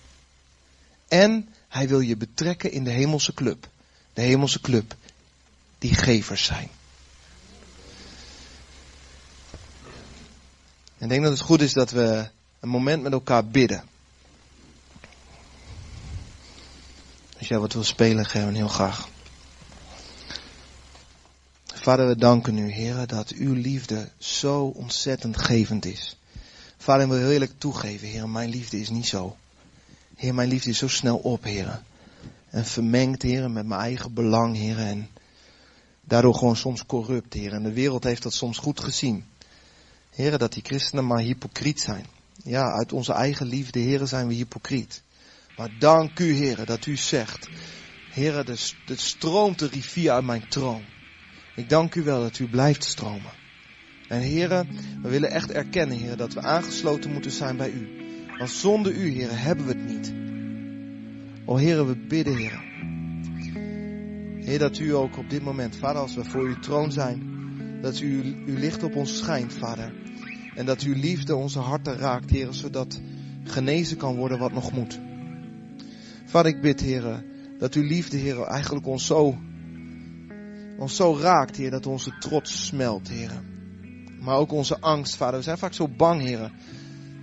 En 1.09 1.49
hij 1.68 1.89
wil 1.89 2.01
je 2.01 2.16
betrekken 2.16 2.72
in 2.72 2.85
de 2.85 2.91
hemelse 2.91 3.35
club. 3.35 3.68
De 4.12 4.22
hemelse 4.22 4.61
club 4.61 4.97
die 5.79 5.95
gevers 5.95 6.45
zijn. 6.45 6.68
Ik 10.99 11.09
denk 11.09 11.22
dat 11.22 11.32
het 11.32 11.40
goed 11.40 11.61
is 11.61 11.72
dat 11.72 11.90
we 11.90 12.28
een 12.61 12.68
moment 12.68 13.03
met 13.03 13.12
elkaar 13.12 13.46
bidden. 13.46 13.84
Als 17.38 17.49
jij 17.49 17.59
wat 17.59 17.72
wil 17.72 17.84
spelen, 17.84 18.26
Gerben, 18.26 18.55
heel 18.55 18.68
graag. 18.68 19.09
Vader, 21.64 22.07
we 22.07 22.16
danken 22.16 22.59
u, 22.59 22.70
heren, 22.70 23.09
dat 23.09 23.30
uw 23.30 23.55
liefde 23.55 24.09
zo 24.18 24.64
ontzettend 24.64 25.38
gevend 25.38 25.84
is. 25.84 26.16
Vader, 26.76 27.03
ik 27.03 27.09
wil 27.09 27.18
heel 27.18 27.30
eerlijk 27.30 27.59
toegeven, 27.59 28.09
heren, 28.09 28.32
mijn 28.32 28.51
liefde 28.51 28.80
is 28.80 28.90
niet 28.90 29.07
zo. 29.07 29.36
Heer, 30.16 30.34
mijn 30.34 30.49
liefde 30.49 30.70
is 30.70 30.78
zo 30.78 30.88
snel 30.88 31.16
op, 31.16 31.44
heren. 31.44 31.84
En 32.51 32.64
vermengd, 32.64 33.22
heren, 33.22 33.53
met 33.53 33.66
mijn 33.66 33.80
eigen 33.80 34.14
belang, 34.14 34.57
heren. 34.57 34.86
En 34.86 35.09
daardoor 36.01 36.34
gewoon 36.34 36.57
soms 36.57 36.86
corrupt, 36.86 37.34
heren. 37.34 37.57
En 37.57 37.62
de 37.62 37.72
wereld 37.72 38.05
heeft 38.05 38.22
dat 38.22 38.34
soms 38.34 38.59
goed 38.59 38.80
gezien. 38.80 39.24
Heren, 40.19 40.39
dat 40.39 40.53
die 40.53 40.62
christenen 40.62 41.07
maar 41.07 41.21
hypocriet 41.21 41.81
zijn. 41.81 42.05
Ja, 42.45 42.73
uit 42.73 42.93
onze 42.93 43.12
eigen 43.12 43.47
liefde, 43.47 43.79
heren, 43.79 44.09
zijn 44.09 44.29
we 44.29 44.35
hypocriet. 44.35 45.03
Maar 45.57 45.71
dank 45.79 46.19
u, 46.19 46.33
heren, 46.33 46.66
dat 46.66 46.87
u 46.87 46.97
zegt, 46.97 47.49
heren, 48.11 48.47
er 48.47 48.99
stroomt 48.99 49.59
de 49.59 49.66
rivier 49.66 50.11
uit 50.11 50.25
mijn 50.25 50.49
troon. 50.49 50.83
Ik 51.57 51.69
dank 51.69 51.95
u 51.95 52.03
wel 52.03 52.21
dat 52.21 52.39
u 52.39 52.49
blijft 52.49 52.85
stromen. 52.85 53.33
En 54.09 54.21
heren, 54.21 54.69
we 55.03 55.09
willen 55.09 55.31
echt 55.31 55.51
erkennen, 55.51 55.99
heren, 55.99 56.19
dat 56.19 56.33
we 56.33 56.41
aangesloten 56.41 57.12
moeten 57.12 57.31
zijn 57.31 57.57
bij 57.57 57.71
u. 57.71 57.89
Want 58.39 58.51
zonder 58.51 58.93
u, 58.93 59.11
heren, 59.11 59.39
hebben 59.39 59.66
we 59.66 59.73
het 59.73 59.87
niet. 59.87 60.12
O 61.45 61.57
heren, 61.57 61.87
we 61.87 61.97
bidden, 61.97 62.37
heren. 62.37 62.62
Heer, 64.45 64.59
dat 64.59 64.79
u 64.79 64.95
ook 64.95 65.16
op 65.16 65.31
dit 65.31 65.43
moment, 65.43 65.77
vader, 65.77 66.01
als 66.01 66.14
we 66.14 66.25
voor 66.25 66.45
uw 66.45 66.59
troon 66.59 66.93
zijn, 66.93 67.37
dat 67.83 68.01
u 68.01 68.23
uw 68.47 68.57
licht 68.57 68.83
op 68.83 68.97
ons 68.97 69.19
schijnt, 69.19 69.53
vader. 69.53 70.07
En 70.59 70.66
dat 70.66 70.82
uw 70.82 70.94
liefde 70.94 71.36
onze 71.36 71.59
harten 71.59 71.96
raakt, 71.96 72.30
heren, 72.30 72.54
zodat 72.54 73.00
genezen 73.42 73.96
kan 73.96 74.16
worden 74.16 74.38
wat 74.38 74.52
nog 74.52 74.72
moet. 74.72 74.98
Vader, 76.24 76.50
ik 76.50 76.61
bid, 76.61 76.80
heren, 76.80 77.24
dat 77.59 77.74
uw 77.74 77.82
liefde, 77.82 78.16
heren, 78.16 78.46
eigenlijk 78.46 78.86
ons 78.86 79.06
zo, 79.06 79.38
ons 80.78 80.96
zo 80.96 81.16
raakt, 81.20 81.56
heer, 81.56 81.70
dat 81.70 81.86
onze 81.86 82.18
trots 82.18 82.66
smelt, 82.66 83.09
heren. 83.09 83.44
Maar 84.20 84.36
ook 84.36 84.52
onze 84.52 84.80
angst, 84.80 85.16
vader. 85.16 85.38
We 85.38 85.44
zijn 85.44 85.59
vaak 85.59 85.72
zo 85.72 85.88
bang, 85.88 86.20
heren, 86.20 86.52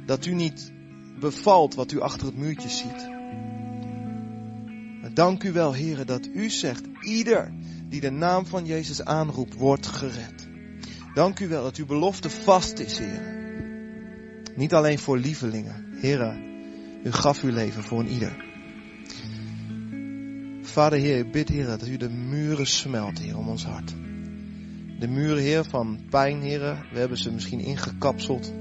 dat 0.05 0.25
u 0.25 0.33
niet 0.33 0.71
bevalt 1.19 1.75
wat 1.75 1.91
u 1.91 1.99
achter 1.99 2.25
het 2.25 2.37
muurtje 2.37 2.69
ziet. 2.69 3.09
Maar 5.01 5.13
dank 5.13 5.43
u 5.43 5.51
wel, 5.51 5.73
heren, 5.73 6.07
dat 6.07 6.29
u 6.33 6.49
zegt, 6.49 6.83
ieder 7.01 7.53
die 7.89 8.01
de 8.01 8.11
naam 8.11 8.45
van 8.45 8.65
Jezus 8.65 9.03
aanroept, 9.03 9.53
wordt 9.53 9.87
gered. 9.87 10.44
Dank 11.15 11.39
u 11.39 11.47
wel 11.47 11.63
dat 11.63 11.75
uw 11.75 11.85
belofte 11.85 12.29
vast 12.29 12.79
is, 12.79 12.97
heren. 12.97 13.43
Niet 14.55 14.73
alleen 14.73 14.99
voor 14.99 15.17
lievelingen. 15.17 15.85
Heren, 16.01 16.43
u 17.03 17.11
gaf 17.11 17.43
uw 17.43 17.51
leven 17.51 17.83
voor 17.83 17.99
een 17.99 18.07
ieder. 18.07 18.43
Vader 20.61 20.99
Heer, 20.99 21.17
ik 21.17 21.31
bid 21.31 21.49
Heer 21.49 21.65
dat 21.65 21.87
u 21.87 21.97
de 21.97 22.09
muren 22.09 22.67
smelt, 22.67 23.19
Heer, 23.19 23.37
om 23.37 23.47
ons 23.47 23.65
hart. 23.65 23.95
De 24.99 25.07
muren, 25.07 25.43
Heer, 25.43 25.63
van 25.63 25.99
pijn, 26.09 26.41
Heer, 26.41 26.87
we 26.91 26.99
hebben 26.99 27.17
ze 27.17 27.31
misschien 27.31 27.59
ingekapseld, 27.59 28.53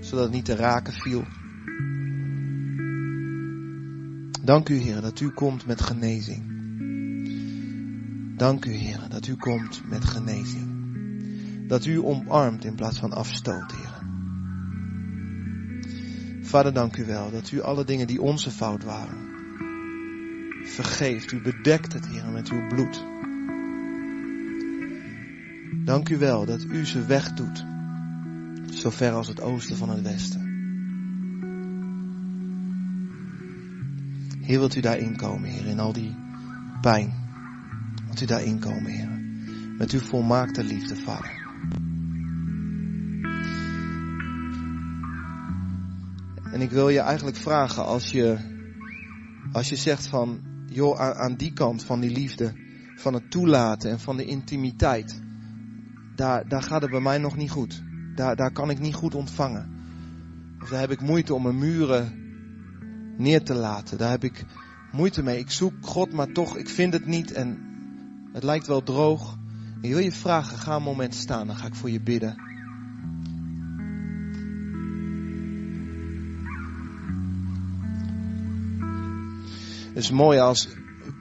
zodat 0.00 0.24
het 0.24 0.32
niet 0.32 0.44
te 0.44 0.56
raken 0.56 0.92
viel. 0.92 1.24
Dank 4.44 4.68
u, 4.68 4.74
Heer, 4.74 5.00
dat 5.00 5.20
u 5.20 5.30
komt 5.30 5.66
met 5.66 5.80
genezing. 5.80 6.52
Dank 8.36 8.64
u, 8.64 8.72
Heer, 8.72 9.00
dat 9.08 9.26
u 9.26 9.36
komt 9.36 9.82
met 9.88 10.04
genezing. 10.04 10.73
Dat 11.66 11.84
u 11.84 12.04
omarmt 12.04 12.64
in 12.64 12.74
plaats 12.74 12.98
van 12.98 13.12
afstoot, 13.12 13.72
Heer. 13.72 14.02
Vader, 16.42 16.72
dank 16.72 16.96
u 16.96 17.04
wel 17.04 17.30
dat 17.30 17.50
u 17.50 17.60
alle 17.60 17.84
dingen 17.84 18.06
die 18.06 18.22
onze 18.22 18.50
fout 18.50 18.84
waren, 18.84 19.18
vergeeft. 20.64 21.32
U 21.32 21.40
bedekt 21.40 21.92
het, 21.92 22.08
Heer, 22.08 22.28
met 22.28 22.48
uw 22.48 22.66
bloed. 22.68 23.04
Dank 25.84 26.08
u 26.08 26.18
wel 26.18 26.44
dat 26.44 26.62
u 26.62 26.86
ze 26.86 27.04
wegdoet, 27.04 27.64
zo 28.70 28.90
ver 28.90 29.12
als 29.12 29.28
het 29.28 29.40
oosten 29.40 29.76
van 29.76 29.88
het 29.88 30.02
westen. 30.02 30.52
Heer, 34.40 34.58
wilt 34.58 34.76
u 34.76 34.80
daarin 34.80 35.16
komen, 35.16 35.48
Heer, 35.48 35.66
in 35.66 35.80
al 35.80 35.92
die 35.92 36.16
pijn. 36.80 37.14
Wilt 38.04 38.20
u 38.20 38.26
daarin 38.26 38.58
komen, 38.58 38.90
Heer. 38.90 39.20
Met 39.78 39.92
uw 39.92 40.00
volmaakte 40.00 40.64
liefde, 40.64 40.96
Vader. 40.96 41.43
En 46.52 46.60
ik 46.60 46.70
wil 46.70 46.88
je 46.88 47.00
eigenlijk 47.00 47.36
vragen 47.36 47.84
als 47.84 48.10
je, 48.10 48.38
als 49.52 49.68
je 49.68 49.76
zegt 49.76 50.06
van, 50.06 50.40
joh, 50.66 51.00
aan, 51.00 51.14
aan 51.14 51.34
die 51.34 51.52
kant 51.52 51.84
van 51.84 52.00
die 52.00 52.10
liefde, 52.10 52.52
van 52.96 53.14
het 53.14 53.30
toelaten 53.30 53.90
en 53.90 54.00
van 54.00 54.16
de 54.16 54.24
intimiteit, 54.24 55.22
daar, 56.14 56.48
daar 56.48 56.62
gaat 56.62 56.82
het 56.82 56.90
bij 56.90 57.00
mij 57.00 57.18
nog 57.18 57.36
niet 57.36 57.50
goed. 57.50 57.82
Daar, 58.14 58.36
daar 58.36 58.52
kan 58.52 58.70
ik 58.70 58.78
niet 58.78 58.94
goed 58.94 59.14
ontvangen. 59.14 59.74
Of 60.62 60.68
daar 60.68 60.80
heb 60.80 60.90
ik 60.90 61.00
moeite 61.00 61.34
om 61.34 61.42
mijn 61.42 61.58
muren 61.58 62.12
neer 63.16 63.42
te 63.42 63.54
laten. 63.54 63.98
Daar 63.98 64.10
heb 64.10 64.24
ik 64.24 64.44
moeite 64.92 65.22
mee. 65.22 65.38
Ik 65.38 65.50
zoek 65.50 65.74
God, 65.80 66.12
maar 66.12 66.32
toch, 66.32 66.56
ik 66.56 66.68
vind 66.68 66.92
het 66.92 67.06
niet 67.06 67.32
en 67.32 67.58
het 68.32 68.42
lijkt 68.42 68.66
wel 68.66 68.82
droog. 68.82 69.36
Ik 69.84 69.90
wil 69.90 69.98
je 69.98 70.12
vragen, 70.12 70.58
ga 70.58 70.76
een 70.76 70.82
moment 70.82 71.14
staan, 71.14 71.46
dan 71.46 71.56
ga 71.56 71.66
ik 71.66 71.74
voor 71.74 71.90
je 71.90 72.00
bidden. 72.00 72.34
Het 79.86 80.02
is 80.02 80.10
mooi 80.10 80.38
als, 80.38 80.68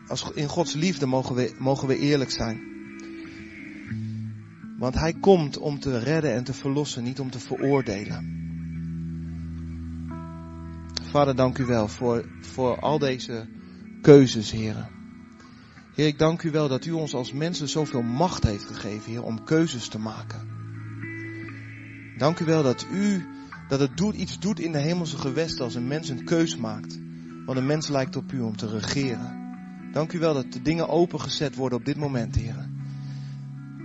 als 0.07 0.31
in 0.33 0.47
Gods 0.47 0.73
liefde 0.73 1.05
mogen 1.05 1.35
we, 1.35 1.55
mogen 1.57 1.87
we 1.87 1.97
eerlijk 1.97 2.31
zijn. 2.31 2.61
Want 4.77 4.95
Hij 4.95 5.13
komt 5.13 5.57
om 5.57 5.79
te 5.79 5.99
redden 5.99 6.33
en 6.33 6.43
te 6.43 6.53
verlossen, 6.53 7.03
niet 7.03 7.19
om 7.19 7.31
te 7.31 7.39
veroordelen. 7.39 8.41
Vader, 11.01 11.35
dank 11.35 11.57
u 11.57 11.65
wel 11.65 11.87
voor, 11.87 12.25
voor 12.41 12.79
al 12.79 12.99
deze 12.99 13.47
keuzes, 14.01 14.51
heren. 14.51 15.02
Heer, 15.93 16.07
ik 16.07 16.19
dank 16.19 16.43
u 16.43 16.51
wel 16.51 16.67
dat 16.67 16.85
u 16.85 16.91
ons 16.91 17.13
als 17.13 17.33
mensen 17.33 17.69
zoveel 17.69 18.01
macht 18.01 18.43
heeft 18.43 18.65
gegeven, 18.65 19.11
Heer, 19.11 19.23
om 19.23 19.43
keuzes 19.43 19.87
te 19.87 19.99
maken. 19.99 20.47
Dank 22.17 22.39
u 22.39 22.45
wel 22.45 22.63
dat 22.63 22.85
u, 22.91 23.25
dat 23.67 23.79
het 23.79 23.97
doet, 23.97 24.15
iets 24.15 24.39
doet 24.39 24.59
in 24.59 24.71
de 24.71 24.77
hemelse 24.77 25.17
gewesten 25.17 25.63
als 25.63 25.75
een 25.75 25.87
mens 25.87 26.09
een 26.09 26.23
keus 26.23 26.57
maakt. 26.57 26.99
Want 27.45 27.57
een 27.57 27.65
mens 27.65 27.87
lijkt 27.87 28.15
op 28.15 28.31
u 28.31 28.39
om 28.39 28.57
te 28.57 28.67
regeren. 28.67 29.41
Dank 29.91 30.13
u 30.13 30.19
wel 30.19 30.33
dat 30.33 30.51
de 30.51 30.61
dingen 30.61 30.89
opengezet 30.89 31.55
worden 31.55 31.77
op 31.77 31.85
dit 31.85 31.97
moment, 31.97 32.35
Heer. 32.35 32.69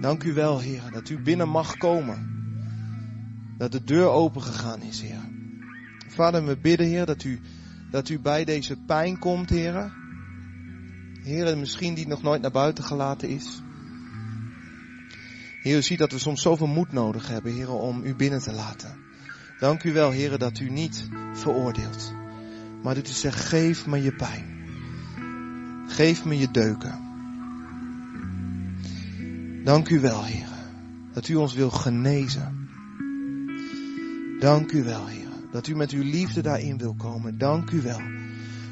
Dank 0.00 0.24
u 0.24 0.32
wel, 0.32 0.60
Heer, 0.60 0.82
dat 0.92 1.08
u 1.08 1.18
binnen 1.18 1.48
mag 1.48 1.76
komen. 1.76 2.36
Dat 3.58 3.72
de 3.72 3.84
deur 3.84 4.08
open 4.08 4.42
gegaan 4.42 4.82
is, 4.82 5.00
Heer. 5.00 5.28
Vader, 6.08 6.44
we 6.44 6.56
bidden, 6.56 6.86
Heer, 6.86 7.06
dat 7.06 7.24
u, 7.24 7.40
dat 7.90 8.08
u 8.08 8.18
bij 8.18 8.44
deze 8.44 8.76
pijn 8.86 9.18
komt, 9.18 9.50
Heer. 9.50 9.92
Heer, 11.22 11.58
misschien 11.58 11.94
die 11.94 12.06
nog 12.06 12.22
nooit 12.22 12.42
naar 12.42 12.50
buiten 12.50 12.84
gelaten 12.84 13.28
is. 13.28 13.62
Heer, 15.62 15.76
u 15.76 15.82
ziet 15.82 15.98
dat 15.98 16.12
we 16.12 16.18
soms 16.18 16.42
zoveel 16.42 16.66
moed 16.66 16.92
nodig 16.92 17.28
hebben, 17.28 17.52
Heer, 17.52 17.70
om 17.70 18.04
u 18.04 18.14
binnen 18.14 18.40
te 18.40 18.52
laten. 18.52 18.96
Dank 19.58 19.84
u 19.84 19.92
wel, 19.92 20.10
Heer, 20.10 20.38
dat 20.38 20.58
u 20.58 20.70
niet 20.70 21.08
veroordeelt. 21.32 22.12
Maar 22.82 22.94
dat 22.94 23.08
u 23.08 23.12
zegt, 23.12 23.44
geef 23.44 23.86
me 23.86 24.02
je 24.02 24.12
pijn. 24.12 24.56
Geef 25.86 26.24
me 26.24 26.38
je 26.38 26.50
deuken. 26.50 27.06
Dank 29.64 29.88
u 29.88 30.00
wel, 30.00 30.24
Heer, 30.24 30.48
dat 31.12 31.28
u 31.28 31.34
ons 31.34 31.54
wil 31.54 31.70
genezen. 31.70 32.68
Dank 34.40 34.72
u 34.72 34.84
wel, 34.84 35.06
Heer, 35.06 35.28
dat 35.52 35.66
u 35.66 35.76
met 35.76 35.90
uw 35.90 36.02
liefde 36.02 36.40
daarin 36.40 36.78
wil 36.78 36.94
komen. 36.94 37.38
Dank 37.38 37.70
u 37.70 37.80
wel, 37.82 38.00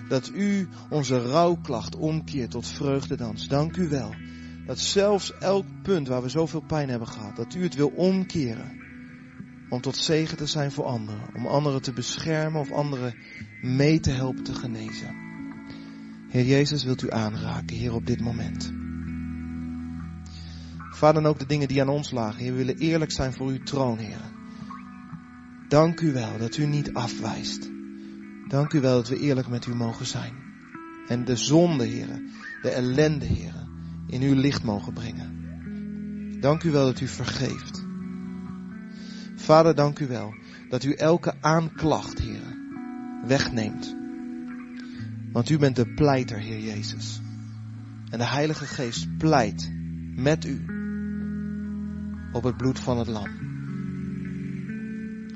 dat 0.09 0.31
u 0.35 0.69
onze 0.91 1.19
rouwklacht 1.19 1.97
omkeert 1.97 2.51
tot 2.51 2.67
vreugdedans. 2.67 3.49
Dank 3.49 3.77
u 3.77 3.89
wel, 3.89 4.15
dat 4.67 4.79
zelfs 4.79 5.39
elk 5.39 5.67
punt 5.83 6.09
waar 6.09 6.23
we 6.23 6.29
zoveel 6.29 6.63
pijn 6.67 6.89
hebben 6.89 7.09
gehad, 7.09 7.37
dat 7.37 7.55
u 7.55 7.63
het 7.63 7.75
wil 7.75 7.89
omkeren. 7.89 8.85
Om 9.69 9.81
tot 9.81 9.97
zegen 9.97 10.37
te 10.37 10.47
zijn 10.47 10.73
voor 10.73 10.85
anderen. 10.85 11.35
Om 11.35 11.47
anderen 11.47 11.83
te 11.83 11.93
beschermen 11.93 12.61
of 12.61 12.73
anderen 12.73 13.15
mee 13.63 14.01
te 14.01 14.11
helpen 14.11 14.45
te 14.45 14.55
genezen. 14.55 15.15
Heer 16.29 16.45
Jezus 16.45 16.85
wilt 16.85 17.03
u 17.03 17.11
aanraken, 17.11 17.77
Heer, 17.77 17.95
op 17.95 18.07
dit 18.07 18.21
moment. 18.21 18.73
Vader, 20.91 21.23
en 21.23 21.29
ook 21.29 21.39
de 21.39 21.47
dingen 21.47 21.69
die 21.69 21.81
aan 21.81 21.89
ons 21.89 22.11
lagen. 22.11 22.43
Heer, 22.43 22.53
we 22.53 22.59
willen 22.59 22.79
eerlijk 22.79 23.13
zijn 23.13 23.33
voor 23.33 23.47
uw 23.47 23.63
troon, 23.63 23.99
Heer. 23.99 24.21
Dank 25.69 26.01
u 26.01 26.13
wel 26.13 26.39
dat 26.39 26.57
u 26.57 26.67
niet 26.67 26.95
afwijst. 26.95 27.76
Dank 28.49 28.73
u 28.73 28.81
wel 28.81 28.95
dat 28.95 29.09
we 29.09 29.19
eerlijk 29.19 29.49
met 29.49 29.67
u 29.67 29.75
mogen 29.75 30.07
zijn. 30.07 30.35
En 31.09 31.25
de 31.25 31.37
zonde, 31.37 31.85
Heer, 31.85 32.23
de 32.63 32.71
ellende, 32.71 33.25
Heer, 33.25 33.55
in 34.07 34.23
uw 34.23 34.35
licht 34.35 34.63
mogen 34.63 34.93
brengen. 34.93 35.37
Dank 36.41 36.63
u 36.63 36.71
wel 36.71 36.85
dat 36.85 37.01
u 37.01 37.09
vergeeft. 37.09 37.85
Vader, 39.35 39.75
dank 39.75 39.99
u 39.99 40.07
wel 40.07 40.35
dat 40.69 40.85
u 40.85 40.93
elke 40.93 41.35
aanklacht, 41.41 42.19
Heer, 42.19 42.57
wegneemt. 43.27 43.97
Want 45.33 45.51
u 45.51 45.59
bent 45.59 45.77
de 45.77 45.95
pleiter, 45.95 46.39
Heer 46.39 46.61
Jezus. 46.61 47.21
En 48.11 48.19
de 48.19 48.27
Heilige 48.27 48.65
Geest 48.65 49.17
pleit 49.19 49.73
met 50.15 50.45
u 50.45 50.65
op 52.33 52.43
het 52.43 52.57
bloed 52.57 52.81
van 52.81 52.99
het 52.99 53.09
lam. 53.09 53.45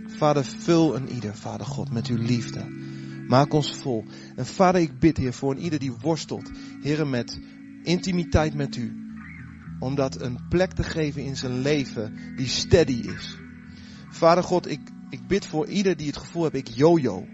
Vader, 0.07 0.45
vul 0.45 0.97
een 0.97 1.09
ieder, 1.09 1.37
Vader 1.37 1.67
God, 1.67 1.93
met 1.93 2.07
uw 2.07 2.17
liefde. 2.17 2.89
Maak 3.31 3.53
ons 3.53 3.75
vol. 3.77 4.05
En 4.37 4.47
Vader, 4.47 4.81
ik 4.81 4.99
bid, 4.99 5.17
Heer, 5.17 5.33
voor 5.33 5.51
een 5.51 5.63
ieder 5.63 5.79
die 5.79 5.93
worstelt, 5.93 6.51
Heer, 6.83 7.07
met 7.07 7.41
intimiteit 7.83 8.55
met 8.55 8.77
u. 8.77 8.93
Om 9.79 9.95
dat 9.95 10.21
een 10.21 10.39
plek 10.49 10.73
te 10.73 10.83
geven 10.83 11.23
in 11.23 11.37
zijn 11.37 11.61
leven 11.61 12.37
die 12.37 12.47
steady 12.47 13.09
is. 13.17 13.39
Vader 14.09 14.45
God, 14.45 14.71
ik, 14.71 14.81
ik 15.11 15.27
bid 15.27 15.47
voor 15.47 15.67
ieder 15.67 15.97
die 15.97 16.07
het 16.07 16.17
gevoel 16.17 16.43
heeft, 16.43 16.55
ik 16.55 16.69
jojo. 16.69 17.27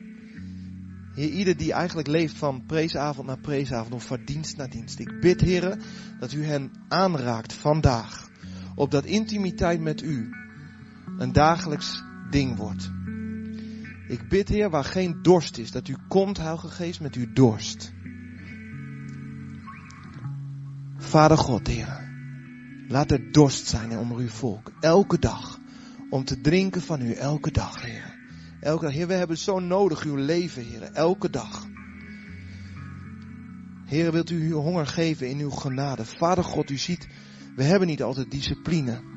Heer, 1.15 1.29
ieder 1.29 1.57
die 1.57 1.73
eigenlijk 1.73 2.09
leeft 2.09 2.37
van 2.37 2.67
preesavond 2.67 3.27
naar 3.27 3.41
preesavond 3.41 3.95
of 3.95 4.07
van 4.07 4.25
dienst 4.25 4.57
naar 4.57 4.71
dienst. 4.71 4.99
Ik 4.99 5.21
bid, 5.21 5.41
Heer, 5.41 5.79
dat 6.21 6.33
u 6.33 6.45
hen 6.45 6.71
aanraakt 6.89 7.53
vandaag. 7.53 8.29
Opdat 8.75 9.05
intimiteit 9.05 9.81
met 9.81 10.03
u 10.03 10.31
een 11.19 11.33
dagelijks 11.33 12.03
ding 12.31 12.57
wordt. 12.57 12.96
Ik 14.09 14.29
bid, 14.29 14.49
Heer, 14.49 14.71
waar 14.71 14.85
geen 14.85 15.23
dorst 15.23 15.59
is, 15.59 15.71
dat 15.71 15.89
u 15.89 15.97
komt, 16.09 16.39
Heilige 16.39 16.69
Geest, 16.69 17.01
met 17.01 17.15
uw 17.15 17.33
dorst. 17.33 17.93
Vader 20.99 21.39
God, 21.39 21.67
Heer, 21.67 22.09
laat 22.89 23.11
er 23.11 23.33
dorst 23.33 23.67
zijn 23.67 23.99
onder 23.99 24.19
uw 24.19 24.29
volk, 24.29 24.73
elke 24.81 25.19
dag, 25.19 25.59
om 26.11 26.25
te 26.25 26.41
drinken 26.41 26.83
van 26.83 27.01
u, 27.01 27.13
elke 27.13 27.51
dag, 27.51 27.83
Heer. 27.83 28.15
Elke 28.61 28.85
dag, 28.85 28.93
Heer, 28.95 29.07
we 29.07 29.15
hebben 29.15 29.39
zo 29.39 29.59
nodig 29.59 30.03
uw 30.03 30.17
leven, 30.17 30.63
Heer, 30.63 30.83
elke 30.83 31.31
dag. 31.31 31.67
Heer, 33.85 34.13
wilt 34.13 34.31
u 34.31 34.51
uw 34.51 34.59
honger 34.59 34.87
geven 34.87 35.29
in 35.29 35.39
uw 35.39 35.51
genade. 35.51 36.05
Vader 36.05 36.45
God, 36.45 36.71
u 36.71 36.77
ziet, 36.77 37.09
we 37.57 37.63
hebben 37.63 37.89
niet 37.89 38.03
altijd 38.03 38.31
discipline. 38.31 39.16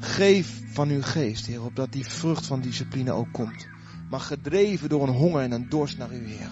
Geef 0.00 0.62
van 0.72 0.88
uw 0.88 1.02
geest, 1.02 1.46
Heer, 1.46 1.62
opdat 1.62 1.92
die 1.92 2.06
vrucht 2.06 2.46
van 2.46 2.60
discipline 2.60 3.12
ook 3.12 3.32
komt. 3.32 3.66
Maar 4.10 4.20
gedreven 4.20 4.88
door 4.88 5.02
een 5.02 5.14
honger 5.14 5.42
en 5.42 5.52
een 5.52 5.68
dorst 5.68 5.98
naar 5.98 6.12
u, 6.12 6.26
Heer. 6.26 6.50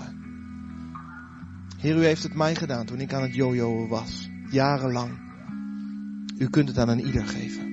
Heer, 1.79 1.97
u 1.97 2.05
heeft 2.05 2.23
het 2.23 2.35
mij 2.35 2.55
gedaan 2.55 2.87
toen 2.87 3.01
ik 3.01 3.13
aan 3.13 3.23
het 3.23 3.35
jojoen 3.35 3.89
was. 3.89 4.29
Jarenlang. 4.51 5.19
U 6.39 6.49
kunt 6.51 6.69
het 6.69 6.79
aan 6.79 6.89
een 6.89 7.07
ieder 7.07 7.27
geven. 7.27 7.67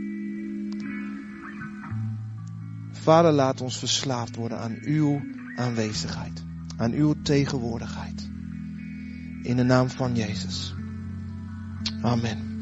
Vader, 2.92 3.32
laat 3.32 3.62
ons 3.62 3.80
verslaafd 3.80 4.36
worden 4.36 4.60
aan 4.60 4.78
uw 4.82 5.22
aanwezigheid. 5.56 6.44
Aan 6.78 6.92
uw 6.92 7.16
tegenwoordigheid. 7.22 8.30
In 9.42 9.56
de 9.56 9.64
naam 9.64 9.90
van 9.90 10.16
Jezus. 10.16 10.76
Amen. 12.02 12.55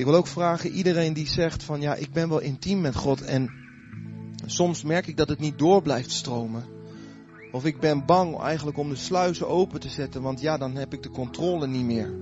Ik 0.00 0.06
wil 0.06 0.14
ook 0.14 0.26
vragen, 0.26 0.70
iedereen 0.70 1.12
die 1.12 1.26
zegt 1.26 1.62
van 1.62 1.80
ja, 1.80 1.94
ik 1.94 2.12
ben 2.12 2.28
wel 2.28 2.40
intiem 2.40 2.80
met 2.80 2.96
God 2.96 3.22
en 3.22 3.50
soms 4.46 4.82
merk 4.82 5.06
ik 5.06 5.16
dat 5.16 5.28
het 5.28 5.38
niet 5.38 5.58
door 5.58 5.82
blijft 5.82 6.10
stromen. 6.10 6.64
Of 7.52 7.64
ik 7.64 7.80
ben 7.80 8.06
bang 8.06 8.38
eigenlijk 8.38 8.78
om 8.78 8.88
de 8.88 8.96
sluizen 8.96 9.48
open 9.48 9.80
te 9.80 9.88
zetten, 9.88 10.22
want 10.22 10.40
ja, 10.40 10.58
dan 10.58 10.76
heb 10.76 10.92
ik 10.92 11.02
de 11.02 11.10
controle 11.10 11.66
niet 11.66 11.84
meer. 11.84 12.14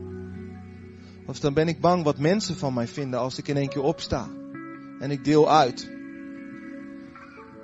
Of 1.26 1.40
dan 1.40 1.54
ben 1.54 1.68
ik 1.68 1.80
bang 1.80 2.04
wat 2.04 2.18
mensen 2.18 2.56
van 2.56 2.74
mij 2.74 2.88
vinden 2.88 3.20
als 3.20 3.38
ik 3.38 3.48
in 3.48 3.56
één 3.56 3.68
keer 3.68 3.82
opsta 3.82 4.28
en 5.00 5.10
ik 5.10 5.24
deel 5.24 5.50
uit. 5.50 5.90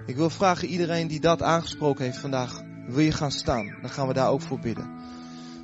Ik 0.07 0.17
wil 0.17 0.31
vragen 0.31 0.69
iedereen 0.69 1.09
die 1.09 1.21
dat 1.21 1.43
aangesproken 1.43 2.05
heeft 2.05 2.19
vandaag, 2.19 2.63
wil 2.87 3.05
je 3.05 3.13
gaan 3.13 3.33
staan? 3.33 3.77
Dan 3.81 3.91
gaan 3.91 4.09
we 4.09 4.15
daar 4.15 4.31
ook 4.31 4.43
voor 4.43 4.59
bidden. 4.59 4.91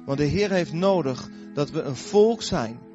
Want 0.06 0.18
de 0.18 0.24
Heer 0.24 0.50
heeft 0.50 0.72
nodig 0.72 1.28
dat 1.54 1.70
we 1.70 1.82
een 1.82 1.96
volk 1.96 2.42
zijn, 2.42 2.88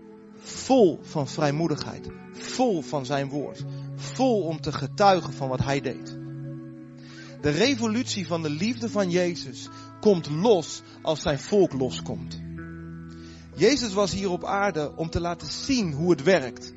vol 0.45 0.99
van 1.01 1.27
vrijmoedigheid, 1.27 2.07
vol 2.31 2.81
van 2.81 3.05
zijn 3.05 3.29
woord, 3.29 3.63
vol 3.95 4.41
om 4.41 4.61
te 4.61 4.71
getuigen 4.71 5.33
van 5.33 5.49
wat 5.49 5.63
hij 5.63 5.81
deed. 5.81 6.17
De 7.41 7.49
revolutie 7.49 8.27
van 8.27 8.41
de 8.41 8.49
liefde 8.49 8.89
van 8.89 9.09
Jezus 9.09 9.67
komt 9.99 10.29
los 10.29 10.81
als 11.01 11.21
zijn 11.21 11.39
volk 11.39 11.73
loskomt. 11.73 12.41
Jezus 13.55 13.93
was 13.93 14.11
hier 14.11 14.29
op 14.29 14.45
aarde 14.45 14.95
om 14.95 15.09
te 15.09 15.21
laten 15.21 15.47
zien 15.47 15.93
hoe 15.93 16.11
het 16.11 16.23
werkt. 16.23 16.73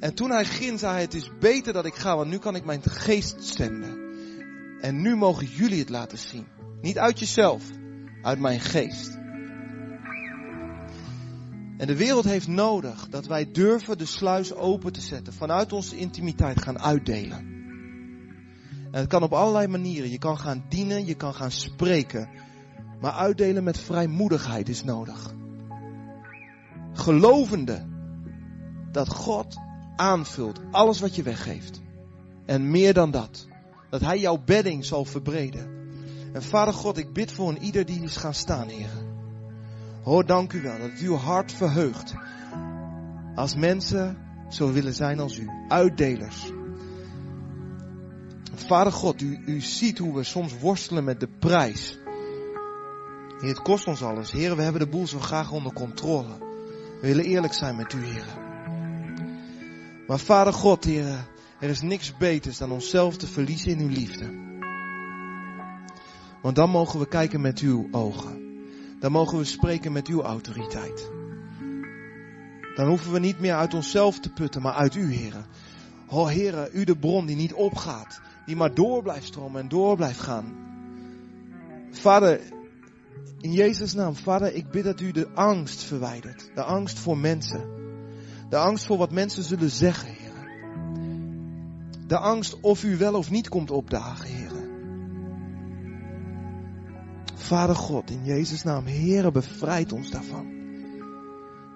En 0.00 0.14
toen 0.14 0.30
hij 0.30 0.44
ging, 0.44 0.78
zei 0.78 0.92
hij, 0.92 1.00
het 1.00 1.14
is 1.14 1.30
beter 1.40 1.72
dat 1.72 1.86
ik 1.86 1.94
ga, 1.94 2.16
want 2.16 2.30
nu 2.30 2.38
kan 2.38 2.56
ik 2.56 2.64
mijn 2.64 2.82
geest 2.82 3.44
zenden. 3.44 3.98
En 4.80 5.02
nu 5.02 5.16
mogen 5.16 5.46
jullie 5.46 5.78
het 5.78 5.88
laten 5.88 6.18
zien. 6.18 6.46
Niet 6.80 6.98
uit 6.98 7.18
jezelf, 7.18 7.62
uit 8.22 8.38
mijn 8.38 8.60
geest. 8.60 9.19
En 11.80 11.86
de 11.86 11.96
wereld 11.96 12.24
heeft 12.24 12.48
nodig 12.48 13.08
dat 13.08 13.26
wij 13.26 13.50
durven 13.50 13.98
de 13.98 14.06
sluis 14.06 14.54
open 14.54 14.92
te 14.92 15.00
zetten. 15.00 15.32
Vanuit 15.32 15.72
onze 15.72 15.96
intimiteit 15.96 16.62
gaan 16.62 16.78
uitdelen. 16.78 17.38
En 18.90 19.00
het 19.00 19.06
kan 19.06 19.22
op 19.22 19.32
allerlei 19.32 19.66
manieren. 19.66 20.10
Je 20.10 20.18
kan 20.18 20.38
gaan 20.38 20.64
dienen, 20.68 21.06
je 21.06 21.14
kan 21.14 21.34
gaan 21.34 21.50
spreken. 21.50 22.28
Maar 23.00 23.12
uitdelen 23.12 23.64
met 23.64 23.78
vrijmoedigheid 23.78 24.68
is 24.68 24.84
nodig. 24.84 25.34
Gelovende 26.92 27.86
dat 28.92 29.08
God 29.08 29.56
aanvult 29.96 30.60
alles 30.70 31.00
wat 31.00 31.14
je 31.14 31.22
weggeeft. 31.22 31.80
En 32.46 32.70
meer 32.70 32.94
dan 32.94 33.10
dat. 33.10 33.46
Dat 33.90 34.00
Hij 34.00 34.18
jouw 34.18 34.42
bedding 34.44 34.84
zal 34.84 35.04
verbreden. 35.04 35.70
En 36.32 36.42
Vader 36.42 36.74
God, 36.74 36.98
ik 36.98 37.12
bid 37.12 37.32
voor 37.32 37.48
een 37.48 37.62
ieder 37.62 37.86
die 37.86 38.02
is 38.02 38.16
gaan 38.16 38.34
staan, 38.34 38.68
Heer. 38.68 39.09
Hoor, 40.10 40.26
dank 40.26 40.52
u 40.52 40.62
wel 40.62 40.78
dat 40.78 40.90
het 40.90 41.00
uw 41.00 41.14
hart 41.14 41.52
verheugt. 41.52 42.14
Als 43.34 43.54
mensen 43.54 44.18
zo 44.48 44.72
willen 44.72 44.94
zijn 44.94 45.20
als 45.20 45.38
u. 45.38 45.48
Uitdelers. 45.68 46.50
Vader 48.54 48.92
God, 48.92 49.20
u, 49.20 49.38
u 49.46 49.60
ziet 49.60 49.98
hoe 49.98 50.14
we 50.14 50.22
soms 50.22 50.58
worstelen 50.58 51.04
met 51.04 51.20
de 51.20 51.28
prijs. 51.38 51.98
Het 53.38 53.62
kost 53.62 53.86
ons 53.86 54.02
alles. 54.02 54.30
Heer, 54.32 54.56
we 54.56 54.62
hebben 54.62 54.80
de 54.80 54.88
boel 54.88 55.06
zo 55.06 55.18
graag 55.18 55.52
onder 55.52 55.72
controle. 55.72 56.38
We 57.00 57.06
willen 57.06 57.24
eerlijk 57.24 57.52
zijn 57.52 57.76
met 57.76 57.92
u, 57.92 58.04
Heer. 58.04 58.38
Maar 60.06 60.18
Vader 60.18 60.52
God, 60.52 60.84
Heer, 60.84 61.26
er 61.58 61.68
is 61.68 61.80
niks 61.80 62.16
beters 62.16 62.58
dan 62.58 62.72
onszelf 62.72 63.16
te 63.16 63.26
verliezen 63.26 63.70
in 63.70 63.80
uw 63.80 63.88
liefde. 63.88 64.30
Want 66.42 66.56
dan 66.56 66.70
mogen 66.70 66.98
we 66.98 67.08
kijken 67.08 67.40
met 67.40 67.58
uw 67.58 67.88
ogen. 67.90 68.49
Dan 69.00 69.12
mogen 69.12 69.38
we 69.38 69.44
spreken 69.44 69.92
met 69.92 70.06
uw 70.06 70.22
autoriteit. 70.22 71.10
Dan 72.74 72.88
hoeven 72.88 73.12
we 73.12 73.18
niet 73.18 73.40
meer 73.40 73.54
uit 73.54 73.74
onszelf 73.74 74.20
te 74.20 74.32
putten, 74.32 74.62
maar 74.62 74.72
uit 74.72 74.94
u, 74.94 75.12
heren. 75.12 75.46
O 76.08 76.26
heren, 76.26 76.68
u 76.72 76.84
de 76.84 76.96
bron 76.96 77.26
die 77.26 77.36
niet 77.36 77.54
opgaat, 77.54 78.20
die 78.46 78.56
maar 78.56 78.74
door 78.74 79.02
blijft 79.02 79.26
stromen 79.26 79.60
en 79.60 79.68
door 79.68 79.96
blijft 79.96 80.20
gaan. 80.20 80.54
Vader, 81.90 82.40
in 83.40 83.52
Jezus' 83.52 83.94
naam, 83.94 84.14
Vader, 84.16 84.54
ik 84.54 84.70
bid 84.70 84.84
dat 84.84 85.00
u 85.00 85.12
de 85.12 85.28
angst 85.34 85.82
verwijdert. 85.82 86.50
De 86.54 86.62
angst 86.62 86.98
voor 86.98 87.18
mensen. 87.18 87.68
De 88.48 88.56
angst 88.56 88.86
voor 88.86 88.98
wat 88.98 89.10
mensen 89.10 89.42
zullen 89.42 89.70
zeggen, 89.70 90.08
heren. 90.08 90.28
De 92.06 92.18
angst 92.18 92.60
of 92.60 92.84
u 92.84 92.96
wel 92.96 93.14
of 93.14 93.30
niet 93.30 93.48
komt 93.48 93.70
opdagen, 93.70 94.26
heren. 94.26 94.49
Vader 97.40 97.76
God, 97.76 98.10
in 98.10 98.24
Jezus' 98.24 98.62
naam, 98.62 98.86
Heere, 98.86 99.30
bevrijd 99.30 99.92
ons 99.92 100.10
daarvan. 100.10 100.58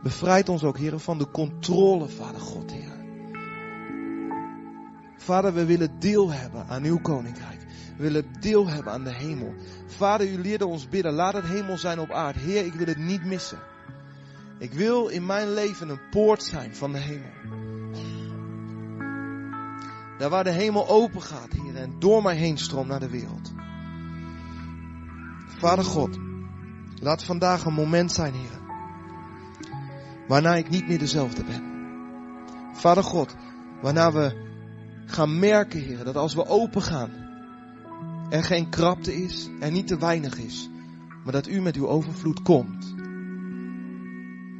Bevrijd 0.02 0.48
ons 0.48 0.64
ook, 0.64 0.78
Heere, 0.78 0.98
van 0.98 1.18
de 1.18 1.30
controle, 1.30 2.08
Vader 2.08 2.40
God, 2.40 2.70
Heere. 2.70 3.04
Vader, 5.16 5.54
we 5.54 5.64
willen 5.64 5.98
deel 5.98 6.32
hebben 6.32 6.66
aan 6.66 6.84
uw 6.84 6.98
koninkrijk. 6.98 7.60
We 7.96 8.02
willen 8.02 8.26
deel 8.40 8.68
hebben 8.68 8.92
aan 8.92 9.04
de 9.04 9.14
hemel. 9.14 9.54
Vader, 9.86 10.28
u 10.28 10.38
leerde 10.38 10.66
ons 10.66 10.88
bidden. 10.88 11.12
Laat 11.12 11.34
het 11.34 11.44
hemel 11.44 11.78
zijn 11.78 12.00
op 12.00 12.10
aarde. 12.10 12.38
Heer, 12.38 12.64
ik 12.66 12.74
wil 12.74 12.86
het 12.86 12.98
niet 12.98 13.24
missen. 13.24 13.58
Ik 14.58 14.72
wil 14.72 15.08
in 15.08 15.26
mijn 15.26 15.52
leven 15.54 15.88
een 15.88 16.08
poort 16.10 16.42
zijn 16.42 16.74
van 16.74 16.92
de 16.92 16.98
hemel. 16.98 17.30
Daar 20.18 20.30
waar 20.30 20.44
de 20.44 20.50
hemel 20.50 20.88
open 20.88 21.22
gaat, 21.22 21.52
Heer, 21.52 21.76
en 21.76 21.94
door 21.98 22.22
mij 22.22 22.36
heen 22.36 22.58
stroomt 22.58 22.88
naar 22.88 23.00
de 23.00 23.10
wereld. 23.10 23.53
Vader 25.58 25.84
God, 25.84 26.18
laat 27.00 27.24
vandaag 27.24 27.64
een 27.64 27.74
moment 27.74 28.12
zijn, 28.12 28.34
Heer. 28.34 28.60
Waarna 30.28 30.54
ik 30.54 30.70
niet 30.70 30.88
meer 30.88 30.98
dezelfde 30.98 31.44
ben. 31.44 31.62
Vader 32.72 33.04
God, 33.04 33.34
waarna 33.82 34.12
we 34.12 34.42
gaan 35.06 35.38
merken, 35.38 35.80
Heer, 35.80 36.04
dat 36.04 36.16
als 36.16 36.34
we 36.34 36.46
open 36.46 36.82
gaan, 36.82 37.10
er 38.30 38.44
geen 38.44 38.68
krapte 38.68 39.22
is, 39.22 39.48
er 39.60 39.70
niet 39.70 39.86
te 39.86 39.98
weinig 39.98 40.38
is, 40.38 40.70
maar 41.24 41.32
dat 41.32 41.48
u 41.48 41.60
met 41.60 41.76
uw 41.76 41.88
overvloed 41.88 42.42
komt. 42.42 42.94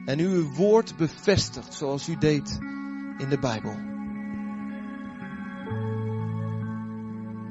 En 0.05 0.19
u 0.19 0.27
uw 0.27 0.53
woord 0.53 0.97
bevestigt 0.97 1.75
zoals 1.75 2.09
u 2.09 2.17
deed 2.19 2.59
in 3.19 3.29
de 3.29 3.39
Bijbel. 3.39 3.75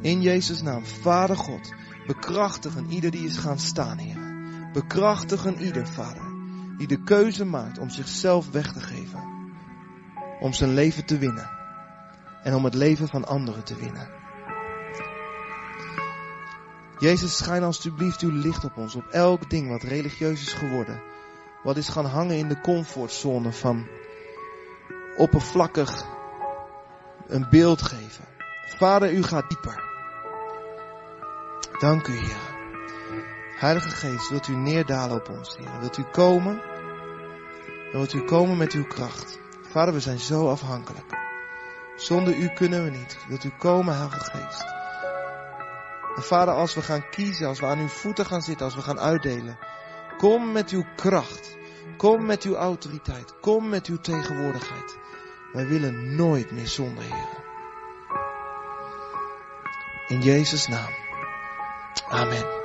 In 0.01 0.21
Jezus' 0.21 0.61
naam, 0.61 0.85
Vader 0.85 1.37
God, 1.37 1.73
Bekrachtigen 2.07 2.91
ieder 2.91 3.11
die 3.11 3.25
is 3.25 3.37
gaan 3.37 3.59
staan, 3.59 3.97
Heer. 3.97 4.31
Bekrachtigen 4.73 5.61
ieder, 5.61 5.87
Vader, 5.87 6.23
die 6.77 6.87
de 6.87 7.03
keuze 7.03 7.45
maakt 7.45 7.77
om 7.77 7.89
zichzelf 7.89 8.51
weg 8.51 8.73
te 8.73 8.81
geven. 8.81 9.23
Om 10.39 10.53
zijn 10.53 10.73
leven 10.73 11.05
te 11.05 11.17
winnen. 11.17 11.49
En 12.43 12.55
om 12.55 12.63
het 12.63 12.73
leven 12.73 13.07
van 13.07 13.27
anderen 13.27 13.63
te 13.63 13.75
winnen. 13.75 14.09
Jezus, 16.97 17.37
schijn 17.37 17.63
alstublieft 17.63 18.21
uw 18.21 18.31
licht 18.31 18.63
op 18.63 18.77
ons, 18.77 18.95
op 18.95 19.07
elk 19.11 19.49
ding 19.49 19.69
wat 19.69 19.83
religieus 19.83 20.41
is 20.41 20.53
geworden. 20.53 21.01
Wat 21.63 21.77
is 21.77 21.89
gaan 21.89 22.05
hangen 22.05 22.37
in 22.37 22.47
de 22.47 22.61
comfortzone 22.61 23.51
van 23.51 23.87
oppervlakkig 25.17 26.05
een 27.27 27.47
beeld 27.49 27.81
geven. 27.81 28.25
Vader, 28.65 29.13
u 29.13 29.23
gaat 29.23 29.49
dieper. 29.49 29.92
Dank 31.79 32.07
u, 32.07 32.13
Heer. 32.13 32.51
Heilige 33.55 33.89
Geest, 33.89 34.29
wilt 34.29 34.47
u 34.47 34.55
neerdalen 34.55 35.17
op 35.17 35.29
ons, 35.29 35.57
Heer. 35.57 35.79
Wilt 35.79 35.97
u 35.97 36.03
komen? 36.03 36.61
Wilt 37.91 38.13
u 38.13 38.23
komen 38.23 38.57
met 38.57 38.71
uw 38.71 38.87
kracht? 38.87 39.39
Vader, 39.69 39.93
we 39.93 39.99
zijn 39.99 40.19
zo 40.19 40.49
afhankelijk. 40.49 41.05
Zonder 41.95 42.35
u 42.35 42.47
kunnen 42.47 42.83
we 42.83 42.89
niet. 42.89 43.17
Wilt 43.27 43.43
u 43.43 43.49
komen, 43.57 43.95
Heilige 43.95 44.23
Geest? 44.23 44.65
En 46.15 46.23
Vader, 46.23 46.53
als 46.53 46.73
we 46.73 46.81
gaan 46.81 47.09
kiezen, 47.09 47.47
als 47.47 47.59
we 47.59 47.65
aan 47.65 47.79
uw 47.79 47.87
voeten 47.87 48.25
gaan 48.25 48.41
zitten, 48.41 48.65
als 48.65 48.75
we 48.75 48.81
gaan 48.81 48.99
uitdelen. 48.99 49.57
Kom 50.17 50.51
met 50.51 50.69
uw 50.69 50.83
kracht. 50.95 51.55
Kom 51.97 52.25
met 52.25 52.43
uw 52.43 52.55
autoriteit. 52.55 53.33
Kom 53.39 53.69
met 53.69 53.87
uw 53.87 53.97
tegenwoordigheid. 53.97 54.97
Wij 55.53 55.67
willen 55.67 56.15
nooit 56.15 56.51
meer 56.51 56.67
zonder, 56.67 57.03
Heer. 57.03 57.41
In 60.07 60.21
Jezus' 60.21 60.67
naam. 60.67 61.02
Amen. 62.11 62.62